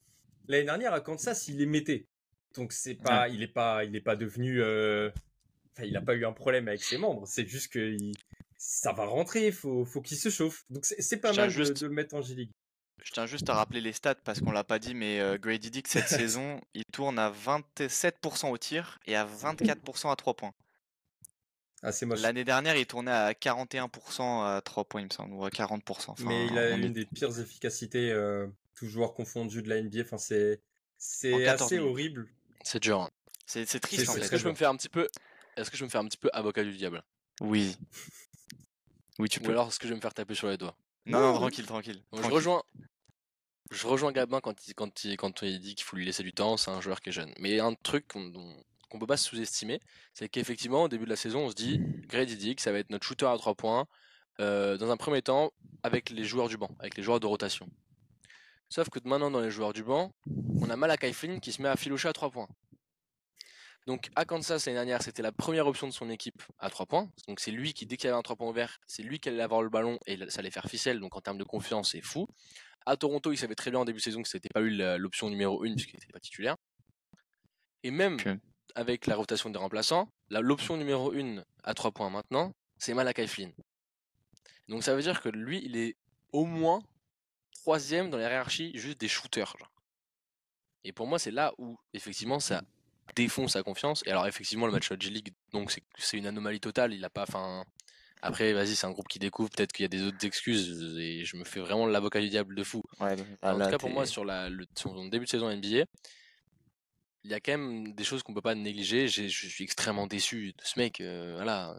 l'année 0.47 0.65
dernière, 0.65 0.93
à 0.93 1.01
Kansas, 1.01 1.47
il 1.47 1.57
les 1.57 1.65
mettait. 1.65 2.07
Donc 2.55 2.73
c'est 2.73 2.95
pas, 2.95 3.27
il 3.27 3.43
est 3.43 3.47
pas, 3.47 3.83
il 3.83 3.95
est 3.95 4.01
pas 4.01 4.15
devenu, 4.15 4.61
euh... 4.61 5.09
enfin, 5.73 5.85
il 5.85 5.95
a 5.95 6.01
pas 6.01 6.15
eu 6.15 6.25
un 6.25 6.33
problème 6.33 6.67
avec 6.67 6.81
ses 6.81 6.97
membres. 6.97 7.27
C'est 7.27 7.47
juste 7.47 7.71
que 7.71 7.79
il... 7.79 8.13
ça 8.57 8.93
va 8.93 9.05
rentrer, 9.05 9.51
faut, 9.51 9.85
faut 9.85 10.01
qu'il 10.01 10.17
se 10.17 10.29
chauffe. 10.29 10.65
Donc 10.69 10.85
c'est 10.85 11.17
pas 11.17 11.33
mal 11.33 11.49
juste... 11.49 11.81
de, 11.81 11.87
le 11.87 11.93
mettre 11.93 12.15
en 12.15 12.21
G-League. 12.21 12.51
Je 13.03 13.11
tiens 13.11 13.27
juste 13.27 13.49
à 13.49 13.53
rappeler 13.53 13.79
les 13.79 13.93
stats 13.93 14.15
parce 14.15 14.41
qu'on 14.41 14.51
l'a 14.51 14.63
pas 14.63 14.79
dit, 14.79 14.95
mais 14.95 15.19
euh, 15.19 15.37
Grady 15.37 15.69
Dick 15.69 15.87
cette 15.87 16.07
saison, 16.07 16.59
il 16.73 16.83
tourne 16.91 17.19
à 17.19 17.31
27% 17.31 18.49
au 18.49 18.57
tir 18.57 18.99
et 19.05 19.15
à 19.15 19.25
24% 19.25 20.11
à 20.11 20.15
3 20.15 20.33
points. 20.33 20.53
Ah, 21.83 21.91
L'année 22.17 22.43
dernière, 22.43 22.75
il 22.75 22.87
tournait 22.87 23.11
à 23.11 23.33
41% 23.33 24.57
à 24.57 24.61
3 24.61 24.85
points, 24.85 25.01
il 25.01 25.05
me 25.05 25.09
semble, 25.11 25.33
ou 25.35 25.45
à 25.45 25.49
40%. 25.49 26.23
mais 26.25 26.47
il 26.47 26.57
a 26.57 26.71
une 26.71 26.91
des 26.91 27.05
pires 27.05 27.39
efficacités, 27.39 28.11
euh, 28.11 28.47
tout 28.77 28.87
joueur 28.87 29.13
confondu 29.13 29.61
de 29.61 29.69
la 29.69 29.81
NBA. 29.81 30.01
Enfin, 30.01 30.17
c'est 30.17 30.61
c'est 30.97 31.47
assez 31.47 31.79
horrible. 31.79 32.27
C'est 32.63 32.81
dur. 32.81 33.01
Hein. 33.01 33.09
C'est 33.45 33.65
triste. 33.79 34.01
Est-ce 34.17 34.29
que 34.29 34.37
je 34.37 34.43
peux 34.43 34.49
me 34.49 34.55
faire 34.55 34.69
un 34.69 34.77
petit 34.77 34.89
peu, 34.89 35.07
est-ce 35.55 35.71
que 35.71 35.77
je 35.77 35.81
peux 35.81 35.85
me 35.85 35.91
faire 35.91 36.01
un 36.01 36.07
petit 36.07 36.17
peu 36.17 36.29
avocat 36.33 36.63
du 36.63 36.75
diable? 36.75 37.03
Oui. 37.41 37.75
Oui, 39.19 39.29
tu 39.29 39.39
peux. 39.39 39.49
Ou 39.49 39.51
alors 39.51 39.69
est-ce 39.69 39.79
que 39.79 39.87
je 39.87 39.93
vais 39.93 39.95
me 39.95 40.01
faire 40.01 40.13
taper 40.13 40.35
sur 40.35 40.47
les 40.47 40.57
doigts 40.57 40.77
Non, 41.05 41.19
non, 41.19 41.33
tranquille, 41.33 41.65
tranquille. 41.65 42.03
Je 42.13 42.29
rejoins, 42.29 42.61
je 43.71 43.87
rejoins 43.87 44.11
Gabin 44.11 44.41
quand 44.41 44.67
il, 44.67 44.75
quand 44.75 45.03
il, 45.05 45.17
quand 45.17 45.41
il 45.41 45.59
dit 45.59 45.75
qu'il 45.75 45.85
faut 45.85 45.95
lui 45.95 46.05
laisser 46.05 46.23
du 46.23 46.33
temps, 46.33 46.57
c'est 46.57 46.71
un 46.71 46.81
joueur 46.81 47.01
qui 47.01 47.09
est 47.09 47.13
jeune. 47.13 47.33
Mais 47.39 47.59
un 47.59 47.73
truc 47.73 48.07
qu'on 48.07 48.19
ne 48.19 48.99
peut 48.99 49.07
pas 49.07 49.17
sous-estimer, 49.17 49.79
c'est 50.13 50.29
qu'effectivement, 50.29 50.83
au 50.83 50.87
début 50.87 51.05
de 51.05 51.09
la 51.09 51.15
saison, 51.15 51.45
on 51.45 51.49
se 51.49 51.55
dit, 51.55 51.81
Grady 52.07 52.37
Dick, 52.37 52.59
ça 52.59 52.71
va 52.71 52.79
être 52.79 52.89
notre 52.89 53.05
shooter 53.05 53.25
à 53.25 53.37
3 53.37 53.55
points, 53.55 53.87
euh, 54.39 54.77
dans 54.77 54.91
un 54.91 54.97
premier 54.97 55.21
temps, 55.21 55.51
avec 55.83 56.09
les 56.09 56.25
joueurs 56.25 56.47
du 56.47 56.57
banc, 56.57 56.69
avec 56.79 56.97
les 56.97 57.03
joueurs 57.03 57.19
de 57.19 57.25
rotation. 57.25 57.69
Sauf 58.69 58.89
que 58.89 58.99
maintenant, 59.05 59.31
dans 59.31 59.39
les 59.39 59.51
joueurs 59.51 59.73
du 59.73 59.83
banc, 59.83 60.13
on 60.61 60.69
a 60.69 60.75
Malakai 60.75 61.13
Flynn 61.13 61.39
qui 61.39 61.51
se 61.51 61.61
met 61.61 61.69
à 61.69 61.75
filoucher 61.75 62.09
à 62.09 62.13
3 62.13 62.31
points. 62.31 62.47
Donc 63.85 64.09
à 64.15 64.25
Kansas 64.25 64.65
l'année 64.65 64.75
dernière, 64.75 65.01
c'était 65.01 65.21
la 65.21 65.31
première 65.31 65.65
option 65.65 65.87
de 65.87 65.93
son 65.93 66.09
équipe 66.09 66.43
à 66.59 66.69
3 66.69 66.85
points. 66.85 67.09
Donc 67.29 67.39
c'est 67.39 67.51
lui 67.51 67.73
qui, 67.73 67.85
dès 67.85 67.95
qu'il 67.95 68.07
y 68.07 68.09
avait 68.09 68.19
un 68.19 68.21
3 68.21 68.35
points 68.35 68.49
ouvert, 68.49 68.79
c'est 68.85 69.03
lui 69.03 69.19
qui 69.19 69.29
allait 69.29 69.41
avoir 69.41 69.61
le 69.61 69.69
ballon 69.69 69.97
et 70.05 70.29
ça 70.29 70.39
allait 70.39 70.51
faire 70.51 70.65
ficelle. 70.65 70.99
Donc 70.99 71.15
en 71.15 71.21
termes 71.21 71.37
de 71.37 71.45
confiance, 71.45 71.91
c'est 71.91 72.01
fou. 72.01 72.27
À 72.85 72.97
Toronto, 72.97 73.31
il 73.31 73.37
savait 73.37 73.55
très 73.55 73.71
bien 73.71 73.79
en 73.79 73.85
début 73.85 73.99
de 73.99 74.03
saison 74.03 74.21
que 74.21 74.27
c'était 74.27 74.49
pas 74.49 74.59
lui 74.59 74.75
l'option 74.97 75.29
numéro 75.29 75.63
1 75.63 75.75
puisqu'il 75.75 75.95
n'était 75.95 76.11
pas 76.11 76.19
titulaire. 76.19 76.57
Et 77.83 77.91
même 77.91 78.17
avec 78.75 79.07
la 79.07 79.15
rotation 79.15 79.49
des 79.49 79.57
remplaçants, 79.57 80.09
l'option 80.29 80.75
numéro 80.75 81.13
1 81.13 81.43
à 81.63 81.73
3 81.73 81.91
points 81.91 82.09
maintenant, 82.09 82.53
c'est 82.77 82.93
Malakai 82.93 83.27
Flynn. 83.27 83.53
Donc 84.67 84.83
ça 84.83 84.93
veut 84.95 85.01
dire 85.01 85.21
que 85.21 85.29
lui, 85.29 85.61
il 85.63 85.77
est 85.77 85.95
au 86.33 86.43
moins 86.43 86.81
troisième 87.67 88.09
dans 88.09 88.17
la 88.17 88.29
hiérarchie 88.29 88.71
juste 88.75 88.97
des 88.97 89.09
shooters. 89.09 89.57
Et 90.85 90.93
pour 90.93 91.05
moi, 91.05 91.19
c'est 91.19 91.31
là 91.31 91.53
où 91.57 91.77
effectivement 91.93 92.39
ça 92.39 92.61
défonce 93.13 93.53
sa 93.53 93.63
confiance. 93.63 94.03
Et 94.05 94.11
alors 94.11 94.25
effectivement, 94.25 94.67
le 94.67 94.71
match 94.71 94.89
de 94.89 95.01
G-League, 95.01 95.33
donc 95.51 95.77
c'est 95.97 96.17
une 96.17 96.27
anomalie 96.27 96.61
totale. 96.61 96.93
Il 96.93 97.03
a 97.03 97.09
pas, 97.09 97.23
enfin, 97.23 97.65
après, 98.21 98.53
vas-y, 98.53 98.77
c'est 98.77 98.87
un 98.87 98.91
groupe 98.91 99.09
qui 99.09 99.19
découvre. 99.19 99.49
Peut-être 99.49 99.73
qu'il 99.73 99.83
y 99.83 99.85
a 99.85 99.89
des 99.89 100.03
autres 100.03 100.25
excuses 100.25 100.97
et 100.97 101.25
je 101.25 101.35
me 101.35 101.43
fais 101.43 101.59
vraiment 101.59 101.85
l'avocat 101.87 102.21
du 102.21 102.29
diable 102.29 102.55
de 102.55 102.63
fou. 102.63 102.81
en 103.01 103.17
tout 103.17 103.69
cas, 103.69 103.77
pour 103.77 103.89
moi, 103.89 104.05
sur 104.05 104.23
la, 104.23 104.47
le, 104.47 104.65
début 105.09 105.25
de 105.25 105.29
saison 105.29 105.53
NBA, 105.53 105.83
il 107.25 107.31
y 107.31 107.33
a 107.33 107.41
quand 107.41 107.51
même 107.51 107.91
des 107.95 108.05
choses 108.05 108.23
qu'on 108.23 108.33
peut 108.33 108.41
pas 108.41 108.55
négliger. 108.55 109.09
Je 109.09 109.27
suis 109.27 109.65
extrêmement 109.65 110.07
déçu 110.07 110.53
de 110.53 110.63
ce 110.63 110.79
mec. 110.79 111.01
Euh, 111.01 111.33
voilà, 111.35 111.75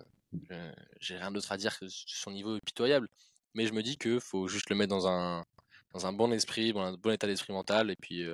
j'ai 1.01 1.16
rien 1.16 1.31
d'autre 1.31 1.51
à 1.51 1.57
dire 1.57 1.79
que 1.79 1.87
son 1.88 2.31
niveau 2.31 2.59
est 2.59 2.61
pitoyable. 2.61 3.09
Mais 3.55 3.64
je 3.64 3.72
me 3.72 3.83
dis 3.83 3.96
que 3.96 4.18
faut 4.20 4.48
juste 4.48 4.68
le 4.68 4.77
mettre 4.77 4.90
dans 4.90 5.09
un 5.09 5.46
dans 5.92 6.07
un 6.07 6.12
bon 6.12 6.33
esprit, 6.33 6.72
dans 6.72 6.81
un 6.81 6.92
bon 6.96 7.11
état 7.11 7.27
d'esprit 7.27 7.53
mental, 7.53 7.90
et 7.90 7.96
puis 7.96 8.24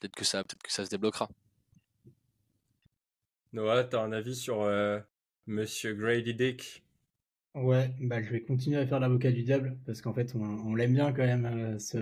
peut-être 0.00 0.14
que 0.14 0.24
ça, 0.24 0.44
peut-être 0.44 0.62
que 0.62 0.72
ça 0.72 0.84
se 0.84 0.90
débloquera. 0.90 1.28
Noah, 3.52 3.84
t'as 3.84 4.02
un 4.02 4.12
avis 4.12 4.36
sur 4.36 4.68
Monsieur 5.46 5.94
Grady 5.94 6.34
Dick? 6.34 6.84
Ouais, 7.54 7.90
bah 8.00 8.22
je 8.22 8.30
vais 8.30 8.42
continuer 8.42 8.78
à 8.78 8.86
faire 8.86 9.00
l'avocat 9.00 9.32
du 9.32 9.42
diable 9.42 9.78
parce 9.84 10.00
qu'en 10.00 10.12
fait 10.12 10.32
on, 10.36 10.74
l'aime 10.74 10.92
bien 10.92 11.12
quand 11.12 11.24
même 11.24 11.78
ce, 11.80 11.98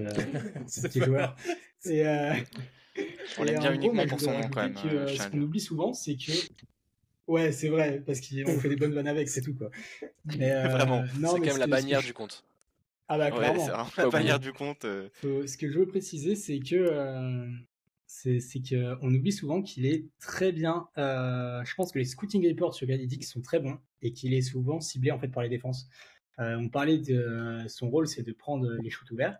petit 0.83 1.01
joueur. 1.01 1.37
Et, 1.85 2.05
on 3.39 3.45
l'aime 3.45 3.61
bien 3.61 3.73
uniquement 3.73 4.07
pour 4.07 4.21
son 4.21 4.33
nom 4.33 4.49
quand 4.49 4.63
même. 4.63 4.77
ce 4.77 5.29
qu'on 5.29 5.41
oublie 5.41 5.61
souvent, 5.61 5.95
c'est 5.95 6.17
que 6.17 6.33
Ouais, 7.27 7.51
c'est 7.51 7.69
vrai, 7.69 8.03
parce 8.07 8.21
qu'on 8.21 8.61
fait 8.61 8.69
des 8.69 8.77
bonnes 8.77 8.95
vannes 8.95 9.09
avec, 9.09 9.29
c'est 9.29 9.43
tout 9.43 9.55
quoi. 9.55 9.71
Euh, 10.41 10.69
vraiment, 10.69 11.05
c'est 11.07 11.39
quand 11.39 11.47
même 11.47 11.59
la 11.59 11.69
bannière 11.69 12.03
du 12.03 12.13
compte. 12.13 12.45
Ah 13.09 13.19
bah 13.19 13.31
clairement. 13.31 13.87
c'est 13.95 14.03
la 14.03 14.09
bannière 14.09 14.41
du 14.41 14.53
compte. 14.53 14.85
Euh. 14.85 15.09
Ce 15.23 15.57
que 15.57 15.71
je 15.71 15.79
veux 15.79 15.87
préciser, 15.87 16.35
c'est 16.35 16.59
que 16.59 16.75
euh, 16.75 17.47
c'est 18.07 18.41
que 18.41 18.97
on 19.03 19.15
oublie 19.15 19.33
souvent 19.33 19.63
qu'il 19.63 19.87
est 19.87 20.07
très 20.19 20.53
bien. 20.53 20.89
je 20.97 21.75
pense 21.75 21.93
que 21.93 21.99
les 21.99 22.05
scouting 22.05 22.47
reports 22.49 22.75
sur 22.75 22.87
Dick 22.87 23.25
sont 23.25 23.41
très 23.41 23.61
bons 23.61 23.79
et 24.03 24.13
qu'il 24.13 24.35
est 24.35 24.43
souvent 24.43 24.81
ciblé 24.81 25.11
en 25.11 25.19
fait 25.19 25.29
par 25.29 25.43
les 25.43 25.49
défenses. 25.49 25.89
on 26.39 26.69
parlait 26.69 26.99
de 26.99 27.59
son 27.69 27.91
rôle, 27.91 28.09
c'est 28.09 28.23
de 28.23 28.33
prendre 28.33 28.73
les 28.83 28.91
shoots 28.91 29.11
ouverts. 29.11 29.39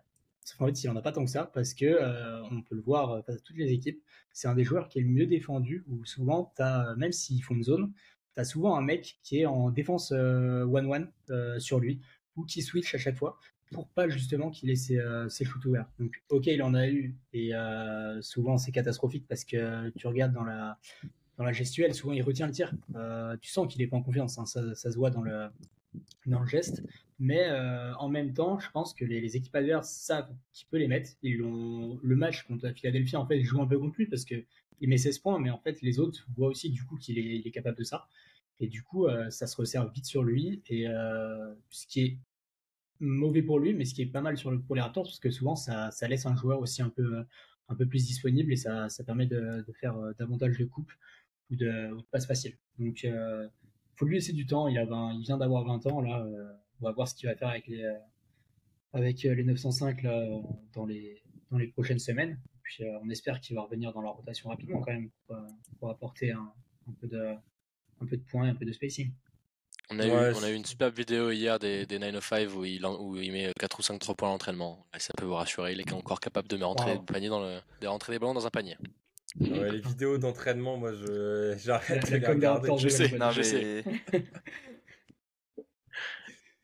En 0.59 0.65
fait, 0.65 0.83
il 0.83 0.89
en 0.89 0.95
a 0.95 1.01
pas 1.01 1.11
tant 1.11 1.23
que 1.23 1.29
ça 1.29 1.45
parce 1.45 1.73
que 1.73 1.85
euh, 1.85 2.41
on 2.51 2.61
peut 2.61 2.75
le 2.75 2.81
voir 2.81 3.23
face 3.25 3.35
à 3.35 3.39
toutes 3.39 3.57
les 3.57 3.71
équipes. 3.71 4.01
C'est 4.31 4.47
un 4.47 4.55
des 4.55 4.63
joueurs 4.63 4.87
qui 4.87 4.99
est 4.99 5.01
le 5.01 5.09
mieux 5.09 5.25
défendu. 5.25 5.83
Ou 5.87 6.05
souvent, 6.05 6.53
as, 6.59 6.95
même 6.97 7.11
s'ils 7.11 7.43
font 7.43 7.55
une 7.55 7.63
zone, 7.63 7.91
tu 8.35 8.41
as 8.41 8.45
souvent 8.45 8.75
un 8.75 8.81
mec 8.81 9.19
qui 9.23 9.39
est 9.39 9.45
en 9.45 9.69
défense 9.69 10.11
one-one 10.11 11.11
euh, 11.29 11.55
euh, 11.55 11.59
sur 11.59 11.79
lui 11.79 11.99
ou 12.35 12.45
qui 12.45 12.61
switch 12.61 12.93
à 12.95 12.97
chaque 12.97 13.15
fois 13.15 13.39
pour 13.71 13.87
pas 13.87 14.07
justement 14.07 14.49
qu'il 14.49 14.69
ait 14.69 14.75
ses, 14.75 14.99
ses 15.29 15.45
shoots 15.45 15.65
ouverts. 15.65 15.89
Donc, 15.99 16.21
ok, 16.29 16.47
il 16.47 16.61
en 16.61 16.73
a 16.73 16.87
eu 16.87 17.15
et 17.33 17.51
souvent 18.21 18.57
c'est 18.57 18.71
catastrophique 18.71 19.25
parce 19.27 19.43
que 19.43 19.89
tu 19.91 20.07
regardes 20.07 20.33
dans 20.33 20.43
la 20.43 20.77
dans 21.37 21.43
la 21.43 21.51
gestuelle, 21.51 21.93
souvent 21.93 22.13
il 22.13 22.23
retient 22.23 22.47
le 22.47 22.53
tir. 22.53 22.73
tu 23.41 23.49
sens 23.49 23.71
qu'il 23.71 23.81
est 23.81 23.87
pas 23.87 23.97
en 23.97 24.03
confiance, 24.03 24.37
hein. 24.37 24.45
ça, 24.45 24.73
se 24.75 24.95
voit 24.95 25.11
dans 25.11 25.21
le 25.21 25.49
dans 26.25 26.39
le 26.39 26.47
geste. 26.47 26.83
Mais 27.19 27.47
euh, 27.49 27.95
en 27.95 28.09
même 28.09 28.33
temps, 28.33 28.59
je 28.59 28.69
pense 28.71 28.93
que 28.93 29.03
les, 29.03 29.35
équipes 29.35 29.55
adverses 29.55 29.91
savent 29.91 30.31
qu'il 30.53 30.67
peut 30.67 30.77
les 30.77 30.87
mettre. 30.87 31.11
Ils 31.23 31.41
ont 31.41 31.99
le 32.01 32.15
match 32.15 32.43
contre 32.43 32.65
la 32.65 32.73
Philadelphie, 32.73 33.15
en 33.15 33.25
fait, 33.25 33.41
joue 33.41 33.61
un 33.61 33.67
peu 33.67 33.79
contre 33.79 33.95
lui 33.97 34.05
parce 34.05 34.23
qu'il 34.23 34.45
met 34.81 34.97
16 34.97 35.19
points, 35.19 35.39
mais 35.39 35.49
en 35.49 35.57
fait, 35.57 35.81
les 35.81 35.99
autres 35.99 36.27
voient 36.35 36.49
aussi 36.49 36.69
du 36.69 36.83
coup 36.83 36.97
qu'il 36.97 37.17
est, 37.17 37.51
capable 37.51 37.77
de 37.77 37.83
ça. 37.83 38.07
Et 38.59 38.67
du 38.67 38.83
coup, 38.83 39.07
euh, 39.07 39.29
ça 39.29 39.47
se 39.47 39.55
resserre 39.55 39.89
vite 39.91 40.05
sur 40.05 40.23
lui. 40.23 40.61
Et 40.67 40.87
euh, 40.87 41.53
ce 41.69 41.87
qui 41.87 42.01
est 42.01 42.17
mauvais 42.99 43.41
pour 43.41 43.59
lui, 43.59 43.73
mais 43.73 43.85
ce 43.85 43.93
qui 43.93 44.01
est 44.01 44.07
pas 44.07 44.21
mal 44.21 44.37
sur 44.37 44.51
le, 44.51 44.59
pour 44.59 44.75
les 44.75 44.81
Raptors, 44.81 45.03
parce 45.03 45.19
que 45.19 45.29
souvent, 45.29 45.55
ça, 45.55 45.91
laisse 46.07 46.25
un 46.25 46.35
joueur 46.35 46.59
aussi 46.59 46.81
un 46.81 46.89
peu, 46.89 47.23
un 47.69 47.75
peu 47.75 47.85
plus 47.85 48.05
disponible 48.05 48.51
et 48.51 48.55
ça, 48.55 48.89
ça 48.89 49.03
permet 49.03 49.25
de, 49.25 49.65
faire 49.79 49.95
davantage 50.17 50.57
de 50.57 50.65
coupes 50.65 50.91
ou 51.51 51.55
de, 51.55 51.89
passes 52.11 52.25
faciles. 52.25 52.57
Donc, 52.79 53.03
il 53.03 53.49
faut 53.95 54.05
lui 54.05 54.15
laisser 54.15 54.33
du 54.33 54.45
temps. 54.45 54.67
Il, 54.67 54.77
a 54.77 54.83
il 55.13 55.21
vient 55.21 55.37
d'avoir 55.37 55.65
20 55.65 55.85
ans, 55.87 56.01
là 56.01 56.25
on 56.81 56.85
va 56.85 56.91
voir 56.91 57.07
ce 57.07 57.15
qu'il 57.15 57.27
va 57.29 57.35
faire 57.35 57.49
avec 57.49 57.67
les, 57.67 57.83
euh, 57.83 57.97
avec 58.93 59.25
euh, 59.25 59.33
les 59.33 59.43
905 59.43 60.03
là, 60.03 60.27
dans, 60.73 60.85
les, 60.85 61.21
dans 61.51 61.57
les 61.57 61.67
prochaines 61.67 61.99
semaines. 61.99 62.39
Puis 62.63 62.83
euh, 62.83 62.99
on 63.01 63.09
espère 63.09 63.39
qu'il 63.39 63.55
va 63.55 63.63
revenir 63.63 63.93
dans 63.93 64.01
la 64.01 64.09
rotation 64.09 64.49
rapidement 64.49 64.81
quand 64.81 64.91
même 64.91 65.09
pour, 65.79 65.89
apporter 65.89 66.31
un, 66.31 66.53
peu 66.99 67.07
de, 67.07 67.35
un 68.01 68.05
peu 68.05 68.17
de 68.17 68.23
points, 68.23 68.49
un 68.49 68.55
peu 68.55 68.65
de 68.65 68.71
spacing. 68.71 69.11
On 69.89 69.99
a, 69.99 70.05
eu, 70.05 70.11
on 70.11 70.43
a 70.43 70.49
eu 70.49 70.53
une 70.53 70.65
superbe 70.65 70.93
vidéo 70.95 71.31
hier 71.31 71.59
des, 71.59 71.85
des 71.85 71.97
905 71.97 72.49
où 72.55 72.65
il, 72.65 72.85
où 72.85 73.15
il 73.15 73.31
met 73.31 73.53
4 73.57 73.79
ou 73.79 73.81
5 73.81 73.97
3 73.99 74.15
points 74.15 74.27
à 74.27 74.31
l'entraînement. 74.33 74.85
Ça 74.97 75.13
peut 75.15 75.23
vous 75.25 75.35
rassurer, 75.35 75.71
il 75.71 75.79
est 75.79 75.93
encore 75.93 76.19
capable 76.19 76.49
de, 76.49 76.57
me 76.57 76.65
rentrer, 76.65 76.99
panier 77.07 77.29
dans 77.29 77.39
le, 77.39 77.59
de 77.79 77.87
rentrer 77.87 78.11
des 78.13 78.19
ballons 78.19 78.33
dans 78.33 78.45
un 78.45 78.49
panier. 78.49 78.77
les 79.39 79.79
vidéos 79.79 80.17
d'entraînement, 80.17 80.75
moi 80.77 80.91
j'arrête 81.57 82.11
de 82.11 82.17
les 82.17 82.27
regarder. 82.27 82.69
Je 82.77 82.89
sais, 82.89 83.17
non, 83.17 83.31
je 83.31 83.41
sais. 83.41 83.83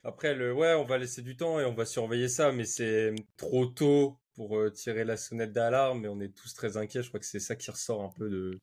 Après, 0.05 0.35
le, 0.35 0.53
ouais, 0.53 0.73
on 0.73 0.83
va 0.83 0.97
laisser 0.97 1.21
du 1.21 1.37
temps 1.37 1.61
et 1.61 1.65
on 1.65 1.73
va 1.73 1.85
surveiller 1.85 2.27
ça, 2.27 2.51
mais 2.51 2.65
c'est 2.65 3.15
trop 3.37 3.65
tôt 3.67 4.19
pour 4.35 4.57
euh, 4.57 4.69
tirer 4.69 5.05
la 5.05 5.15
sonnette 5.15 5.53
d'alarme, 5.53 6.01
mais 6.01 6.09
on 6.09 6.19
est 6.19 6.35
tous 6.35 6.53
très 6.53 6.75
inquiets. 6.75 7.03
Je 7.03 7.07
crois 7.07 7.21
que 7.21 7.25
c'est 7.25 7.39
ça 7.39 7.55
qui 7.55 7.71
ressort 7.71 8.01
un 8.01 8.09
peu 8.09 8.29
de. 8.29 8.59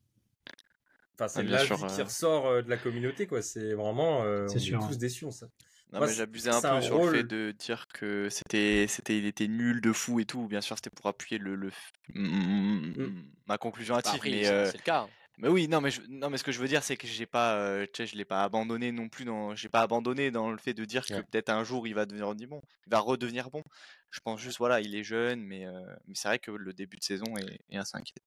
Enfin, 1.21 1.29
c'est 1.29 1.41
ah, 1.41 1.43
l'avis 1.43 1.69
qui 1.69 2.01
euh. 2.01 2.05
ressort 2.05 2.47
euh, 2.47 2.63
de 2.63 2.71
la 2.71 2.79
communauté, 2.79 3.27
quoi. 3.27 3.43
C'est 3.43 3.75
vraiment. 3.75 4.21
on 4.21 4.47
est 4.47 4.89
tous 4.89 4.99
déçus, 4.99 5.31
ça. 5.31 5.47
Non, 5.93 6.01
mais 6.01 6.13
j'abusais 6.13 6.51
un 6.51 6.61
peu 6.61 6.81
sur 6.81 7.05
le 7.05 7.19
fait 7.19 7.25
de 7.25 7.53
dire 7.59 7.89
que 7.93 8.29
c'était, 8.31 8.87
c'était, 8.89 9.19
il 9.19 9.27
était 9.27 9.49
nul 9.49 9.81
de 9.81 9.93
fou 9.93 10.21
et 10.21 10.25
tout. 10.25 10.47
Bien 10.47 10.61
sûr, 10.61 10.77
c'était 10.77 10.91
pour 10.91 11.07
appuyer 11.07 11.39
le, 11.39 11.57
le... 11.57 11.71
Mmh. 12.15 13.25
ma 13.49 13.59
conclusion 13.59 13.95
bah, 13.95 14.03
hâtive. 14.05 14.21
mais 14.25 14.45
c'est 14.45 14.79
le 14.79 14.83
cas. 14.83 15.01
Hein. 15.01 15.09
Mais 15.41 15.49
oui, 15.49 15.69
non, 15.69 15.81
mais 15.81 15.91
je, 15.91 16.03
non, 16.09 16.29
mais 16.29 16.37
ce 16.37 16.45
que 16.45 16.53
je 16.53 16.61
veux 16.61 16.69
dire, 16.69 16.83
c'est 16.83 16.99
que 16.99 17.07
j'ai 17.07 17.25
pas, 17.25 17.55
euh, 17.57 17.87
tu 17.87 18.03
sais, 18.03 18.07
je 18.07 18.15
l'ai 18.15 18.27
pas 18.27 18.45
abandonné 18.45 18.93
non 18.93 19.09
plus 19.09 19.25
dans, 19.25 19.55
j'ai 19.55 19.71
pas 19.71 19.81
abandonné 19.81 20.31
dans 20.31 20.51
le 20.51 20.59
fait 20.59 20.75
de 20.75 20.85
dire 20.85 21.07
que 21.07 21.15
peut-être 21.15 21.49
un 21.49 21.65
jour 21.65 21.87
il 21.87 21.95
va 21.95 22.05
devenir 22.05 22.35
bon, 22.47 22.61
il 22.87 22.91
va 22.91 22.99
redevenir 22.99 23.49
bon. 23.49 23.63
Je 24.11 24.21
pense 24.21 24.39
juste, 24.39 24.59
voilà, 24.59 24.83
il 24.83 24.95
est 24.95 25.03
jeune, 25.03 25.41
mais, 25.41 25.67
euh, 25.67 25.81
mais 26.07 26.15
c'est 26.15 26.29
vrai 26.29 26.39
que 26.39 26.51
le 26.51 26.75
début 26.75 26.99
de 26.99 27.03
saison 27.03 27.37
est, 27.39 27.59
est 27.71 27.79
assez 27.79 27.97
inquiétant. 27.97 28.23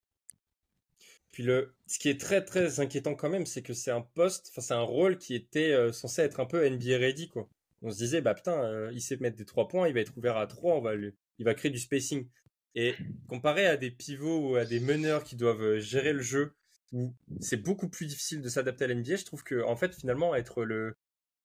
Puis 1.33 1.43
le, 1.43 1.73
ce 1.87 1.97
qui 1.99 2.09
est 2.09 2.19
très 2.19 2.45
très 2.45 2.79
inquiétant 2.79 3.15
quand 3.15 3.29
même, 3.29 3.47
c'est 3.47 3.63
que 3.63 3.73
c'est 3.73 3.91
un 3.91 4.01
poste, 4.01 4.49
enfin 4.51 4.61
c'est 4.61 4.75
un 4.75 4.81
rôle 4.81 5.17
qui 5.17 5.33
était 5.33 5.73
euh, 5.73 5.91
censé 5.91 6.21
être 6.21 6.39
un 6.39 6.45
peu 6.45 6.69
NBA 6.69 6.97
ready 6.97 7.27
quoi. 7.27 7.49
On 7.81 7.91
se 7.91 7.97
disait 7.97 8.21
bah 8.21 8.35
putain, 8.35 8.91
il 8.91 9.01
sait 9.01 9.17
mettre 9.17 9.35
des 9.35 9.45
trois 9.45 9.67
points, 9.67 9.87
il 9.87 9.93
va 9.93 9.99
être 9.99 10.15
ouvert 10.15 10.37
à 10.37 10.47
trois, 10.47 10.75
on 10.75 10.81
va 10.81 10.95
lui, 10.95 11.11
il 11.39 11.45
va 11.45 11.55
créer 11.55 11.71
du 11.71 11.79
spacing. 11.79 12.29
Et 12.75 12.95
comparé 13.27 13.65
à 13.65 13.77
des 13.77 13.91
pivots 13.91 14.51
ou 14.51 14.55
à 14.55 14.65
des 14.65 14.79
meneurs 14.79 15.23
qui 15.23 15.35
doivent 15.35 15.79
gérer 15.79 16.13
le 16.13 16.21
jeu, 16.21 16.53
où 16.93 17.13
c'est 17.41 17.57
beaucoup 17.57 17.89
plus 17.89 18.05
difficile 18.05 18.41
de 18.41 18.49
s'adapter 18.49 18.85
à 18.85 18.87
l'NBA. 18.87 19.15
Je 19.15 19.25
trouve 19.25 19.43
que 19.43 19.63
en 19.63 19.75
fait 19.75 19.95
finalement 19.95 20.35
être 20.35 20.63
le, 20.63 20.95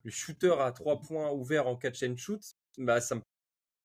shooter 0.06 0.54
à 0.60 0.70
trois 0.72 1.00
points 1.00 1.30
ouvert 1.32 1.66
en 1.66 1.76
catch 1.76 2.02
and 2.02 2.16
shoot, 2.16 2.42
bah 2.78 3.00
ça 3.00 3.20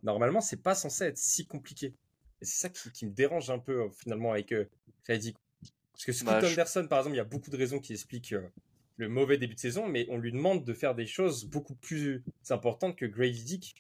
normalement 0.03 0.41
c'est 0.41 0.61
pas 0.61 0.75
censé 0.75 1.05
être 1.05 1.17
si 1.17 1.47
compliqué. 1.47 1.95
Et 2.41 2.45
c'est 2.45 2.67
ça 2.67 2.69
qui, 2.69 3.05
me 3.05 3.11
dérange 3.11 3.49
un 3.49 3.59
peu 3.59 3.89
finalement 3.91 4.33
avec 4.33 4.51
euh, 4.51 4.65
Parce 5.93 6.05
que 6.05 6.11
Scott 6.11 6.41
bah, 6.41 6.47
Anderson 6.47 6.87
par 6.89 6.99
exemple, 6.99 7.15
il 7.15 7.17
y 7.17 7.21
a 7.21 7.25
beaucoup 7.25 7.49
de 7.49 7.57
raisons 7.57 7.79
qui 7.79 7.93
expliquent 7.93 8.33
euh, 8.33 8.47
le 8.97 9.09
mauvais 9.09 9.37
début 9.37 9.55
de 9.55 9.59
saison, 9.59 9.87
mais 9.87 10.05
on 10.09 10.17
lui 10.17 10.31
demande 10.31 10.65
de 10.65 10.73
faire 10.73 10.95
des 10.95 11.05
choses 11.05 11.45
beaucoup 11.45 11.75
plus 11.75 12.23
importantes 12.49 12.95
que 12.95 13.05
Grady 13.05 13.43
Dick 13.43 13.75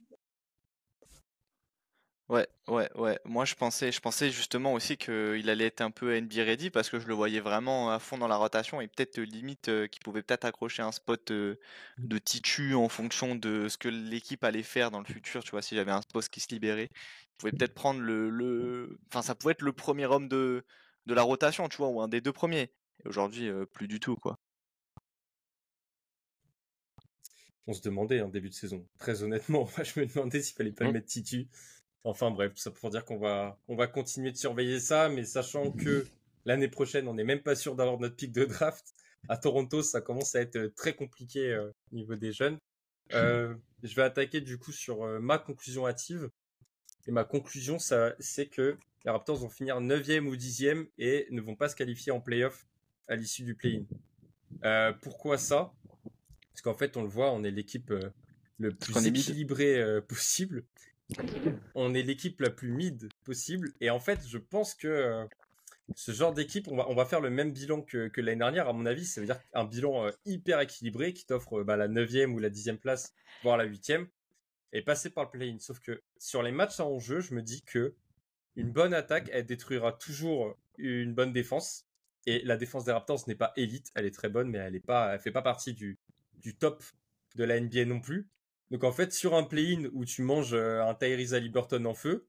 Ouais, 2.29 2.47
ouais, 2.67 2.89
ouais. 2.95 3.19
Moi, 3.25 3.43
je 3.43 3.53
pensais, 3.53 3.91
je 3.91 3.99
pensais 3.99 4.31
justement 4.31 4.73
aussi 4.73 4.95
qu'il 4.97 5.49
allait 5.49 5.65
être 5.65 5.81
un 5.81 5.91
peu 5.91 6.15
NBA 6.19 6.43
ready 6.43 6.69
parce 6.69 6.89
que 6.89 6.97
je 6.99 7.05
le 7.07 7.13
voyais 7.13 7.41
vraiment 7.41 7.91
à 7.91 7.99
fond 7.99 8.17
dans 8.17 8.29
la 8.29 8.37
rotation 8.37 8.79
et 8.79 8.87
peut-être 8.87 9.19
euh, 9.19 9.23
limite 9.25 9.67
euh, 9.67 9.87
qu'il 9.87 10.01
pouvait 10.01 10.23
peut-être 10.23 10.45
accrocher 10.45 10.81
un 10.81 10.93
spot 10.93 11.31
euh, 11.31 11.59
de 11.97 12.17
titu 12.17 12.75
en 12.75 12.87
fonction 12.87 13.35
de 13.35 13.67
ce 13.67 13.77
que 13.77 13.89
l'équipe 13.89 14.43
allait 14.45 14.63
faire 14.63 14.89
dans 14.89 14.99
le 14.99 15.05
futur. 15.05 15.43
Tu 15.43 15.51
vois, 15.51 15.61
si 15.61 15.75
j'avais 15.75 15.91
un 15.91 16.01
spot 16.01 16.27
qui 16.29 16.39
se 16.39 16.47
libérait, 16.49 16.89
il 16.93 17.37
pouvait 17.37 17.51
peut-être 17.51 17.75
prendre 17.75 17.99
le, 17.99 18.29
le, 18.29 18.97
enfin, 19.09 19.21
ça 19.21 19.35
pouvait 19.35 19.51
être 19.51 19.61
le 19.61 19.73
premier 19.73 20.05
homme 20.05 20.29
de, 20.29 20.63
de 21.05 21.13
la 21.13 21.23
rotation, 21.23 21.67
tu 21.69 21.77
vois, 21.77 21.89
ou 21.89 22.01
un 22.01 22.07
des 22.07 22.21
deux 22.21 22.33
premiers. 22.33 22.71
Et 23.03 23.07
aujourd'hui, 23.07 23.49
plus 23.73 23.87
du 23.87 23.99
tout, 23.99 24.15
quoi. 24.15 24.37
On 27.65 27.73
se 27.73 27.81
demandait 27.81 28.21
en 28.21 28.29
début 28.29 28.49
de 28.49 28.53
saison. 28.53 28.85
Très 28.97 29.23
honnêtement, 29.23 29.69
moi, 29.77 29.83
je 29.83 29.99
me 29.99 30.05
demandais 30.05 30.41
s'il 30.41 30.55
fallait 30.55 30.71
pas 30.71 30.83
le 30.85 30.91
mmh. 30.91 30.93
mettre 30.93 31.07
titu. 31.07 31.47
Enfin 32.03 32.31
bref, 32.31 32.51
ça 32.55 32.69
pour 32.71 32.89
dire 32.89 33.05
qu'on 33.05 33.17
va, 33.17 33.57
on 33.69 33.75
va 33.75 33.87
continuer 33.87 34.31
de 34.31 34.37
surveiller 34.37 34.79
ça, 34.81 35.07
mais 35.07 35.23
sachant 35.23 35.71
que 35.71 36.05
l'année 36.43 36.67
prochaine, 36.67 37.07
on 37.07 37.13
n'est 37.13 37.23
même 37.23 37.41
pas 37.41 37.55
sûr 37.55 37.75
d'avoir 37.75 37.97
notre 37.97 38.15
pic 38.15 38.33
de 38.33 38.43
draft. 38.45 38.93
À 39.29 39.37
Toronto, 39.37 39.81
ça 39.81 40.01
commence 40.01 40.35
à 40.35 40.41
être 40.41 40.57
euh, 40.57 40.73
très 40.75 40.93
compliqué 40.93 41.53
euh, 41.53 41.69
au 41.91 41.95
niveau 41.95 42.15
des 42.15 42.33
jeunes. 42.33 42.57
Euh, 43.13 43.55
je 43.83 43.95
vais 43.95 44.01
attaquer 44.01 44.41
du 44.41 44.57
coup 44.57 44.73
sur 44.73 45.05
ma 45.21 45.37
conclusion 45.37 45.87
hâtive. 45.87 46.29
Et 47.07 47.11
ma 47.11 47.23
conclusion, 47.23 47.79
ça, 47.79 48.15
c'est 48.19 48.47
que 48.47 48.77
les 49.05 49.11
Raptors 49.11 49.37
vont 49.37 49.49
finir 49.49 49.79
9e 49.79 50.27
ou 50.27 50.35
10e 50.35 50.87
et 50.97 51.27
ne 51.31 51.41
vont 51.41 51.55
pas 51.55 51.69
se 51.69 51.75
qualifier 51.75 52.11
en 52.11 52.21
playoff 52.21 52.67
à 53.07 53.15
l'issue 53.15 53.43
du 53.43 53.55
play-in. 53.55 54.93
pourquoi 55.01 55.37
ça? 55.37 55.73
Parce 56.51 56.61
qu'en 56.61 56.73
fait, 56.73 56.95
on 56.97 57.01
le 57.01 57.09
voit, 57.09 57.31
on 57.31 57.43
est 57.43 57.51
l'équipe 57.51 57.93
le 58.59 58.71
plus 58.71 59.05
équilibrée 59.05 60.01
possible 60.07 60.63
on 61.75 61.93
est 61.93 62.03
l'équipe 62.03 62.39
la 62.41 62.49
plus 62.49 62.69
mid 62.69 63.09
possible. 63.23 63.73
Et 63.81 63.89
en 63.89 63.99
fait, 63.99 64.27
je 64.27 64.37
pense 64.37 64.73
que 64.73 64.87
euh, 64.87 65.25
ce 65.95 66.11
genre 66.11 66.33
d'équipe, 66.33 66.67
on 66.69 66.77
va, 66.77 66.89
on 66.89 66.95
va 66.95 67.05
faire 67.05 67.21
le 67.21 67.29
même 67.29 67.51
bilan 67.51 67.81
que, 67.81 68.09
l'année 68.17 68.39
dernière, 68.39 68.67
à 68.67 68.73
mon 68.73 68.85
avis. 68.85 69.05
Ça 69.05 69.21
veut 69.21 69.27
dire 69.27 69.39
un 69.53 69.65
bilan 69.65 70.07
euh, 70.07 70.11
hyper 70.25 70.59
équilibré 70.59 71.13
qui 71.13 71.25
t'offre 71.25 71.59
euh, 71.59 71.63
bah, 71.63 71.77
la 71.77 71.87
9 71.87 72.09
ou 72.29 72.39
la 72.39 72.49
10 72.49 72.73
place, 72.81 73.13
voire 73.43 73.57
la 73.57 73.65
8 73.65 73.93
et 74.75 74.81
passer 74.81 75.09
par 75.09 75.25
le 75.25 75.29
play-in. 75.29 75.59
Sauf 75.59 75.79
que 75.79 76.01
sur 76.17 76.41
les 76.41 76.51
matchs 76.51 76.79
en 76.79 76.99
jeu, 76.99 77.19
je 77.19 77.35
me 77.35 77.41
dis 77.41 77.63
que 77.63 77.95
une 78.55 78.71
bonne 78.71 78.93
attaque, 78.93 79.29
elle 79.31 79.45
détruira 79.45 79.93
toujours 79.93 80.57
une 80.77 81.13
bonne 81.13 81.33
défense. 81.33 81.87
Et 82.25 82.41
la 82.43 82.55
défense 82.55 82.85
des 82.85 82.91
Raptors 82.91 83.23
n'est 83.27 83.35
pas 83.35 83.51
élite, 83.57 83.91
elle 83.95 84.05
est 84.05 84.13
très 84.13 84.29
bonne, 84.29 84.49
mais 84.49 84.57
elle 84.59 84.75
est 84.75 84.79
pas, 84.79 85.13
elle 85.13 85.19
fait 85.19 85.31
pas 85.31 85.41
partie 85.41 85.73
du, 85.73 85.99
top 86.59 86.83
de 87.35 87.43
la 87.43 87.59
NBA 87.59 87.85
non 87.85 87.99
plus. 87.99 88.29
Donc 88.71 88.83
en 88.83 88.91
fait, 88.91 89.11
sur 89.11 89.35
un 89.35 89.43
play-in 89.43 89.89
où 89.93 90.05
tu 90.05 90.21
manges 90.21 90.53
euh, 90.53 90.83
un 90.83 90.95
Tyrese 90.95 91.33
Liberton 91.33 91.83
en 91.85 91.93
feu, 91.93 92.27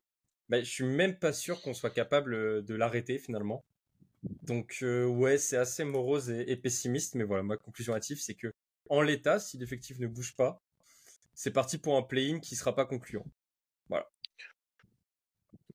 bah, 0.49 0.61
je 0.61 0.70
suis 0.70 0.85
même 0.85 1.16
pas 1.18 1.33
sûr 1.33 1.62
qu'on 1.62 1.75
soit 1.75 1.91
capable 1.91 2.64
de 2.64 2.75
l'arrêter 2.75 3.18
finalement. 3.18 3.64
Donc 4.43 4.79
ouais, 4.83 5.39
c'est 5.39 5.57
assez 5.57 5.85
morose 5.85 6.31
et, 6.31 6.57
pessimiste, 6.57 7.14
mais 7.14 7.25
voilà, 7.25 7.43
ma 7.43 7.57
conclusion 7.57 7.95
hâtive, 7.95 8.20
c'est 8.20 8.35
que 8.35 8.53
en 8.91 9.01
l'état, 9.01 9.39
si 9.39 9.59
l'effectif 9.59 9.99
ne 9.99 10.07
bouge 10.07 10.35
pas, 10.37 10.62
c'est 11.35 11.51
parti 11.51 11.79
pour 11.79 11.97
un 11.97 12.03
play-in 12.03 12.41
qui 12.41 12.57
sera 12.57 12.75
pas 12.75 12.87
concluant. 12.87 13.27
Voilà. 13.89 14.11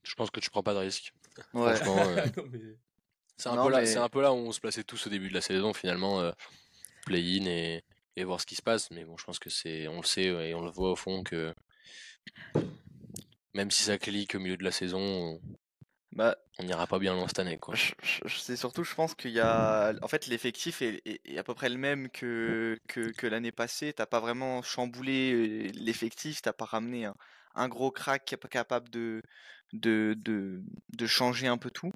Je 0.04 0.16
pense 0.16 0.32
que 0.32 0.40
tu 0.40 0.50
prends 0.50 0.64
pas 0.64 0.74
de 0.74 0.80
risque. 0.80 1.14
Ouais. 1.54 1.76
c'est 3.38 3.50
un, 3.50 3.64
peu 3.64 3.70
là, 3.70 4.04
un 4.04 4.10
peu 4.10 4.22
là 4.22 4.34
où 4.34 4.38
on 4.38 4.52
se 4.52 4.60
plaçait 4.60 4.84
tous 4.84 5.08
au 5.08 5.10
début 5.10 5.30
de 5.30 5.34
la 5.34 5.42
saison 5.42 5.74
finalement, 5.74 6.32
play-in 7.06 7.46
et, 7.46 7.84
et, 8.16 8.24
voir 8.24 8.42
ce 8.42 8.46
qui 8.46 8.56
se 8.56 8.62
passe. 8.62 8.92
Mais 8.92 9.06
bon, 9.06 9.18
je 9.18 9.26
pense 9.26 9.40
que 9.40 9.50
c'est, 9.50 9.88
on 9.88 9.98
le 9.98 10.06
sait 10.06 10.26
et 10.26 10.54
on 10.56 10.62
le 10.62 10.72
voit 10.72 10.92
au 10.92 10.96
fond 10.96 11.24
que 11.24 11.54
même 13.54 13.72
si 13.72 13.84
ça 13.84 13.98
clique 13.98 14.36
au 14.36 14.40
milieu 14.40 14.58
de 14.58 14.64
la 14.64 14.72
saison, 14.72 15.40
bah, 16.12 16.38
on 16.58 16.64
n'ira 16.64 16.88
pas 16.88 17.00
bien 17.00 17.14
loin 17.14 17.28
cette 17.28 17.40
année. 17.40 17.58
Quoi. 17.58 17.76
C'est 18.28 18.56
surtout, 18.56 18.84
je 18.84 18.94
pense 18.96 19.16
qu'il 19.16 19.32
y 19.32 19.40
a. 19.40 19.94
En 20.02 20.08
fait, 20.08 20.28
l'effectif 20.28 20.82
est, 20.82 21.38
à 21.38 21.44
peu 21.44 21.54
près 21.54 21.70
le 21.70 21.78
même 21.78 22.10
que, 22.10 22.80
que, 22.88 23.28
l'année 23.28 23.52
passée. 23.52 23.94
T'as 23.94 24.06
pas 24.06 24.20
vraiment 24.20 24.62
chamboulé 24.62 25.34
euh, 25.34 25.72
l'effectif, 25.76 26.42
t'as 26.42 26.54
pas 26.54 26.66
ramené 26.66 27.06
un, 27.06 27.16
gros 27.68 27.92
crack 27.92 28.36
capable 28.50 28.90
de, 28.90 29.22
de, 29.74 30.16
de, 30.18 30.62
de, 30.90 31.06
changer 31.08 31.48
un 31.48 31.58
peu 31.58 31.72
tout. 31.72 31.92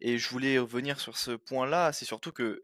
Et 0.00 0.18
je 0.18 0.28
voulais 0.28 0.58
revenir 0.58 1.00
sur 1.00 1.16
ce 1.16 1.30
point-là, 1.32 1.92
c'est 1.92 2.04
surtout 2.04 2.32
que 2.32 2.60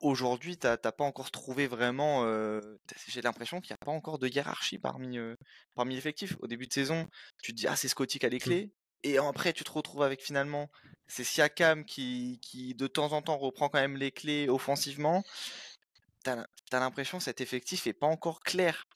aujourd'hui, 0.00 0.56
t'as 0.56 0.76
pas 0.76 1.04
encore 1.04 1.30
trouvé 1.30 1.66
vraiment. 1.66 2.24
Euh, 2.24 2.60
j'ai 3.08 3.22
l'impression 3.22 3.60
qu'il 3.60 3.72
n'y 3.72 3.78
a 3.80 3.84
pas 3.84 3.92
encore 3.92 4.18
de 4.18 4.28
hiérarchie 4.28 4.78
parmi, 4.78 5.18
euh, 5.18 5.36
parmi 5.74 5.94
l'effectif. 5.94 6.36
Au 6.40 6.46
début 6.46 6.66
de 6.66 6.72
saison, 6.72 7.08
tu 7.42 7.52
te 7.52 7.56
dis, 7.56 7.66
ah, 7.66 7.76
c'est 7.76 7.88
Scotty 7.88 8.18
qui 8.18 8.26
a 8.26 8.28
les 8.28 8.36
mmh. 8.36 8.40
clés. 8.40 8.70
Et 9.04 9.18
après, 9.18 9.52
tu 9.52 9.62
te 9.64 9.70
retrouves 9.70 10.02
avec 10.02 10.22
finalement, 10.22 10.70
c'est 11.06 11.24
Siakam 11.24 11.84
qui, 11.84 12.40
qui 12.42 12.74
de 12.74 12.86
temps 12.88 13.12
en 13.12 13.22
temps 13.22 13.38
reprend 13.38 13.68
quand 13.68 13.80
même 13.80 13.96
les 13.96 14.10
clés 14.10 14.48
offensivement. 14.48 15.22
T'as 16.24 16.46
as, 16.72 16.80
l'impression 16.80 17.18
que 17.18 17.24
cet 17.24 17.40
effectif 17.40 17.86
est 17.86 17.92
pas 17.92 18.08
encore 18.08 18.40
clair. 18.40 18.86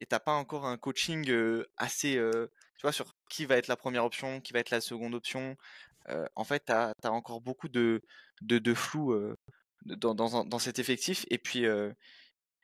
Et 0.00 0.06
t'as 0.06 0.20
pas 0.20 0.32
encore 0.32 0.66
un 0.66 0.78
coaching 0.78 1.30
assez, 1.76 2.14
tu 2.76 2.82
vois, 2.82 2.92
sur 2.92 3.14
qui 3.28 3.44
va 3.44 3.56
être 3.56 3.68
la 3.68 3.76
première 3.76 4.04
option, 4.04 4.40
qui 4.40 4.52
va 4.52 4.60
être 4.60 4.70
la 4.70 4.80
seconde 4.80 5.14
option. 5.14 5.56
en 6.36 6.44
fait, 6.44 6.64
t'as 6.66 6.94
as 7.02 7.10
encore 7.10 7.40
beaucoup 7.40 7.68
de, 7.68 8.02
de, 8.42 8.74
flou 8.74 9.14
dans, 9.84 10.14
dans, 10.14 10.44
dans, 10.44 10.58
cet 10.58 10.78
effectif. 10.78 11.26
Et 11.30 11.38
puis, 11.38 11.66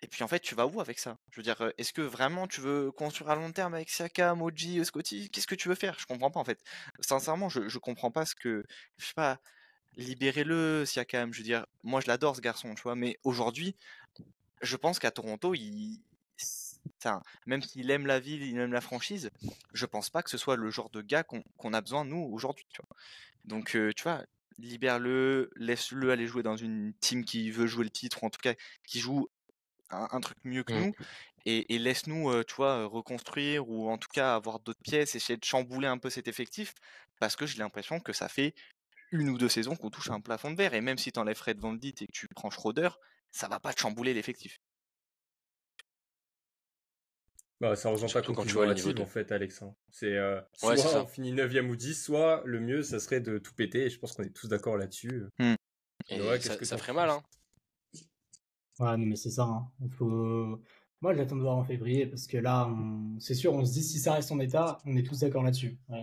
et 0.02 0.08
puis 0.08 0.22
en 0.22 0.28
fait, 0.28 0.40
tu 0.40 0.54
vas 0.54 0.66
où 0.66 0.80
avec 0.80 0.98
ça? 0.98 1.18
Je 1.30 1.40
veux 1.40 1.42
dire, 1.42 1.72
est-ce 1.78 1.92
que 1.92 2.02
vraiment 2.02 2.46
tu 2.46 2.60
veux 2.60 2.92
construire 2.92 3.30
à 3.30 3.34
long 3.34 3.50
terme 3.52 3.74
avec 3.74 3.88
Siaka, 3.88 4.34
Moji, 4.34 4.84
Scotty? 4.84 5.30
Qu'est-ce 5.30 5.46
que 5.46 5.54
tu 5.54 5.68
veux 5.68 5.74
faire? 5.74 5.98
Je 5.98 6.06
comprends 6.06 6.30
pas 6.30 6.40
en 6.40 6.44
fait. 6.44 6.62
Sincèrement, 7.00 7.48
je, 7.48 7.68
je 7.68 7.78
comprends 7.78 8.10
pas 8.10 8.26
ce 8.26 8.34
que. 8.34 8.64
Je 8.98 9.06
sais 9.06 9.14
pas. 9.14 9.40
Libérez-le, 9.96 10.84
Siakam. 10.84 11.32
Je 11.32 11.38
veux 11.38 11.44
dire, 11.44 11.66
moi 11.82 12.00
je 12.00 12.08
l'adore 12.08 12.36
ce 12.36 12.42
garçon, 12.42 12.74
tu 12.74 12.82
vois. 12.82 12.94
Mais 12.94 13.18
aujourd'hui, 13.24 13.74
je 14.60 14.76
pense 14.76 14.98
qu'à 14.98 15.10
Toronto, 15.10 15.54
il. 15.54 16.02
Enfin, 16.98 17.22
même 17.46 17.62
s'il 17.62 17.90
aime 17.90 18.06
la 18.06 18.20
ville, 18.20 18.42
il 18.42 18.58
aime 18.58 18.72
la 18.72 18.80
franchise, 18.80 19.30
je 19.72 19.86
pense 19.86 20.10
pas 20.10 20.22
que 20.22 20.30
ce 20.30 20.38
soit 20.38 20.56
le 20.56 20.70
genre 20.70 20.90
de 20.90 21.02
gars 21.02 21.24
qu'on 21.24 21.72
a 21.72 21.80
besoin 21.80 22.04
nous 22.04 22.28
aujourd'hui. 22.32 22.66
Donc, 23.44 23.70
tu 23.70 24.02
vois, 24.02 24.24
libère-le, 24.58 25.50
laisse-le 25.56 26.10
aller 26.10 26.26
jouer 26.26 26.42
dans 26.42 26.56
une 26.56 26.94
team 27.00 27.24
qui 27.24 27.50
veut 27.50 27.66
jouer 27.66 27.84
le 27.84 27.90
titre, 27.90 28.22
ou 28.22 28.26
en 28.26 28.30
tout 28.30 28.40
cas 28.42 28.54
qui 28.86 29.00
joue 29.00 29.28
un, 29.90 30.20
truc 30.20 30.38
mieux 30.44 30.64
que 30.64 30.72
mmh. 30.72 30.86
nous, 30.86 30.94
et, 31.44 31.78
laisse-nous, 31.78 32.42
tu 32.44 32.54
vois, 32.56 32.86
reconstruire, 32.86 33.68
ou 33.68 33.88
en 33.88 33.98
tout 33.98 34.08
cas 34.12 34.34
avoir 34.34 34.58
d'autres 34.58 34.82
pièces, 34.82 35.14
essayer 35.14 35.36
de 35.36 35.44
chambouler 35.44 35.86
un 35.86 35.98
peu 35.98 36.10
cet 36.10 36.26
effectif, 36.26 36.74
parce 37.20 37.36
que 37.36 37.46
j'ai 37.46 37.58
l'impression 37.58 38.00
que 38.00 38.12
ça 38.12 38.28
fait 38.28 38.54
une 39.12 39.28
ou 39.30 39.38
deux 39.38 39.48
saisons 39.48 39.76
qu'on 39.76 39.90
touche 39.90 40.10
un 40.10 40.20
plafond 40.20 40.50
de 40.50 40.56
verre, 40.56 40.74
et 40.74 40.80
même 40.80 40.98
si 40.98 41.12
tu 41.12 41.20
enlèves 41.20 41.36
Fred 41.36 41.60
Van 41.60 41.76
Vliet 41.76 41.94
et 42.00 42.06
que 42.06 42.12
tu 42.12 42.26
prends 42.28 42.50
Schroeder, 42.50 42.88
ça 43.30 43.48
va 43.48 43.60
pas 43.60 43.72
te 43.72 43.80
chambouler 43.80 44.14
l'effectif. 44.14 44.58
Bah, 47.60 47.74
ça 47.74 47.88
rejoint 47.88 48.08
pas 48.08 48.20
quand 48.20 48.44
tu 48.44 48.52
vois 48.52 48.72
niveau 48.72 49.00
en 49.00 49.06
fait, 49.06 49.32
Alexandre. 49.32 49.74
C'est 49.90 50.14
euh, 50.16 50.40
soit 50.52 51.02
on 51.02 51.06
finit 51.06 51.32
9ème 51.32 51.70
ou 51.70 51.76
10, 51.76 52.04
soit 52.04 52.42
le 52.44 52.60
mieux, 52.60 52.82
ça 52.82 53.00
serait 53.00 53.20
de 53.20 53.38
tout 53.38 53.54
péter. 53.54 53.86
Et 53.86 53.90
je 53.90 53.98
pense 53.98 54.12
qu'on 54.12 54.24
est 54.24 54.34
tous 54.34 54.48
d'accord 54.48 54.76
là-dessus. 54.76 55.24
Mmh. 55.38 55.54
Et 56.10 56.40
ça, 56.40 56.62
ça 56.62 56.78
ferait 56.78 56.92
mal, 56.92 57.08
hein. 57.08 57.22
Ouais, 58.78 58.96
non, 58.98 59.06
mais 59.06 59.16
c'est 59.16 59.30
ça. 59.30 59.44
Hein. 59.44 59.68
Faut... 59.96 60.60
Moi, 61.00 61.14
j'attends 61.14 61.36
de 61.36 61.42
voir 61.42 61.56
en 61.56 61.64
février 61.64 62.06
parce 62.06 62.26
que 62.26 62.36
là, 62.36 62.68
c'est 63.18 63.34
sûr, 63.34 63.54
on 63.54 63.64
se 63.64 63.72
dit 63.72 63.82
si 63.82 63.98
ça 63.98 64.14
reste 64.14 64.32
en 64.32 64.40
état, 64.40 64.78
on 64.84 64.96
est 64.96 65.02
tous 65.02 65.20
d'accord 65.20 65.42
là-dessus. 65.42 65.78
Euh, 65.90 65.94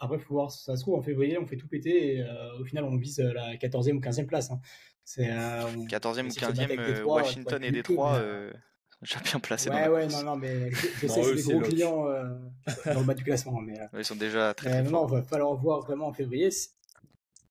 après, 0.00 0.16
il 0.16 0.22
faut 0.22 0.34
voir, 0.34 0.50
ça 0.50 0.76
se 0.76 0.82
trouve, 0.82 0.94
en 0.94 1.02
février, 1.02 1.38
on 1.38 1.46
fait 1.46 1.56
tout 1.56 1.68
péter 1.68 2.16
et 2.16 2.22
euh, 2.22 2.60
au 2.60 2.64
final, 2.64 2.84
on 2.84 2.96
vise 2.96 3.18
la 3.18 3.56
14e 3.56 3.96
ou 3.96 4.00
15e 4.00 4.26
place. 4.26 4.50
Hein. 4.50 4.60
C'est, 5.02 5.28
14e 5.28 6.26
ou 6.26 6.30
15e, 6.30 7.02
Washington 7.02 7.62
et 7.62 7.72
Détroit. 7.72 8.20
J'ai 9.04 9.20
bien 9.20 9.38
placé. 9.38 9.68
Ouais, 9.68 9.86
ouais, 9.88 10.06
non, 10.08 10.22
non, 10.22 10.36
mais 10.36 10.70
je, 10.70 10.76
sais, 11.06 11.08
c'est 11.08 11.34
des 11.34 11.42
gros 11.42 11.60
clients 11.60 12.08
euh, 12.08 12.34
dans 12.86 13.00
le 13.00 13.06
bas 13.06 13.14
du 13.14 13.22
classement. 13.22 13.60
Mais, 13.60 13.78
euh, 13.78 13.86
ils 13.98 14.04
sont 14.04 14.16
déjà 14.16 14.54
très, 14.54 14.82
très 14.82 14.90
Non, 14.90 15.06
il 15.06 15.12
va 15.12 15.22
falloir 15.22 15.54
voir 15.54 15.80
vraiment 15.82 16.08
en 16.08 16.12
février. 16.14 16.48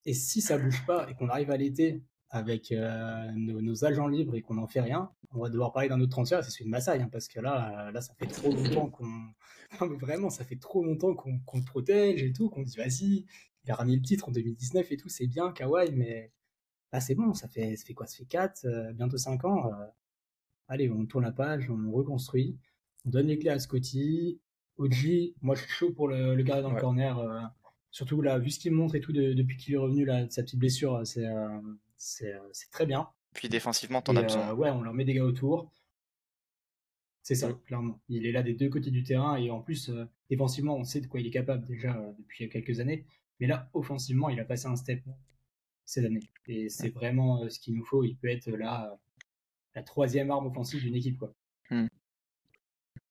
Et 0.04 0.14
si 0.14 0.40
ça 0.40 0.58
bouge 0.58 0.84
pas 0.84 1.08
et 1.08 1.14
qu'on 1.14 1.28
arrive 1.28 1.52
à 1.52 1.56
l'été 1.56 2.02
avec 2.30 2.72
euh, 2.72 3.30
nos, 3.36 3.84
agents 3.84 4.08
libres 4.08 4.34
et 4.34 4.42
qu'on 4.42 4.54
n'en 4.54 4.66
fait 4.66 4.80
rien, 4.80 5.10
on 5.32 5.40
va 5.40 5.48
devoir 5.48 5.72
parler 5.72 5.88
d'un 5.88 6.00
autre 6.00 6.10
transfert, 6.10 6.44
c'est 6.44 6.50
celui 6.50 6.64
de 6.64 6.70
Massaï, 6.70 7.00
hein, 7.00 7.08
parce 7.10 7.28
que 7.28 7.38
là, 7.40 7.90
là, 7.92 8.00
ça 8.00 8.14
fait 8.14 8.26
trop 8.26 8.52
longtemps 8.52 8.88
qu'on. 8.88 9.06
Non, 9.80 9.88
mais 9.88 9.96
vraiment, 9.96 10.30
ça 10.30 10.44
fait 10.44 10.54
trop 10.54 10.84
longtemps 10.84 11.14
qu'on 11.14 11.58
le 11.58 11.64
protège 11.64 12.22
et 12.22 12.32
tout, 12.32 12.48
qu'on 12.48 12.62
dit 12.62 12.76
vas-y, 12.76 13.26
il 13.64 13.70
a 13.72 13.74
ramené 13.74 13.96
le 13.96 14.02
titre 14.02 14.28
en 14.28 14.30
2019 14.30 14.92
et 14.92 14.96
tout, 14.96 15.08
c'est 15.08 15.26
bien, 15.26 15.50
Kawhi, 15.50 15.90
mais 15.90 16.30
là, 16.92 17.00
c'est 17.00 17.16
bon, 17.16 17.34
ça 17.34 17.48
fait, 17.48 17.74
ça 17.74 17.84
fait 17.84 17.92
quoi 17.92 18.06
Ça 18.06 18.18
fait 18.18 18.24
4, 18.24 18.92
bientôt 18.92 19.18
5 19.18 19.44
ans 19.46 19.72
allez, 20.68 20.90
on 20.90 21.06
tourne 21.06 21.24
la 21.24 21.32
page, 21.32 21.70
on 21.70 21.90
reconstruit, 21.90 22.58
on 23.04 23.10
donne 23.10 23.26
les 23.26 23.38
clés 23.38 23.50
à 23.50 23.58
Scotty. 23.58 24.40
Oji, 24.76 25.34
moi 25.40 25.54
je 25.54 25.62
suis 25.62 25.70
chaud 25.70 25.92
pour 25.92 26.08
le, 26.08 26.34
le 26.34 26.42
garder 26.42 26.62
dans 26.62 26.72
le 26.72 26.80
corner. 26.80 27.18
Euh, 27.18 27.40
surtout 27.90 28.20
là, 28.22 28.38
vu 28.38 28.50
ce 28.50 28.58
qu'il 28.58 28.72
montre 28.72 28.94
et 28.96 29.00
tout 29.00 29.12
depuis 29.12 29.56
qu'il 29.56 29.74
est 29.74 29.78
revenu 29.78 30.04
là, 30.04 30.24
de 30.24 30.30
sa 30.30 30.42
petite 30.42 30.58
blessure, 30.58 30.96
euh, 30.96 31.04
euh, 31.18 31.60
c'est 31.96 32.34
c'est 32.52 32.70
très 32.70 32.86
bien. 32.86 33.08
Puis 33.34 33.48
défensivement, 33.48 34.02
t'en 34.02 34.16
as 34.16 34.22
besoin. 34.22 34.52
ouais, 34.52 34.70
on 34.70 34.82
leur 34.82 34.94
met 34.94 35.04
des 35.04 35.14
gars 35.14 35.24
autour. 35.24 35.70
C'est 37.22 37.34
ça, 37.34 37.52
clairement. 37.66 38.00
Il 38.08 38.26
est 38.26 38.32
là 38.32 38.42
des 38.42 38.52
deux 38.52 38.68
côtés 38.68 38.90
du 38.90 39.02
terrain 39.02 39.36
et 39.36 39.50
en 39.50 39.60
plus, 39.60 39.90
défensivement, 40.28 40.76
on 40.76 40.84
sait 40.84 41.00
de 41.00 41.06
quoi 41.06 41.20
il 41.20 41.26
est 41.26 41.30
capable 41.30 41.66
déjà 41.66 41.94
depuis 42.18 42.48
quelques 42.50 42.80
années. 42.80 43.06
Mais 43.40 43.46
là, 43.46 43.70
offensivement, 43.72 44.28
il 44.28 44.38
a 44.38 44.44
passé 44.44 44.66
un 44.66 44.76
step 44.76 45.02
cette 45.86 46.04
année. 46.04 46.28
Et 46.46 46.68
c'est 46.68 46.90
vraiment 46.90 47.48
ce 47.48 47.58
qu'il 47.58 47.74
nous 47.74 47.84
faut. 47.84 48.04
Il 48.04 48.16
peut 48.16 48.28
être 48.28 48.50
là 48.50 49.00
la 49.74 49.82
troisième 49.82 50.30
arme 50.30 50.46
offensive 50.46 50.82
d'une 50.82 50.94
équipe. 50.94 51.18
Quoi. 51.18 51.32
Hmm. 51.70 51.86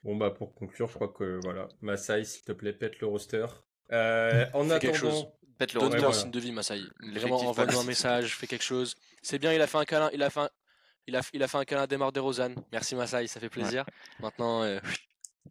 Bon, 0.03 0.17
bah, 0.17 0.31
pour 0.31 0.53
conclure, 0.53 0.87
je 0.87 0.93
crois 0.93 1.07
que 1.07 1.39
voilà, 1.43 1.67
Masai, 1.81 2.25
s'il 2.25 2.43
te 2.43 2.51
plaît, 2.51 2.73
pète 2.73 2.99
le 2.99 3.07
roster. 3.07 3.45
Euh, 3.91 4.45
en 4.53 4.65
attendant. 4.65 4.79
Quelque 4.79 4.97
chose. 4.97 5.27
Pète 5.57 5.73
le 5.73 5.79
roster. 5.79 6.13
signe 6.13 6.31
de 6.31 6.39
vie, 6.39 6.51
Masai. 6.51 6.81
Vraiment, 6.99 7.39
envoie-nous 7.39 7.79
un 7.79 7.83
message, 7.85 8.35
fais 8.35 8.47
quelque 8.47 8.63
chose. 8.63 8.95
C'est 9.21 9.39
bien, 9.39 9.53
il 9.53 9.61
a 9.61 9.67
fait 9.67 9.77
un 9.77 9.85
câlin, 9.85 10.09
il 10.13 10.23
a 10.23 10.29
fait 10.29 10.41
un, 10.41 10.49
il 11.07 11.15
a, 11.15 11.21
il 11.33 11.43
a 11.43 11.47
fait 11.47 11.57
un 11.57 11.65
câlin 11.65 11.83
à 11.83 11.87
Demar 11.87 12.11
DeRozan. 12.11 12.55
Merci, 12.71 12.95
Masai, 12.95 13.27
ça 13.27 13.39
fait 13.39 13.49
plaisir. 13.49 13.85
Maintenant. 14.19 14.63
Euh, 14.63 14.79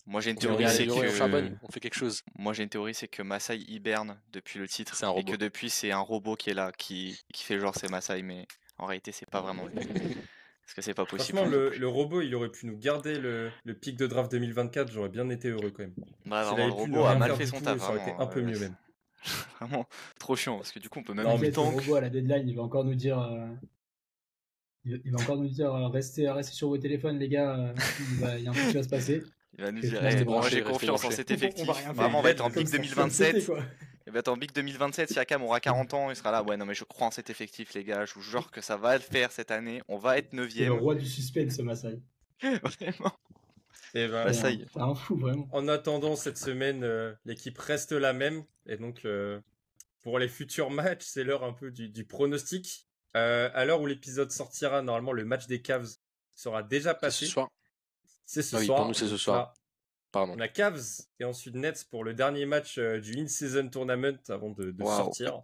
moi 0.07 0.21
j'ai 0.21 0.31
une 0.31 0.39
théorie, 0.39 0.69
c'est 0.69 0.87
que 0.87 1.57
on 1.63 1.71
fait 1.71 1.81
quelque 1.81 1.95
chose. 1.95 2.23
Moi 2.37 2.53
j'ai 2.53 2.63
une 2.63 2.69
théorie, 2.69 2.95
c'est 2.95 3.09
que 3.09 3.23
Masai 3.23 3.59
hiberne 3.59 4.19
depuis 4.33 4.59
le 4.59 4.67
titre, 4.67 5.05
un 5.05 5.15
et 5.15 5.25
que 5.25 5.37
depuis 5.37 5.71
c'est 5.71 5.93
un 5.93 6.01
robot 6.01 6.35
qui 6.35 6.51
est 6.51 6.55
là, 6.55 6.73
qui, 6.73 7.21
qui 7.33 7.45
fait 7.45 7.59
genre 7.59 7.75
c'est 7.75 7.91
Masai, 7.91 8.23
mais 8.23 8.47
en 8.79 8.87
réalité 8.87 9.13
c'est 9.13 9.29
pas 9.29 9.41
vraiment. 9.41 9.65
Parce 10.65 10.75
que 10.75 10.83
c'est 10.83 10.95
pas 10.95 11.05
possible. 11.05 11.39
Franchement, 11.39 11.57
le, 11.79 11.89
robot, 11.89 12.23
il 12.23 12.35
aurait 12.35 12.49
pu 12.49 12.67
nous 12.67 12.79
garder 12.79 13.19
le, 13.19 13.51
le 13.65 13.75
pic 13.75 13.97
de 13.97 14.07
draft 14.07 14.31
2024. 14.31 14.91
J'aurais 14.93 15.09
bien 15.09 15.29
été 15.29 15.49
heureux 15.49 15.71
quand 15.71 15.83
même. 15.83 15.95
Bah, 16.25 16.45
vraiment, 16.45 16.67
le 16.67 16.73
robot 16.73 17.05
a 17.05 17.15
mal 17.17 17.35
fait 17.35 17.47
son 17.47 17.61
taf. 17.61 17.79
Ça 17.81 17.91
aurait 17.91 18.03
été 18.03 18.13
un 18.19 18.27
peu 18.27 18.41
mieux 18.43 18.59
même. 18.59 18.77
vraiment 19.61 19.87
trop 20.19 20.37
chiant 20.37 20.57
parce 20.57 20.73
que 20.73 20.79
du 20.79 20.89
coup, 20.89 21.01
on 21.01 21.03
peut 21.03 21.15
même. 21.15 21.27
Non, 21.27 21.39
mais 21.39 21.51
le 21.51 21.59
robot 21.59 21.97
à 21.97 22.01
la 22.01 22.11
deadline, 22.11 22.49
il 22.49 22.57
va 22.57 22.63
encore 22.63 22.85
nous 22.85 22.95
dire. 22.95 23.19
Euh, 23.21 23.47
il 24.85 25.13
va 25.13 25.21
encore 25.21 25.37
nous 25.37 25.49
dire 25.49 25.73
euh, 25.73 25.89
restez, 25.89 26.29
restez 26.29 26.55
sur 26.55 26.69
vos 26.69 26.79
téléphones, 26.79 27.19
les 27.19 27.29
gars. 27.29 27.57
Euh, 27.57 27.75
il, 28.39 28.45
y 28.45 28.47
a 28.47 28.51
un 28.51 28.55
truc 28.55 28.69
qui 28.69 28.75
va 28.75 28.83
se 28.83 28.89
passer. 28.89 29.23
Il 29.59 29.65
va 29.65 29.71
nous 29.71 29.81
dire, 29.81 30.05
hey, 30.05 30.25
moi 30.25 30.49
j'ai 30.49 30.63
confiance 30.63 31.05
en 31.05 31.11
cet 31.11 31.31
effectif. 31.31 31.67
Vraiment, 31.67 32.21
on 32.21 32.23
va 32.23 32.31
être 32.31 32.45
en 32.45 32.51
pic 32.51 32.71
2027. 32.71 33.51
Il 34.07 34.13
va 34.13 34.19
être 34.19 34.29
en 34.29 34.37
Big 34.37 34.53
2027, 34.53 35.13
Siakam 35.13 35.43
aura 35.43 35.61
40 35.61 35.95
ans, 35.95 36.11
il 36.11 36.17
sera 36.17 36.33
là, 36.33 36.43
ouais 36.43 36.57
non 36.57 36.67
mais 36.67 36.75
je 36.75 36.85
crois 36.85 37.07
en 37.07 37.11
cet 37.11 37.31
effectif 37.31 37.73
les 37.75 37.85
gars, 37.85 38.05
je 38.05 38.15
vous 38.15 38.23
jure 38.23 38.51
que 38.51 38.61
ça 38.61 38.77
va 38.77 38.95
le 38.95 39.01
faire 39.01 39.31
cette 39.31 39.51
année, 39.51 39.83
on 39.89 39.97
va 39.97 40.19
être 40.19 40.33
9 40.33 40.49
Le 40.57 40.73
roi 40.73 40.95
du 40.95 41.07
suspense 41.07 41.59
Masai. 41.61 42.01
vraiment. 42.43 43.13
Et 43.95 44.09
ben, 44.09 44.25
Masai. 44.25 44.67
un 44.75 44.95
fou 44.95 45.17
vraiment. 45.17 45.49
En 45.53 45.69
attendant 45.69 46.17
cette 46.17 46.39
semaine, 46.39 46.83
euh, 46.83 47.15
l'équipe 47.25 47.57
reste 47.59 47.93
la 47.93 48.13
même, 48.13 48.45
et 48.67 48.77
donc 48.77 49.05
euh, 49.05 49.41
pour 50.03 50.19
les 50.19 50.29
futurs 50.29 50.71
matchs, 50.71 51.05
c'est 51.05 51.25
l'heure 51.25 51.45
un 51.45 51.53
peu 51.53 51.71
du, 51.71 52.05
pronostic. 52.05 52.89
Euh, 53.15 53.51
à 53.55 53.65
l'heure 53.67 53.81
où 53.83 53.87
l'épisode 53.87 54.33
sortira, 54.33 54.83
normalement 54.83 55.13
le 55.13 55.25
match 55.25 55.47
des 55.47 55.61
Cavs 55.61 55.89
sera 56.35 56.63
déjà 56.63 56.95
passé. 56.95 57.21
C'est 57.21 57.27
ce 57.27 57.33
soir. 57.33 57.51
C'est 58.25 58.43
ce 58.43 58.59
soir. 58.59 58.79
Pour 58.79 58.89
nous 58.89 58.95
c'est 58.95 59.07
ce 59.07 59.17
soir. 59.17 59.55
Pardon. 60.13 60.35
On 60.37 60.41
a 60.41 60.49
Cavs 60.49 60.81
et 61.21 61.25
ensuite 61.25 61.55
Nets 61.55 61.85
pour 61.91 62.05
le 62.05 62.13
dernier 62.15 62.45
match 62.47 62.79
euh, 62.79 63.01
du 63.01 63.19
In-Season 63.19 63.69
Tournament 63.69 64.19
avant 64.29 64.51
de, 64.51 64.71
de 64.71 64.83
Wow. 64.83 64.91
sortir. 64.97 65.43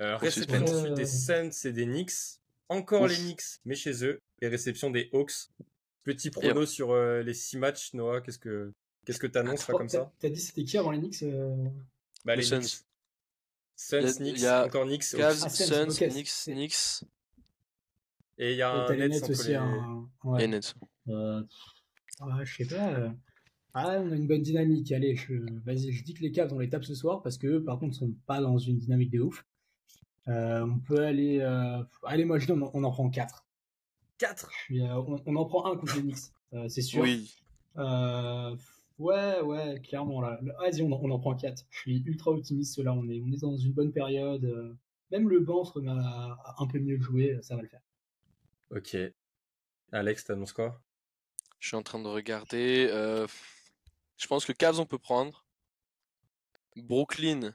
Euh, 0.00 0.16
Trop 0.16 0.24
réception 0.24 0.62
ensuite 0.62 0.94
des 0.94 1.06
Suns 1.06 1.50
et 1.64 1.72
des 1.72 1.84
Knicks. 1.86 2.12
Encore 2.68 3.02
Ouf. 3.02 3.10
les 3.10 3.16
Knicks, 3.18 3.60
mais 3.64 3.74
chez 3.74 4.04
eux. 4.04 4.20
Et 4.40 4.48
réception 4.48 4.90
des 4.90 5.08
Hawks. 5.12 5.32
Petit 6.04 6.30
prono 6.30 6.66
sur 6.66 6.90
euh, 6.92 7.22
les 7.22 7.34
six 7.34 7.56
matchs, 7.58 7.92
Noah. 7.94 8.20
Qu'est-ce 8.20 8.38
que 8.38 8.72
qu'est-ce 9.04 9.18
que 9.18 9.26
t'annonces 9.26 9.64
Ah, 9.68 9.72
comme 9.72 9.88
ça? 9.88 10.10
T'as 10.18 10.28
dit 10.30 10.40
c'était 10.40 10.64
qui 10.64 10.76
avant 10.78 10.90
les 10.92 10.98
Knicks 10.98 11.22
euh? 11.22 11.54
Bah 12.24 12.34
Les 12.36 12.42
les 12.42 12.48
Suns. 12.48 12.58
Knicks. 12.60 12.84
Suns, 13.76 13.98
Il 14.00 14.04
y 14.04 14.06
a- 14.08 14.12
Knicks, 14.14 14.36
il 14.38 14.42
y 14.42 14.46
a 14.46 14.64
encore 14.64 14.84
Knicks. 14.86 15.04
Cavs, 15.16 15.40
Ah, 15.44 15.48
Suns, 15.50 15.66
Suns, 15.66 15.90
ok. 16.04 16.10
Knicks, 16.10 16.32
Knicks 16.46 17.04
Et 18.38 18.52
il 18.52 18.56
y 18.58 18.62
a 18.62 18.86
Et 18.90 19.02
un 19.02 19.08
Nets 19.08 19.28
aussi. 19.30 19.48
les... 19.48 19.54
un- 19.56 20.08
ouais. 20.24 20.44
et 20.44 20.46
Nets. 20.48 20.74
Euh, 21.08 21.42
ah, 22.20 22.44
je 22.44 22.56
sais 22.64 22.74
pas. 22.74 23.12
Euh. 23.76 23.80
Ah, 23.84 24.00
on 24.00 24.12
a 24.12 24.16
une 24.16 24.26
bonne 24.26 24.42
dynamique. 24.42 24.90
Allez, 24.92 25.16
je... 25.16 25.34
vas-y, 25.64 25.92
je 25.92 26.04
dis 26.04 26.14
que 26.14 26.22
les 26.22 26.32
Cavs 26.32 26.52
on 26.52 26.58
les 26.58 26.68
tape 26.68 26.84
ce 26.84 26.94
soir 26.94 27.22
parce 27.22 27.38
que 27.38 27.58
par 27.58 27.78
contre, 27.78 27.94
sont 27.96 28.12
pas 28.26 28.40
dans 28.40 28.58
une 28.58 28.78
dynamique 28.78 29.10
de 29.10 29.20
ouf. 29.20 29.44
Euh, 30.28 30.64
on 30.66 30.78
peut 30.78 31.04
aller. 31.04 31.38
euh, 31.40 31.82
Allez, 32.04 32.24
moi 32.24 32.38
je 32.38 32.46
dis 32.46 32.52
on 32.52 32.62
en, 32.62 32.70
on 32.74 32.82
en 32.84 32.90
prend 32.90 33.08
4. 33.10 33.44
4 34.18 34.50
on, 34.70 35.20
on 35.26 35.36
en 35.36 35.44
prend 35.44 35.70
un 35.72 35.76
contre 35.76 35.94
les 35.96 36.02
Knicks, 36.02 36.16
euh, 36.54 36.68
c'est 36.68 36.82
sûr. 36.82 37.02
Oui. 37.02 37.30
Euh, 37.76 38.56
ouais, 38.98 39.40
ouais, 39.42 39.80
clairement 39.84 40.20
là. 40.22 40.40
Vas-y, 40.60 40.82
on, 40.82 40.90
en- 40.92 41.00
on 41.02 41.10
en 41.10 41.18
prend 41.18 41.34
4. 41.36 41.64
Je 41.70 41.78
suis 41.78 42.02
ultra 42.06 42.30
optimiste 42.30 42.78
là. 42.78 42.92
On 42.94 43.06
est, 43.08 43.20
on 43.20 43.30
est 43.32 43.40
dans 43.42 43.56
une 43.56 43.72
bonne 43.72 43.92
période. 43.92 44.44
euh, 44.46 44.72
Même 45.12 45.28
le 45.28 45.40
banc 45.40 45.64
se 45.64 45.78
à 45.86 46.54
un 46.58 46.66
peu 46.66 46.78
mieux 46.78 46.98
jouer. 47.00 47.38
Ça 47.42 47.54
va 47.56 47.62
le 47.62 47.68
faire. 47.68 47.82
Ok. 48.70 48.96
Alex, 49.92 50.24
t'annonces 50.24 50.52
quoi? 50.52 50.82
Je 51.60 51.68
suis 51.68 51.76
en 51.76 51.82
train 51.82 52.00
de 52.02 52.08
regarder. 52.08 52.88
Je 54.16 54.26
pense 54.26 54.44
que 54.44 54.52
Cavs, 54.52 54.80
on 54.80 54.86
peut 54.86 54.98
prendre. 54.98 55.44
Brooklyn. 56.76 57.52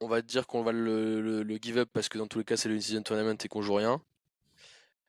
On 0.00 0.08
va 0.08 0.20
dire 0.22 0.46
qu'on 0.46 0.62
va 0.64 0.72
le, 0.72 1.20
le- 1.20 1.42
le 1.42 1.56
give 1.60 1.78
up 1.78 1.88
parce 1.92 2.08
que 2.08 2.18
dans 2.18 2.26
tous 2.26 2.38
les 2.38 2.44
cas, 2.44 2.56
c'est 2.56 2.68
le 2.68 2.80
season 2.80 3.02
tournament 3.02 3.36
et 3.42 3.48
qu'on 3.48 3.62
joue 3.62 3.74
rien. 3.74 4.02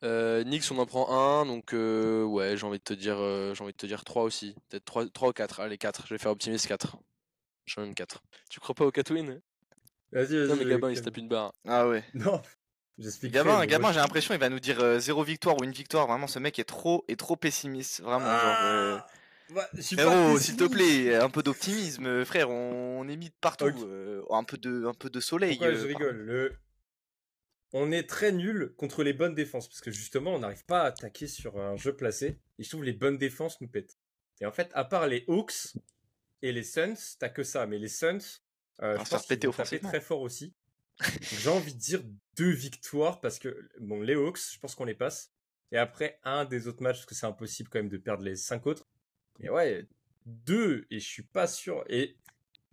Euh, 0.03 0.43
Knicks, 0.43 0.65
on 0.71 0.77
en 0.77 0.85
prend 0.85 1.09
un, 1.41 1.45
donc 1.45 1.73
euh, 1.73 2.23
ouais, 2.23 2.57
j'ai 2.57 2.65
envie 2.65 2.77
de 2.77 2.83
te 2.83 2.93
dire, 2.93 3.15
euh, 3.17 3.53
j'ai 3.55 3.63
envie 3.63 3.71
de 3.71 3.77
te 3.77 3.85
dire 3.85 4.03
3 4.03 4.23
aussi. 4.23 4.53
Peut-être 4.69 4.85
3, 4.85 5.07
3 5.09 5.29
ou 5.29 5.33
4. 5.33 5.61
Allez, 5.61 5.77
4. 5.77 6.05
Je 6.07 6.13
vais 6.13 6.17
faire 6.17 6.31
optimiste 6.31 6.67
4. 6.67 6.97
Je 7.65 7.79
même 7.79 7.95
4. 7.95 8.21
Tu 8.49 8.59
crois 8.59 8.75
pas 8.75 8.85
au 8.85 8.91
4 8.91 9.11
win 9.13 9.41
Vas-y, 10.11 10.37
vas-y. 10.37 10.47
Non, 10.47 10.55
mais 10.57 10.65
Gabin, 10.65 10.91
il 10.91 10.97
se 10.97 11.01
tape 11.01 11.17
une 11.17 11.29
barre. 11.29 11.53
Ah 11.65 11.87
ouais. 11.87 12.03
Non. 12.13 12.41
Gabin, 13.23 13.65
Gabin 13.65 13.91
j'ai 13.91 13.99
l'impression 13.99 14.33
il 14.33 14.39
va 14.39 14.49
nous 14.49 14.59
dire 14.59 14.79
euh, 14.79 14.99
zéro 14.99 15.23
victoire 15.23 15.59
ou 15.59 15.63
une 15.63 15.71
victoire. 15.71 16.07
Vraiment, 16.07 16.27
ce 16.27 16.39
mec 16.39 16.59
est 16.59 16.63
trop, 16.63 17.03
est 17.07 17.19
trop 17.19 17.35
pessimiste. 17.35 18.01
Vraiment, 18.01 18.25
genre. 18.25 18.57
euh, 18.63 18.97
Ah 18.99 19.07
bah, 19.55 19.69
Frérot, 19.81 20.39
s'il 20.39 20.55
te 20.57 20.63
plaît, 20.65 21.15
un 21.15 21.29
peu 21.29 21.43
d'optimisme, 21.43 22.23
frère. 22.25 22.49
On 22.49 23.07
est 23.07 23.17
mis 23.17 23.29
de 23.29 23.35
partout. 23.41 23.65
Euh, 23.85 24.23
un 24.29 24.43
peu 24.43 24.57
de, 24.57 24.85
un 24.85 24.93
peu 24.93 25.09
de 25.09 25.19
soleil. 25.19 25.57
Pourquoi 25.57 25.67
euh, 25.73 25.75
je 25.81 25.87
rigole? 25.87 26.15
Le- 26.17 26.55
On 27.73 27.91
est 27.91 28.07
très 28.07 28.31
nul 28.31 28.73
contre 28.77 29.03
les 29.03 29.13
bonnes 29.13 29.33
défenses 29.35 29.67
parce 29.67 29.81
que 29.81 29.89
justement 29.91 30.35
on 30.35 30.39
n'arrive 30.39 30.63
pas 30.65 30.81
à 30.83 30.85
attaquer 30.87 31.27
sur 31.27 31.57
un 31.59 31.75
jeu 31.75 31.95
placé 31.95 32.39
et 32.59 32.63
je 32.63 32.69
trouve 32.69 32.83
les 32.83 32.93
bonnes 32.93 33.17
défenses 33.17 33.59
nous 33.61 33.67
pètent. 33.67 33.97
Et 34.41 34.45
en 34.45 34.51
fait, 34.51 34.69
à 34.73 34.83
part 34.85 35.07
les 35.07 35.25
Hawks 35.27 35.73
et 36.43 36.51
les 36.51 36.63
Suns, 36.63 36.93
t'as 37.19 37.29
que 37.29 37.43
ça. 37.43 37.65
Mais 37.65 37.79
les 37.79 37.87
Suns, 37.87 38.19
euh, 38.81 38.93
je 38.93 39.03
faire 39.03 39.19
pense 39.19 39.25
péter 39.25 39.47
taper 39.49 39.79
très 39.79 40.01
fort 40.01 40.21
aussi. 40.21 40.53
J'ai 41.21 41.49
envie 41.49 41.73
de 41.73 41.79
dire 41.79 42.01
deux 42.37 42.51
victoires 42.51 43.19
parce 43.21 43.39
que 43.39 43.69
bon, 43.79 44.01
les 44.01 44.13
Hawks, 44.15 44.39
je 44.53 44.59
pense 44.59 44.75
qu'on 44.75 44.85
les 44.85 44.93
passe. 44.95 45.31
Et 45.71 45.77
après 45.77 46.19
un 46.23 46.45
des 46.45 46.67
autres 46.67 46.83
matchs 46.83 46.97
parce 46.97 47.05
que 47.07 47.15
c'est 47.15 47.25
impossible 47.25 47.69
quand 47.69 47.79
même 47.79 47.89
de 47.89 47.97
perdre 47.97 48.23
les 48.23 48.35
cinq 48.35 48.67
autres. 48.67 48.87
Mais 49.39 49.49
ouais, 49.49 49.87
deux 50.25 50.85
et 50.91 50.99
je 50.99 51.07
suis 51.07 51.23
pas 51.23 51.47
sûr. 51.47 51.83
Et 51.89 52.15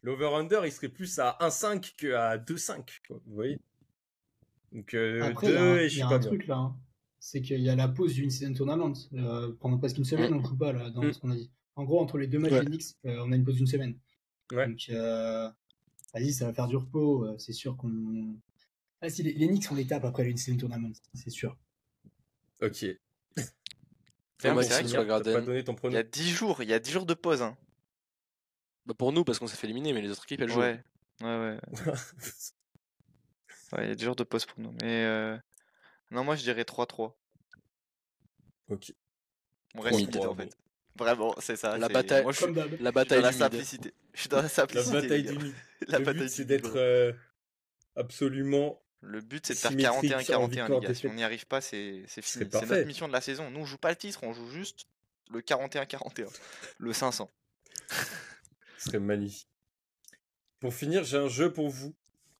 l'over-under, 0.03 0.65
il 0.67 0.73
serait 0.73 0.89
plus 0.91 1.19
à 1.19 1.37
1-5 1.41 1.95
que 1.97 2.13
à 2.13 2.37
2-5. 2.39 3.01
quoi, 3.09 3.21
Vous 3.27 3.35
voyez? 3.35 3.59
Donc 4.73 4.95
euh, 4.95 5.23
Après, 5.23 5.49
y 5.51 5.57
a 5.57 5.59
2 5.59 5.65
un, 5.65 5.77
et 5.79 5.89
je 5.89 5.95
suis 5.95 6.03
pas 6.03 6.19
bien. 6.19 6.29
truc 6.29 6.47
là. 6.47 6.57
hein. 6.57 6.77
C'est 7.19 7.43
qu'il 7.43 7.61
y 7.61 7.69
a 7.69 7.75
la 7.77 7.89
pause 7.89 8.15
du 8.15 8.25
in-season 8.25 8.53
tournament. 8.55 8.95
Euh, 9.15 9.53
pendant 9.61 9.79
presque 9.79 9.99
une 9.99 10.05
semaine, 10.05 10.33
on 10.33 10.43
joue 10.45 10.57
pas 10.57 10.73
là, 10.73 10.91
dans 10.91 11.03
Mm. 11.05 11.13
ce 11.13 11.19
qu'on 11.19 11.31
a 11.31 11.37
dit. 11.37 11.51
En 11.77 11.85
gros, 11.85 12.01
entre 12.01 12.19
les 12.19 12.27
deux 12.27 12.39
matchs 12.39 12.53
Ouais. 12.53 12.65
Knicks, 12.65 12.95
euh, 13.07 13.23
on 13.25 13.33
a 13.33 13.37
une 13.37 13.45
pause 13.45 13.57
d'une 13.57 13.67
semaine. 13.67 13.99
Ouais. 14.53 14.67
Donc, 14.69 14.87
euh, 14.91 15.51
vas-y, 16.15 16.33
ça 16.33 16.47
va 16.47 16.53
faire 16.53 16.67
du 16.69 16.77
repos. 16.77 17.25
euh, 17.27 17.39
c'est 17.39 17.53
sûr 17.53 17.77
qu'on. 17.77 18.37
Ah, 19.01 19.09
si, 19.09 19.23
les, 19.23 19.33
les 19.33 19.47
Knicks, 19.49 19.67
on 19.71 19.75
les 19.75 19.87
tape 19.87 20.05
après 20.05 20.25
le 20.25 20.31
in-season 20.33 20.57
tournament, 20.59 20.93
c'est 21.15 21.31
sûr. 21.31 21.57
Ok. 22.63 22.73
Tiens, 22.77 22.95
Thomas, 24.39 24.55
mais 24.55 24.63
c'est 24.63 24.69
vrai 24.71 24.83
Maxime 24.83 24.87
qu'il 24.87 24.97
Maxime, 24.97 24.97
y 24.97 24.97
a- 24.97 25.05
Square 25.05 25.07
t'as 25.07 25.25
pas 25.25 25.31
Garden. 25.33 25.45
donné 25.47 25.65
ton 25.65 25.77
Il 25.89 25.93
y 25.95 25.97
a 25.97 26.03
10 26.03 26.31
jours, 26.31 26.63
il 26.63 26.69
y 26.69 26.75
a 26.75 26.79
10 26.79 26.91
jours 26.93 27.07
de 27.07 27.15
pause. 27.15 27.43
Hein. 27.43 27.57
Bah, 28.87 28.95
pour 28.95 29.13
nous, 29.13 29.25
parce 29.25 29.39
qu'on 29.39 29.47
s'est 29.47 29.57
fait 29.57 29.67
éliminer, 29.67 29.93
mais 29.93 30.01
les 30.03 30.11
autres 30.11 30.25
équipes, 30.25 30.41
elles 30.43 30.51
jouent. 30.51 30.61
Ouais. 30.61 30.83
Ouais, 31.23 31.27
ouais. 31.27 31.61
Ouais, 33.73 33.85
il 33.85 33.89
y 33.89 33.93
a 33.93 33.95
10 33.95 34.05
jours 34.05 34.17
de 34.17 34.25
pause 34.25 34.47
pour 34.47 34.59
nous. 34.61 34.73
Mais 34.83 35.05
euh, 35.05 35.39
non, 36.11 36.25
moi 36.25 36.35
je 36.35 36.43
dirais 36.43 36.63
3-3. 36.65 37.15
ok. 38.69 38.93
On 39.77 39.81
reste 39.81 40.01
mid 40.01 40.17
en 40.17 40.35
fait. 40.35 40.57
Vraiment, 41.01 41.35
c'est 41.41 41.57
ça. 41.57 41.77
La 41.79 41.89
bataille- 41.89 42.23
Moi 42.23 42.33
je 42.33 42.37
suis, 42.45 42.47
je 42.47 42.61
La 42.61 42.67
suis 42.69 42.79
dans 42.85 42.93
bataille 42.93 43.23
la 43.23 43.29
du 43.31 43.35
mid. 43.35 43.43
simplicité. 43.43 43.95
Je 44.15 44.21
suis 44.21 44.29
dans 44.29 44.37
la 44.37 44.43
La 44.45 44.49
simplicité. 44.49 44.93
bataille 45.01 45.23
les 45.23 45.33
gars. 45.33 45.33
du. 45.41 45.55
La 45.89 45.99
le 45.99 46.05
bataille 46.05 46.21
but, 46.21 46.29
du 46.29 46.35
c'est 46.35 46.45
d'être 46.45 46.77
euh, 46.77 47.13
absolument. 47.97 48.83
Le 49.03 49.21
but 49.23 49.47
c'est 49.47 49.55
de 49.55 49.59
faire 49.59 49.71
symétrique 49.71 50.13
41-41 50.13 50.71
en 50.73 50.79
les 50.81 50.87
gars. 50.87 50.95
Si 50.95 51.07
on 51.07 51.15
n'y 51.15 51.25
arrive 51.25 51.47
pas, 51.47 51.61
c'est 51.61 52.03
fini. 52.07 52.23
C'est 52.51 52.53
notre 52.67 52.83
mission 52.87 53.09
de 53.09 53.13
la 53.13 53.21
saison. 53.23 53.51
Nous 53.51 53.61
on 53.61 53.65
joue 53.65 53.79
pas 53.79 53.91
le 53.91 53.97
titre, 53.97 54.21
on 54.25 54.33
joue 54.35 54.49
juste 54.51 54.87
le 55.33 55.41
41-41. 55.41 56.27
Le 56.79 56.93
500. 56.93 57.31
Ce 58.79 58.85
serait 58.91 58.99
magnifique. 58.99 59.49
Pour 60.61 60.75
finir, 60.75 61.05
j'ai 61.05 61.17
un 61.17 61.29
jeu 61.29 61.51
pour 61.53 61.71
vous. 61.71 61.95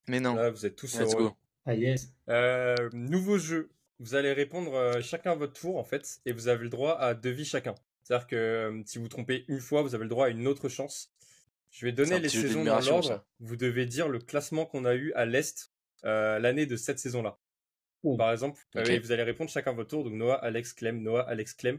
Mais 0.09 0.21
non. 0.21 0.35
Là, 0.35 0.51
vous 0.51 0.67
êtes 0.67 0.77
tous 0.77 0.99
Let's 0.99 1.15
heureux. 1.15 1.29
go. 1.31 1.37
Ah, 1.67 1.75
yes. 1.75 2.13
Euh, 2.29 2.75
nouveau 2.93 3.39
jeu. 3.39 3.71
Vous 3.99 4.15
allez 4.15 4.33
répondre 4.33 4.75
euh, 4.75 5.01
chacun 5.03 5.33
à 5.33 5.35
votre 5.35 5.53
tour 5.59 5.77
en 5.79 5.85
fait, 5.85 6.21
et 6.27 6.33
vous 6.33 6.49
avez 6.49 6.65
le 6.65 6.71
droit 6.71 6.99
à 6.99 7.15
deux 7.15 7.31
vies 7.31 7.45
chacun. 7.45 7.75
C'est-à-dire 8.11 8.27
que 8.27 8.37
euh, 8.37 8.83
si 8.87 8.99
vous 8.99 9.07
trompez 9.07 9.45
une 9.47 9.61
fois, 9.61 9.83
vous 9.83 9.95
avez 9.95 10.03
le 10.03 10.11
droit 10.11 10.27
à 10.27 10.31
une 10.31 10.49
autre 10.49 10.69
chance. 10.69 11.13
Je 11.71 11.87
vais 11.87 11.93
donner 11.93 12.19
les 12.19 12.29
saisons 12.29 12.65
dans 12.65 12.81
l'ordre. 12.81 13.25
Vous 13.39 13.55
devez 13.55 13.87
dire 13.87 14.09
le 14.09 14.19
classement 14.19 14.67
qu'on 14.67 14.85
a 14.85 14.97
eu 14.97 15.13
à 15.13 15.27
l'est 15.27 15.71
euh, 16.05 16.41
l'année 16.41 16.67
de 16.67 16.75
cette 16.75 16.99
saison-là. 16.99 17.39
Oh. 18.03 18.17
Par 18.17 18.33
exemple, 18.33 18.61
euh, 18.75 18.99
vous 19.01 19.13
allez 19.13 19.23
répondre 19.23 19.49
chacun 19.49 19.71
à 19.71 19.75
votre 19.75 19.91
tour. 19.91 20.03
Donc 20.03 20.15
Noah, 20.15 20.35
Alex, 20.45 20.73
Clem, 20.73 21.01
Noah, 21.03 21.23
Alex, 21.29 21.55
Clem. 21.55 21.79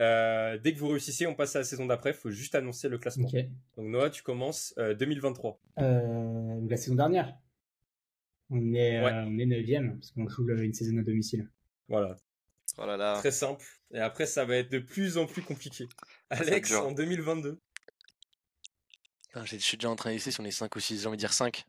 Euh, 0.00 0.58
dès 0.58 0.74
que 0.74 0.78
vous 0.80 0.88
réussissez, 0.88 1.26
on 1.26 1.34
passe 1.34 1.56
à 1.56 1.60
la 1.60 1.64
saison 1.64 1.86
d'après. 1.86 2.10
Il 2.10 2.16
faut 2.16 2.30
juste 2.30 2.54
annoncer 2.54 2.90
le 2.90 2.98
classement. 2.98 3.28
Ok. 3.28 3.36
Donc 3.78 3.86
Noah, 3.86 4.10
tu 4.10 4.22
commences 4.22 4.74
euh, 4.76 4.92
2023. 4.92 5.58
Euh, 5.78 6.60
la 6.68 6.76
saison 6.76 6.96
dernière, 6.96 7.34
on 8.50 8.74
est, 8.74 9.00
Ouais. 9.02 9.12
euh, 9.12 9.24
on 9.24 9.38
est 9.38 9.46
9ème 9.46 9.94
parce 9.94 10.10
qu'on 10.10 10.28
joue 10.28 10.46
une 10.58 10.74
saison 10.74 10.98
à 10.98 11.02
domicile. 11.02 11.48
Voilà, 11.88 12.16
Oh 12.78 12.86
là 12.86 12.96
là. 12.96 13.16
très 13.18 13.30
simple. 13.30 13.64
Et 13.92 14.00
après, 14.00 14.26
ça 14.26 14.44
va 14.44 14.56
être 14.56 14.70
de 14.70 14.78
plus 14.80 15.16
en 15.18 15.26
plus 15.26 15.42
compliqué. 15.42 15.88
Alex, 16.30 16.72
en 16.72 16.92
2022. 16.92 17.60
Putain, 19.28 19.44
j'ai- 19.44 19.58
Je 19.58 19.64
suis 19.64 19.76
déjà 19.76 19.90
en 19.90 19.96
train 19.96 20.10
d'essayer 20.10 20.32
si 20.32 20.40
on 20.40 20.44
est 20.44 20.50
5 20.50 20.74
ou 20.76 20.80
6. 20.80 21.00
J'ai 21.00 21.06
envie 21.06 21.16
de 21.16 21.20
dire 21.20 21.32
5. 21.32 21.64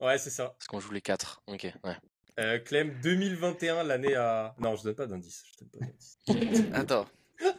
Ouais, 0.00 0.18
c'est 0.18 0.30
ça. 0.30 0.50
Parce 0.50 0.66
qu'on 0.66 0.80
joue 0.80 0.92
les 0.92 1.00
4. 1.00 1.42
Ok, 1.46 1.66
ouais. 1.84 1.96
Euh, 2.38 2.58
Clem, 2.60 3.00
2021, 3.00 3.82
l'année 3.82 4.14
à... 4.14 4.54
Non, 4.58 4.76
je 4.76 4.84
donne 4.84 4.94
pas 4.94 5.06
d'indice. 5.06 5.42
Je 5.52 5.64
donne 5.64 5.70
pas 5.70 5.86
d'indice. 5.86 6.64
Attends. 6.74 7.06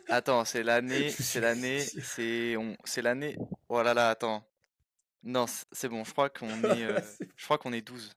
Attends, 0.07 0.45
c'est 0.45 0.63
l'année, 0.63 1.09
c'est 1.09 1.39
l'année, 1.41 1.79
c'est 1.81 2.55
on, 2.57 2.75
c'est 2.85 3.01
l'année. 3.01 3.37
Oh 3.69 3.81
là 3.81 3.93
là, 3.93 4.09
attends. 4.09 4.43
Non, 5.23 5.47
c- 5.47 5.65
c'est 5.71 5.87
bon, 5.89 6.03
je 6.03 6.11
crois 6.11 6.29
qu'on 6.29 6.47
est 6.63 6.83
euh, 6.83 6.99
je 7.37 7.45
crois 7.45 7.57
qu'on 7.57 7.71
est 7.73 7.81
12. 7.81 8.13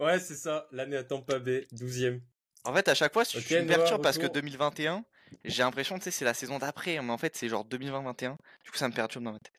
Ouais, 0.00 0.18
c'est 0.18 0.34
ça. 0.36 0.66
L'année 0.72 0.96
à 0.96 1.04
Tampa 1.04 1.38
Bay, 1.38 1.66
12ème. 1.72 2.20
En 2.64 2.74
fait, 2.74 2.88
à 2.88 2.94
chaque 2.94 3.12
fois, 3.12 3.24
je 3.24 3.38
Ok, 3.38 3.46
suis 3.46 3.56
une 3.56 3.66
Noah, 3.66 3.76
perturbe 3.76 4.02
parce 4.02 4.16
que 4.18 4.22
retour. 4.22 4.34
2021, 4.34 5.04
j'ai 5.44 5.62
l'impression 5.62 5.96
tu 5.98 6.04
sais 6.04 6.10
c'est 6.10 6.24
la 6.24 6.34
saison 6.34 6.58
d'après, 6.58 7.00
mais 7.02 7.10
en 7.10 7.18
fait, 7.18 7.36
c'est 7.36 7.48
genre 7.48 7.64
2020-21. 7.64 8.36
Du 8.64 8.70
coup, 8.70 8.76
ça 8.76 8.88
me 8.88 8.94
perturbe 8.94 9.24
dans 9.24 9.32
ma 9.32 9.38
tête. 9.38 9.52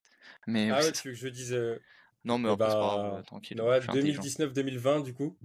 Mais 0.47 0.71
Ah 0.71 0.77
oui, 0.79 0.83
ouais, 0.85 0.91
c'est- 0.93 1.01
tu 1.01 1.07
veux 1.09 1.13
que 1.13 1.19
je 1.19 1.27
dise... 1.27 1.53
euh, 1.53 1.79
non, 2.23 2.37
mais 2.37 2.49
eh 2.49 2.55
pas 2.57 2.57
bah, 2.57 2.75
grave, 2.75 3.19
euh, 3.19 3.23
tranquille. 3.23 3.57
Noah, 3.57 3.79
je 3.79 3.83
suis 3.83 3.91
intelligent. 3.91 4.21
2019-2020, 4.23 5.01
du 5.03 5.13
coup 5.13 5.37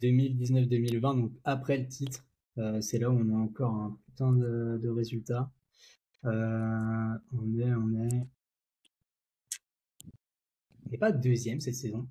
2019-2020, 0.00 1.14
donc 1.14 1.32
après 1.44 1.76
le 1.78 1.86
titre, 1.88 2.24
euh, 2.58 2.80
c'est 2.80 2.98
là 2.98 3.10
où 3.10 3.14
on 3.18 3.34
a 3.34 3.38
encore 3.38 3.74
un 3.74 3.98
putain 4.06 4.32
de, 4.32 4.78
de 4.82 4.88
résultats. 4.88 5.50
Euh, 6.24 6.30
on 7.32 7.58
est, 7.58 7.74
on 7.74 7.90
est. 8.08 8.26
On 10.86 10.90
n'est 10.90 10.98
pas 10.98 11.12
deuxième 11.12 11.60
cette 11.60 11.74
saison. 11.74 12.08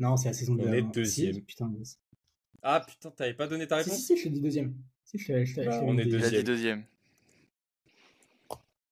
Non, 0.00 0.16
c'est 0.16 0.28
la 0.28 0.34
saison 0.34 0.54
de 0.56 0.62
On 0.66 0.72
est 0.72 0.82
deuxième. 0.82 1.34
Si, 1.34 1.40
putain, 1.42 1.70
yes. 1.78 1.98
Ah 2.62 2.80
putain, 2.86 3.10
t'avais 3.10 3.34
pas 3.34 3.46
donné 3.46 3.66
ta 3.68 3.76
réponse 3.76 3.96
si, 3.98 4.02
si, 4.02 4.16
je 4.16 4.24
te 4.24 4.28
dis 4.30 4.40
deuxième. 4.40 4.74
Si, 5.04 5.18
je 5.18 5.26
t'ai- 5.26 5.46
je 5.46 5.54
t'ai- 5.54 5.62
je 5.64 5.68
Bah, 5.68 5.78
t'ai 5.78 5.84
on 5.84 5.96
est 5.98 6.04
deuxième. 6.42 6.80
dit. 6.80 6.86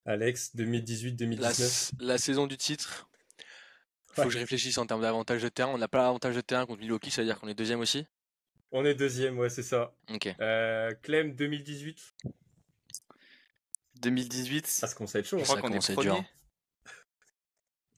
Alex, 0.04 0.52
La, 0.54 0.64
2018-2019. 0.64 1.58
s- 1.60 1.92
la 1.98 2.18
saison 2.18 2.46
du 2.46 2.56
titre. 2.56 3.08
Faut 4.12 4.22
Ouais. 4.22 4.26
que 4.28 4.32
je 4.32 4.38
réfléchisse 4.38 4.78
en 4.78 4.86
termes 4.86 5.02
d'avantage 5.02 5.42
de 5.42 5.48
terrain. 5.48 5.70
On 5.72 5.78
n'a 5.78 5.88
pas 5.88 5.98
l'avantage 5.98 6.34
de 6.34 6.40
terrain 6.40 6.66
contre 6.66 6.80
Milwaukee, 6.80 7.10
ça 7.10 7.22
veut 7.22 7.26
dire 7.26 7.38
qu'on 7.38 7.48
est 7.48 7.54
deuxième 7.54 7.80
aussi? 7.80 8.06
On 8.70 8.84
est 8.84 8.94
deuxième, 8.94 9.38
ouais, 9.38 9.48
c'est 9.50 9.62
ça. 9.62 9.94
Ok. 10.12 10.28
Euh, 10.40 10.92
Clem, 11.02 11.34
2018. 11.34 12.14
2018. 14.00 14.64
Ah, 14.82 14.86
ça 14.86 14.94
commence 14.94 15.14
à 15.14 15.20
être 15.20 15.26
chaud. 15.26 15.38
je 15.38 15.44
crois 15.44 15.60
qu'on 15.60 15.72
est 15.72 15.94
premier. 15.94 16.20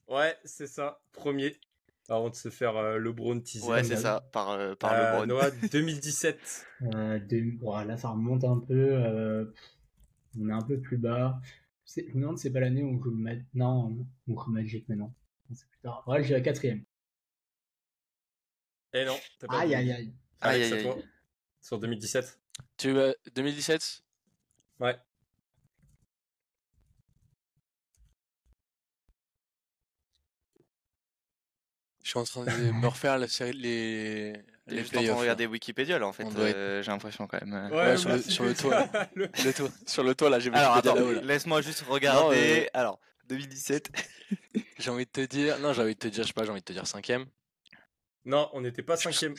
Ouais, 0.08 0.36
c'est 0.44 0.66
ça. 0.66 1.00
Premier. 1.12 1.56
Avant 2.10 2.28
de 2.28 2.34
se 2.34 2.48
faire 2.50 2.76
euh, 2.76 2.98
LeBron 2.98 3.40
teaser. 3.40 3.66
Ouais, 3.68 3.84
c'est 3.84 3.96
ça, 3.96 4.20
par, 4.32 4.50
euh, 4.50 4.74
par 4.74 4.92
Euh, 4.92 5.12
LeBron. 5.12 5.26
Noah, 5.26 5.50
2017. 5.72 6.66
Euh, 6.94 7.18
deux- 7.20 7.52
bon, 7.52 7.78
là, 7.84 7.96
ça 7.96 8.08
remonte 8.08 8.42
un 8.44 8.58
peu. 8.58 8.74
euh, 8.92 9.44
on 10.38 10.48
est 10.48 10.52
un 10.52 10.62
peu 10.62 10.80
plus 10.80 10.98
bas. 10.98 11.40
C'est- 11.84 12.06
Je 12.08 12.14
me 12.16 12.22
demande 12.22 12.38
c'est 12.38 12.50
pas 12.50 12.60
l'année 12.60 12.82
où 12.82 12.88
on 12.98 13.00
joue. 13.02 13.16
Non, 13.54 14.06
on 14.28 14.34
joue 14.36 14.50
Magic. 14.50 14.88
Non, 14.88 15.12
C'est 15.54 15.68
plus 15.68 15.78
tard. 15.82 16.02
Ouais, 16.06 16.22
j'ai 16.24 16.34
la 16.34 16.40
quatrième. 16.40 16.84
Eh 18.92 19.04
non, 19.04 19.16
t'as 19.38 19.46
pas 19.46 19.60
Aïe, 19.60 19.74
aïe, 19.74 19.92
aïe. 19.92 20.12
Alex, 20.40 20.66
Aïe, 20.66 20.72
aïe, 20.78 20.82
toi. 20.82 20.94
aïe. 20.96 21.04
Sur 21.60 21.78
2017. 21.78 22.40
Tu 22.76 22.90
veux 22.92 23.14
2017 23.34 24.02
Ouais. 24.80 24.96
Je 32.10 32.18
suis 32.18 32.18
en 32.18 32.24
train 32.24 32.44
de 32.44 32.50
me 32.72 32.88
refaire 32.88 33.18
la 33.18 33.28
série, 33.28 33.52
les, 33.52 34.32
T'es 34.66 34.74
les 34.74 34.78
juste 34.80 34.96
en 34.96 35.02
train 35.04 35.14
de 35.14 35.18
regarder 35.20 35.46
Wikipédia 35.46 35.96
là 36.00 36.08
en 36.08 36.12
fait, 36.12 36.24
doit 36.24 36.42
euh, 36.42 36.82
j'ai 36.82 36.90
l'impression 36.90 37.28
quand 37.28 37.40
même. 37.40 37.54
euh. 37.54 37.92
Ouais, 37.92 37.96
sur 37.96 38.08
le- 38.10 38.20
sur 38.20 38.56
toit, 38.56 38.88
Le- 39.14 39.30
Le 39.44 39.54
toit. 39.54 39.68
Sur 39.86 40.02
le 40.02 40.14
toit, 40.16 40.28
là, 40.28 40.40
j'ai 40.40 40.52
Alors 40.52 40.74
attends, 40.74 40.96
laisse-moi 41.22 41.62
juste 41.62 41.82
regarder. 41.82 42.64
euh, 42.66 42.70
Alors, 42.78 42.98
2017. 43.28 43.92
J'ai 44.80 44.90
envie 44.90 45.04
de 45.06 45.10
te 45.10 45.20
dire. 45.20 45.60
Non, 45.60 45.72
j'ai 45.72 45.82
envie 45.82 45.94
de 45.94 46.00
te 46.00 46.08
dire, 46.08 46.24
je 46.24 46.28
sais 46.28 46.32
pas, 46.32 46.42
j'ai 46.42 46.50
envie 46.50 46.60
de 46.62 46.64
te 46.64 46.72
dire 46.72 46.84
cinquième. 46.84 47.26
Non, 48.24 48.50
on 48.54 48.60
n'était 48.60 48.82
pas 48.82 48.96
cinquième. 48.96 49.34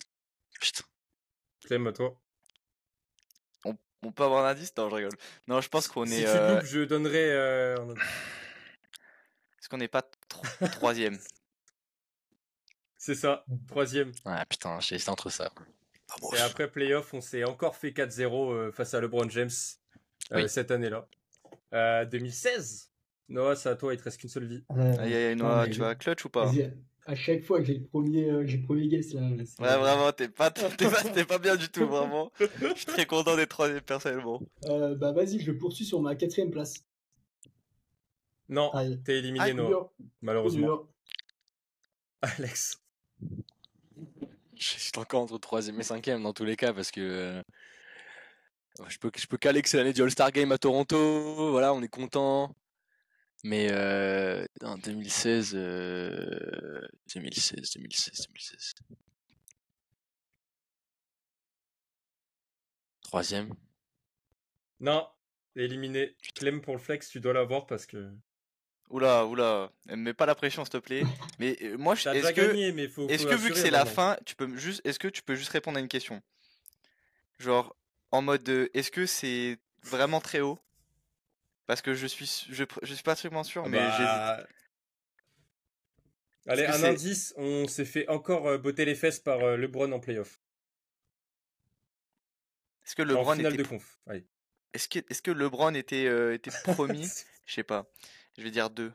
Putain. 0.61 0.86
Clem, 1.65 1.88
à 1.88 1.91
toi. 1.91 2.17
On 4.03 4.11
peut 4.13 4.24
avoir 4.24 4.45
un 4.45 4.49
indice? 4.51 4.74
Non, 4.78 4.89
je 4.89 4.95
rigole. 4.95 5.17
Non, 5.47 5.59
je 5.61 5.67
pense 5.69 5.88
qu'on 5.89 6.05
si 6.07 6.13
est. 6.13 6.24
tu 6.24 6.30
euh, 6.30 6.55
loupes, 6.55 6.65
je 6.65 6.80
donnerai. 6.80 7.32
euh, 7.34 7.76
Est-ce 9.59 9.67
qu'on 9.69 9.78
n'est 9.78 9.88
pas 9.89 10.03
tro- 10.30 10.47
troisième? 10.72 11.19
C'est 13.04 13.16
ça, 13.16 13.43
troisième. 13.68 14.12
Ouais, 14.28 14.45
putain, 14.47 14.80
j'ai 14.80 14.93
hésité 14.93 15.10
entre 15.10 15.32
ça. 15.32 15.52
Et 16.36 16.39
après 16.39 16.70
playoff, 16.70 17.16
on 17.16 17.20
s'est 17.20 17.43
encore 17.43 17.76
fait 17.76 17.89
4-0 17.89 18.52
euh, 18.54 18.72
face 18.72 18.93
à 18.93 19.02
LeBron 19.02 19.28
James 19.30 19.49
euh, 20.34 20.43
Oui. 20.43 20.47
cette 20.47 20.70
année-là. 20.70 21.08
Euh, 21.74 22.06
2016. 22.06 22.91
Noah, 23.30 23.56
c'est 23.56 23.70
à 23.70 23.76
toi, 23.76 23.95
il 23.95 23.97
te 23.97 24.04
reste 24.04 24.20
qu'une 24.20 24.30
seule 24.30 24.45
vie. 24.45 24.64
Euh, 24.78 24.93
Aïe, 24.99 25.16
aïe, 25.16 25.36
Noah, 25.36 25.66
mais 25.66 25.72
tu 25.74 25.80
vas 25.80 25.95
clutch 25.95 26.24
ou 26.26 26.30
pas 26.30 26.45
vas-y, 26.45 26.72
À 27.08 27.16
chaque 27.16 27.43
fois 27.43 27.58
que 27.58 27.64
j'ai 27.66 27.80
le 27.80 27.86
premier, 27.88 28.30
euh, 28.30 28.45
j'ai 28.45 28.58
le 28.58 28.66
premier 28.68 28.88
guess 28.88 29.14
là. 29.16 29.22
Ouais, 29.22 29.78
vraiment, 29.80 30.12
t'es 30.12 30.30
pas, 30.30 30.52
t'es 30.52 30.70
pas, 30.88 31.02
t'es 31.02 31.26
pas 31.26 31.39
bien 31.39 31.56
du 31.56 31.70
tout, 31.70 31.88
vraiment. 31.88 32.32
Je 32.39 32.45
suis 32.76 32.86
très 32.86 33.08
content 33.08 33.36
d'être 33.36 33.49
troisième 33.49 33.82
personnellement. 33.82 34.43
Euh, 34.66 34.93
bah 34.93 35.12
vas-y, 35.12 35.39
je 35.39 35.52
poursuis 35.52 35.86
sur 35.86 36.02
ma 36.04 36.16
quatrième 36.16 36.52
place. 36.52 36.76
Non, 38.47 38.72
t'es 39.04 39.18
éliminé, 39.18 39.45
Ah, 39.49 39.54
Noah, 39.54 39.91
malheureusement. 40.22 40.84
Alex. 42.22 42.78
J'hésite 44.55 44.97
encore 44.97 45.24
entre 45.24 45.38
troisième 45.39 45.80
et 45.80 45.84
cinquième 45.84 46.22
dans 46.24 46.34
tous 46.34 46.45
les 46.45 46.55
cas 46.55 46.74
parce 46.74 46.91
que. 46.91 47.01
euh, 47.01 47.43
Je 48.88 48.97
peux, 48.99 49.38
caler 49.38 49.61
que 49.61 49.69
c'est 49.69 49.78
l'année 49.78 49.93
du 49.93 50.01
All-Star 50.01 50.32
Game 50.32 50.51
à 50.51 50.57
Toronto, 50.57 51.51
voilà, 51.51 51.74
on 51.74 51.82
est 51.82 51.88
content. 51.88 52.55
Mais 53.43 53.72
en 54.61 54.78
2016, 54.78 55.53
euh, 55.55 56.88
2016, 57.15 57.74
2016, 57.76 58.28
2016. 58.28 58.74
Troisième. 63.01 63.53
Non, 64.80 65.07
éliminé. 65.55 66.15
Clem 66.36 66.61
pour 66.61 66.76
le 66.76 66.80
flex, 66.80 67.09
tu 67.09 67.19
dois 67.19 67.34
l'avoir 67.34 67.65
parce 67.65 67.86
que. 67.86 68.11
Oula, 68.91 69.25
oula, 69.25 69.71
me 69.87 69.95
mets 69.95 70.13
pas 70.13 70.25
la 70.25 70.35
pression, 70.35 70.65
s'il 70.65 70.71
te 70.73 70.77
plaît. 70.77 71.03
Mais 71.39 71.57
euh, 71.61 71.77
moi, 71.77 71.95
je- 71.95 72.09
est-ce 72.09 72.33
que, 72.33 72.47
gagné, 72.47 72.71
mais 72.73 72.87
faut. 72.87 73.07
est-ce 73.07 73.23
faut 73.23 73.29
que 73.29 73.35
vu 73.35 73.49
que 73.51 73.55
c'est 73.57 73.71
la 73.71 73.85
fin, 73.85 74.17
tu 74.25 74.35
peux 74.35 74.55
juste, 74.57 74.81
est-ce 74.85 74.99
que 74.99 75.07
tu 75.07 75.21
peux 75.23 75.35
juste 75.35 75.49
répondre 75.49 75.77
à 75.77 75.79
une 75.81 75.87
question? 75.87 76.21
Genre, 77.39 77.75
en 78.11 78.21
mode, 78.21 78.43
de, 78.43 78.69
est-ce 78.73 78.91
que 78.91 79.05
c'est 79.05 79.57
vraiment 79.83 80.19
très 80.19 80.41
haut? 80.41 80.59
Parce 81.67 81.81
que 81.81 81.93
je 81.93 82.05
suis, 82.05 82.27
su- 82.27 82.53
je, 82.53 82.65
pr- 82.65 82.79
je 82.83 82.93
suis 82.93 83.03
pas 83.03 83.13
absolument 83.13 83.43
sûr, 83.45 83.63
Ah 83.65 83.69
mais 83.69 83.79
j'hésite. 83.79 84.45
bah, 84.45 84.47
Allez, 86.47 86.65
un 86.65 86.73
c'est- 86.73 86.87
indice, 86.87 87.33
on 87.37 87.67
s'est 87.67 87.85
fait 87.85 88.07
encore 88.09 88.47
euh, 88.47 88.57
botter 88.57 88.83
les 88.83 88.95
fesses 88.95 89.19
par 89.19 89.39
euh, 89.39 89.55
LeBron 89.57 89.91
en 89.93 89.99
playoff. 89.99 90.41
Est-ce 92.85 92.95
que 92.95 93.03
en 93.03 93.05
LeBron 93.05 93.35
finale 93.35 93.53
était, 93.53 93.63
de 93.63 93.67
conf. 93.67 93.99
Allez. 94.07 94.25
est-ce 94.73 94.89
que, 94.89 94.99
est-ce 95.09 95.21
que 95.21 95.31
LeBron 95.31 95.73
était, 95.75 96.07
euh, 96.07 96.33
était 96.33 96.51
promis? 96.63 97.09
Je 97.45 97.53
sais 97.53 97.63
pas. 97.63 97.85
Je 98.38 98.43
vais 98.43 98.51
dire 98.51 98.69
deux. 98.69 98.91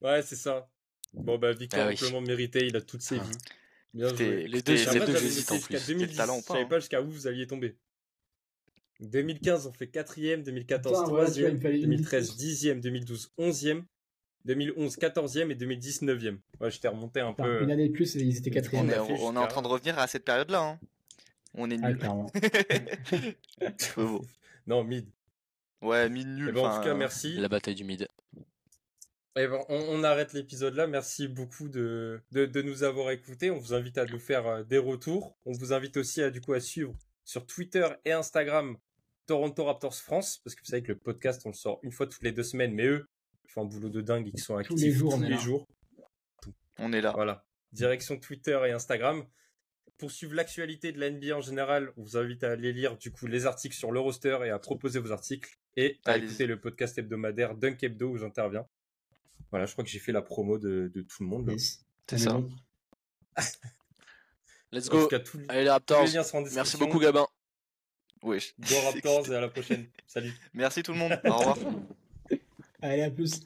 Ouais, 0.00 0.22
c'est 0.22 0.36
ça. 0.36 0.68
Bon, 1.14 1.38
bah, 1.38 1.52
victoire 1.52 1.86
Ah 1.86 1.88
oui. 1.90 1.94
amplement 1.94 2.20
méritée, 2.20 2.66
il 2.66 2.76
a 2.76 2.80
toutes 2.80 3.02
ses 3.02 3.18
Ah. 3.18 3.22
vies. 3.22 3.38
Bien 3.94 4.08
joué. 4.08 4.48
Les 4.48 4.62
deux, 4.62 4.76
c'est 4.76 4.98
deux, 5.06 5.16
j'hésite 5.18 5.50
en 5.52 5.56
jusqu'à 5.56 5.76
plus. 5.76 5.80
C'était 5.84 5.92
le 5.92 5.98
2010, 6.00 6.16
talent 6.16 6.36
ou 6.38 6.40
je 6.40 6.46
pas, 6.46 6.54
savais 6.54 6.64
hein. 6.64 6.68
pas 6.68 6.78
jusqu'à 6.80 7.02
où 7.02 7.10
vous 7.10 7.26
alliez 7.26 7.46
tomber. 7.46 7.76
2015, 9.00 9.66
on 9.66 9.72
fait 9.72 9.86
4ème, 9.86 10.42
2014, 10.42 11.00
Putain, 11.04 11.12
ouais, 11.12 11.24
tu 11.32 11.40
vois, 11.42 11.48
il 11.50 11.54
3ème, 11.54 11.54
me 11.56 11.60
fallait 11.60 11.76
une 11.76 11.82
2013, 11.90 12.30
vitesse. 12.30 12.62
10ème, 12.64 12.80
2012, 12.80 13.32
11ème, 13.38 13.84
2011, 14.46 14.96
14ème 14.96 15.50
et 15.50 15.54
2010, 15.54 16.02
9ème. 16.02 16.38
Ouais, 16.60 16.70
je 16.70 16.80
t'ai 16.80 16.88
remonté 16.88 17.20
un 17.20 17.32
peu. 17.34 17.62
une 17.62 17.70
année 17.70 17.88
de 17.88 17.92
plus, 17.92 18.14
ils 18.14 18.36
étaient 18.38 18.50
On 18.50 18.54
quatrième. 18.54 18.86
On 18.86 18.90
est, 18.90 18.98
on 19.20 19.34
est 19.34 19.38
en 19.38 19.46
train 19.46 19.62
de 19.62 19.66
revenir 19.68 19.98
à 19.98 20.06
cette 20.06 20.24
période-là. 20.24 20.60
hein. 20.62 20.80
On 21.54 21.70
est 21.70 21.78
Ah, 21.82 21.88
nul. 21.92 21.98
beau. 21.98 22.26
Non, 24.66 24.84
mid. 24.84 25.06
Ouais, 25.82 26.08
mid 26.08 26.28
nul. 26.28 26.48
Eh 26.48 26.52
ben, 26.52 26.60
en 26.60 26.76
tout 26.76 26.82
cas, 26.82 26.90
euh, 26.90 26.96
merci. 26.96 27.34
La 27.34 27.48
bataille 27.48 27.74
du 27.74 27.84
mid. 27.84 28.08
Eh 29.36 29.46
ben, 29.46 29.58
on, 29.68 29.76
on 29.88 30.04
arrête 30.04 30.32
l'épisode 30.32 30.74
là. 30.74 30.86
Merci 30.86 31.26
beaucoup 31.28 31.68
de, 31.68 32.20
de, 32.32 32.46
de 32.46 32.62
nous 32.62 32.82
avoir 32.84 33.10
écoutés. 33.10 33.50
On 33.50 33.58
vous 33.58 33.74
invite 33.74 33.98
à 33.98 34.04
nous 34.06 34.18
faire 34.18 34.46
euh, 34.46 34.62
des 34.62 34.78
retours. 34.78 35.36
On 35.44 35.52
vous 35.52 35.72
invite 35.72 35.96
aussi 35.96 36.22
à, 36.22 36.30
du 36.30 36.40
coup, 36.40 36.52
à 36.52 36.60
suivre 36.60 36.94
sur 37.24 37.46
Twitter 37.46 37.86
et 38.04 38.12
Instagram 38.12 38.76
Toronto 39.26 39.64
Raptors 39.64 39.94
France. 39.94 40.38
Parce 40.44 40.54
que 40.54 40.60
vous 40.60 40.66
savez 40.70 40.82
que 40.82 40.92
le 40.92 40.98
podcast, 40.98 41.42
on 41.46 41.48
le 41.48 41.54
sort 41.54 41.80
une 41.82 41.92
fois 41.92 42.06
toutes 42.06 42.22
les 42.22 42.32
deux 42.32 42.42
semaines. 42.42 42.72
Mais 42.74 42.86
eux, 42.86 43.08
ils 43.44 43.50
font 43.50 43.62
un 43.62 43.64
boulot 43.64 43.88
de 43.88 44.00
dingue. 44.02 44.30
Ils 44.32 44.40
sont 44.40 44.56
actifs 44.56 44.78
les 44.80 44.92
jours, 44.92 45.14
on 45.14 45.18
tous 45.18 45.24
est 45.24 45.28
les 45.28 45.34
là. 45.34 45.40
jours. 45.40 45.66
On 46.78 46.92
est 46.92 47.00
là. 47.00 47.12
Voilà. 47.14 47.44
Direction 47.72 48.18
Twitter 48.18 48.60
et 48.66 48.70
Instagram. 48.72 49.24
Pour 49.98 50.10
suivre 50.10 50.34
l'actualité 50.34 50.90
de 50.92 50.98
la 50.98 51.10
NBA 51.10 51.36
en 51.36 51.40
général, 51.40 51.92
on 51.96 52.02
vous 52.02 52.16
invite 52.16 52.42
à 52.44 52.50
aller 52.52 52.72
lire 52.72 52.96
du 52.96 53.12
coup 53.12 53.26
les 53.26 53.46
articles 53.46 53.76
sur 53.76 53.92
le 53.92 54.00
roster 54.00 54.38
et 54.44 54.50
à 54.50 54.58
proposer 54.58 54.98
vos 54.98 55.12
articles 55.12 55.56
et 55.76 56.00
à 56.04 56.16
écouter 56.18 56.46
le 56.46 56.58
podcast 56.60 56.98
hebdomadaire 56.98 57.54
Dunk 57.54 57.82
Hebdo 57.82 58.08
où 58.10 58.18
j'interviens. 58.18 58.66
Voilà, 59.50 59.66
je 59.66 59.72
crois 59.72 59.84
que 59.84 59.90
j'ai 59.90 59.98
fait 60.00 60.12
la 60.12 60.22
promo 60.22 60.58
de, 60.58 60.90
de 60.92 61.02
tout 61.02 61.22
le 61.22 61.28
monde. 61.28 61.50
Yes. 61.50 61.84
C'est 62.08 62.18
ça. 62.18 62.32
bon. 62.32 62.50
Let's 64.72 64.88
tout 64.88 65.08
go. 65.08 65.08
les- 65.10 65.44
Allez 65.50 65.64
les 65.64 65.70
Raptors. 65.70 66.04
les 66.04 66.50
Merci 66.54 66.76
beaucoup 66.78 66.98
Gabin. 66.98 67.26
Wesh. 68.22 68.54
Go 68.58 68.74
Raptors 68.84 69.28
et 69.30 69.36
à 69.36 69.40
la 69.40 69.48
prochaine. 69.48 69.86
Salut. 70.06 70.32
Merci 70.54 70.82
tout 70.82 70.92
le 70.92 70.98
monde. 70.98 71.20
Au 71.24 71.32
revoir. 71.36 71.58
Allez, 72.82 73.02
à 73.02 73.10
plus. 73.10 73.40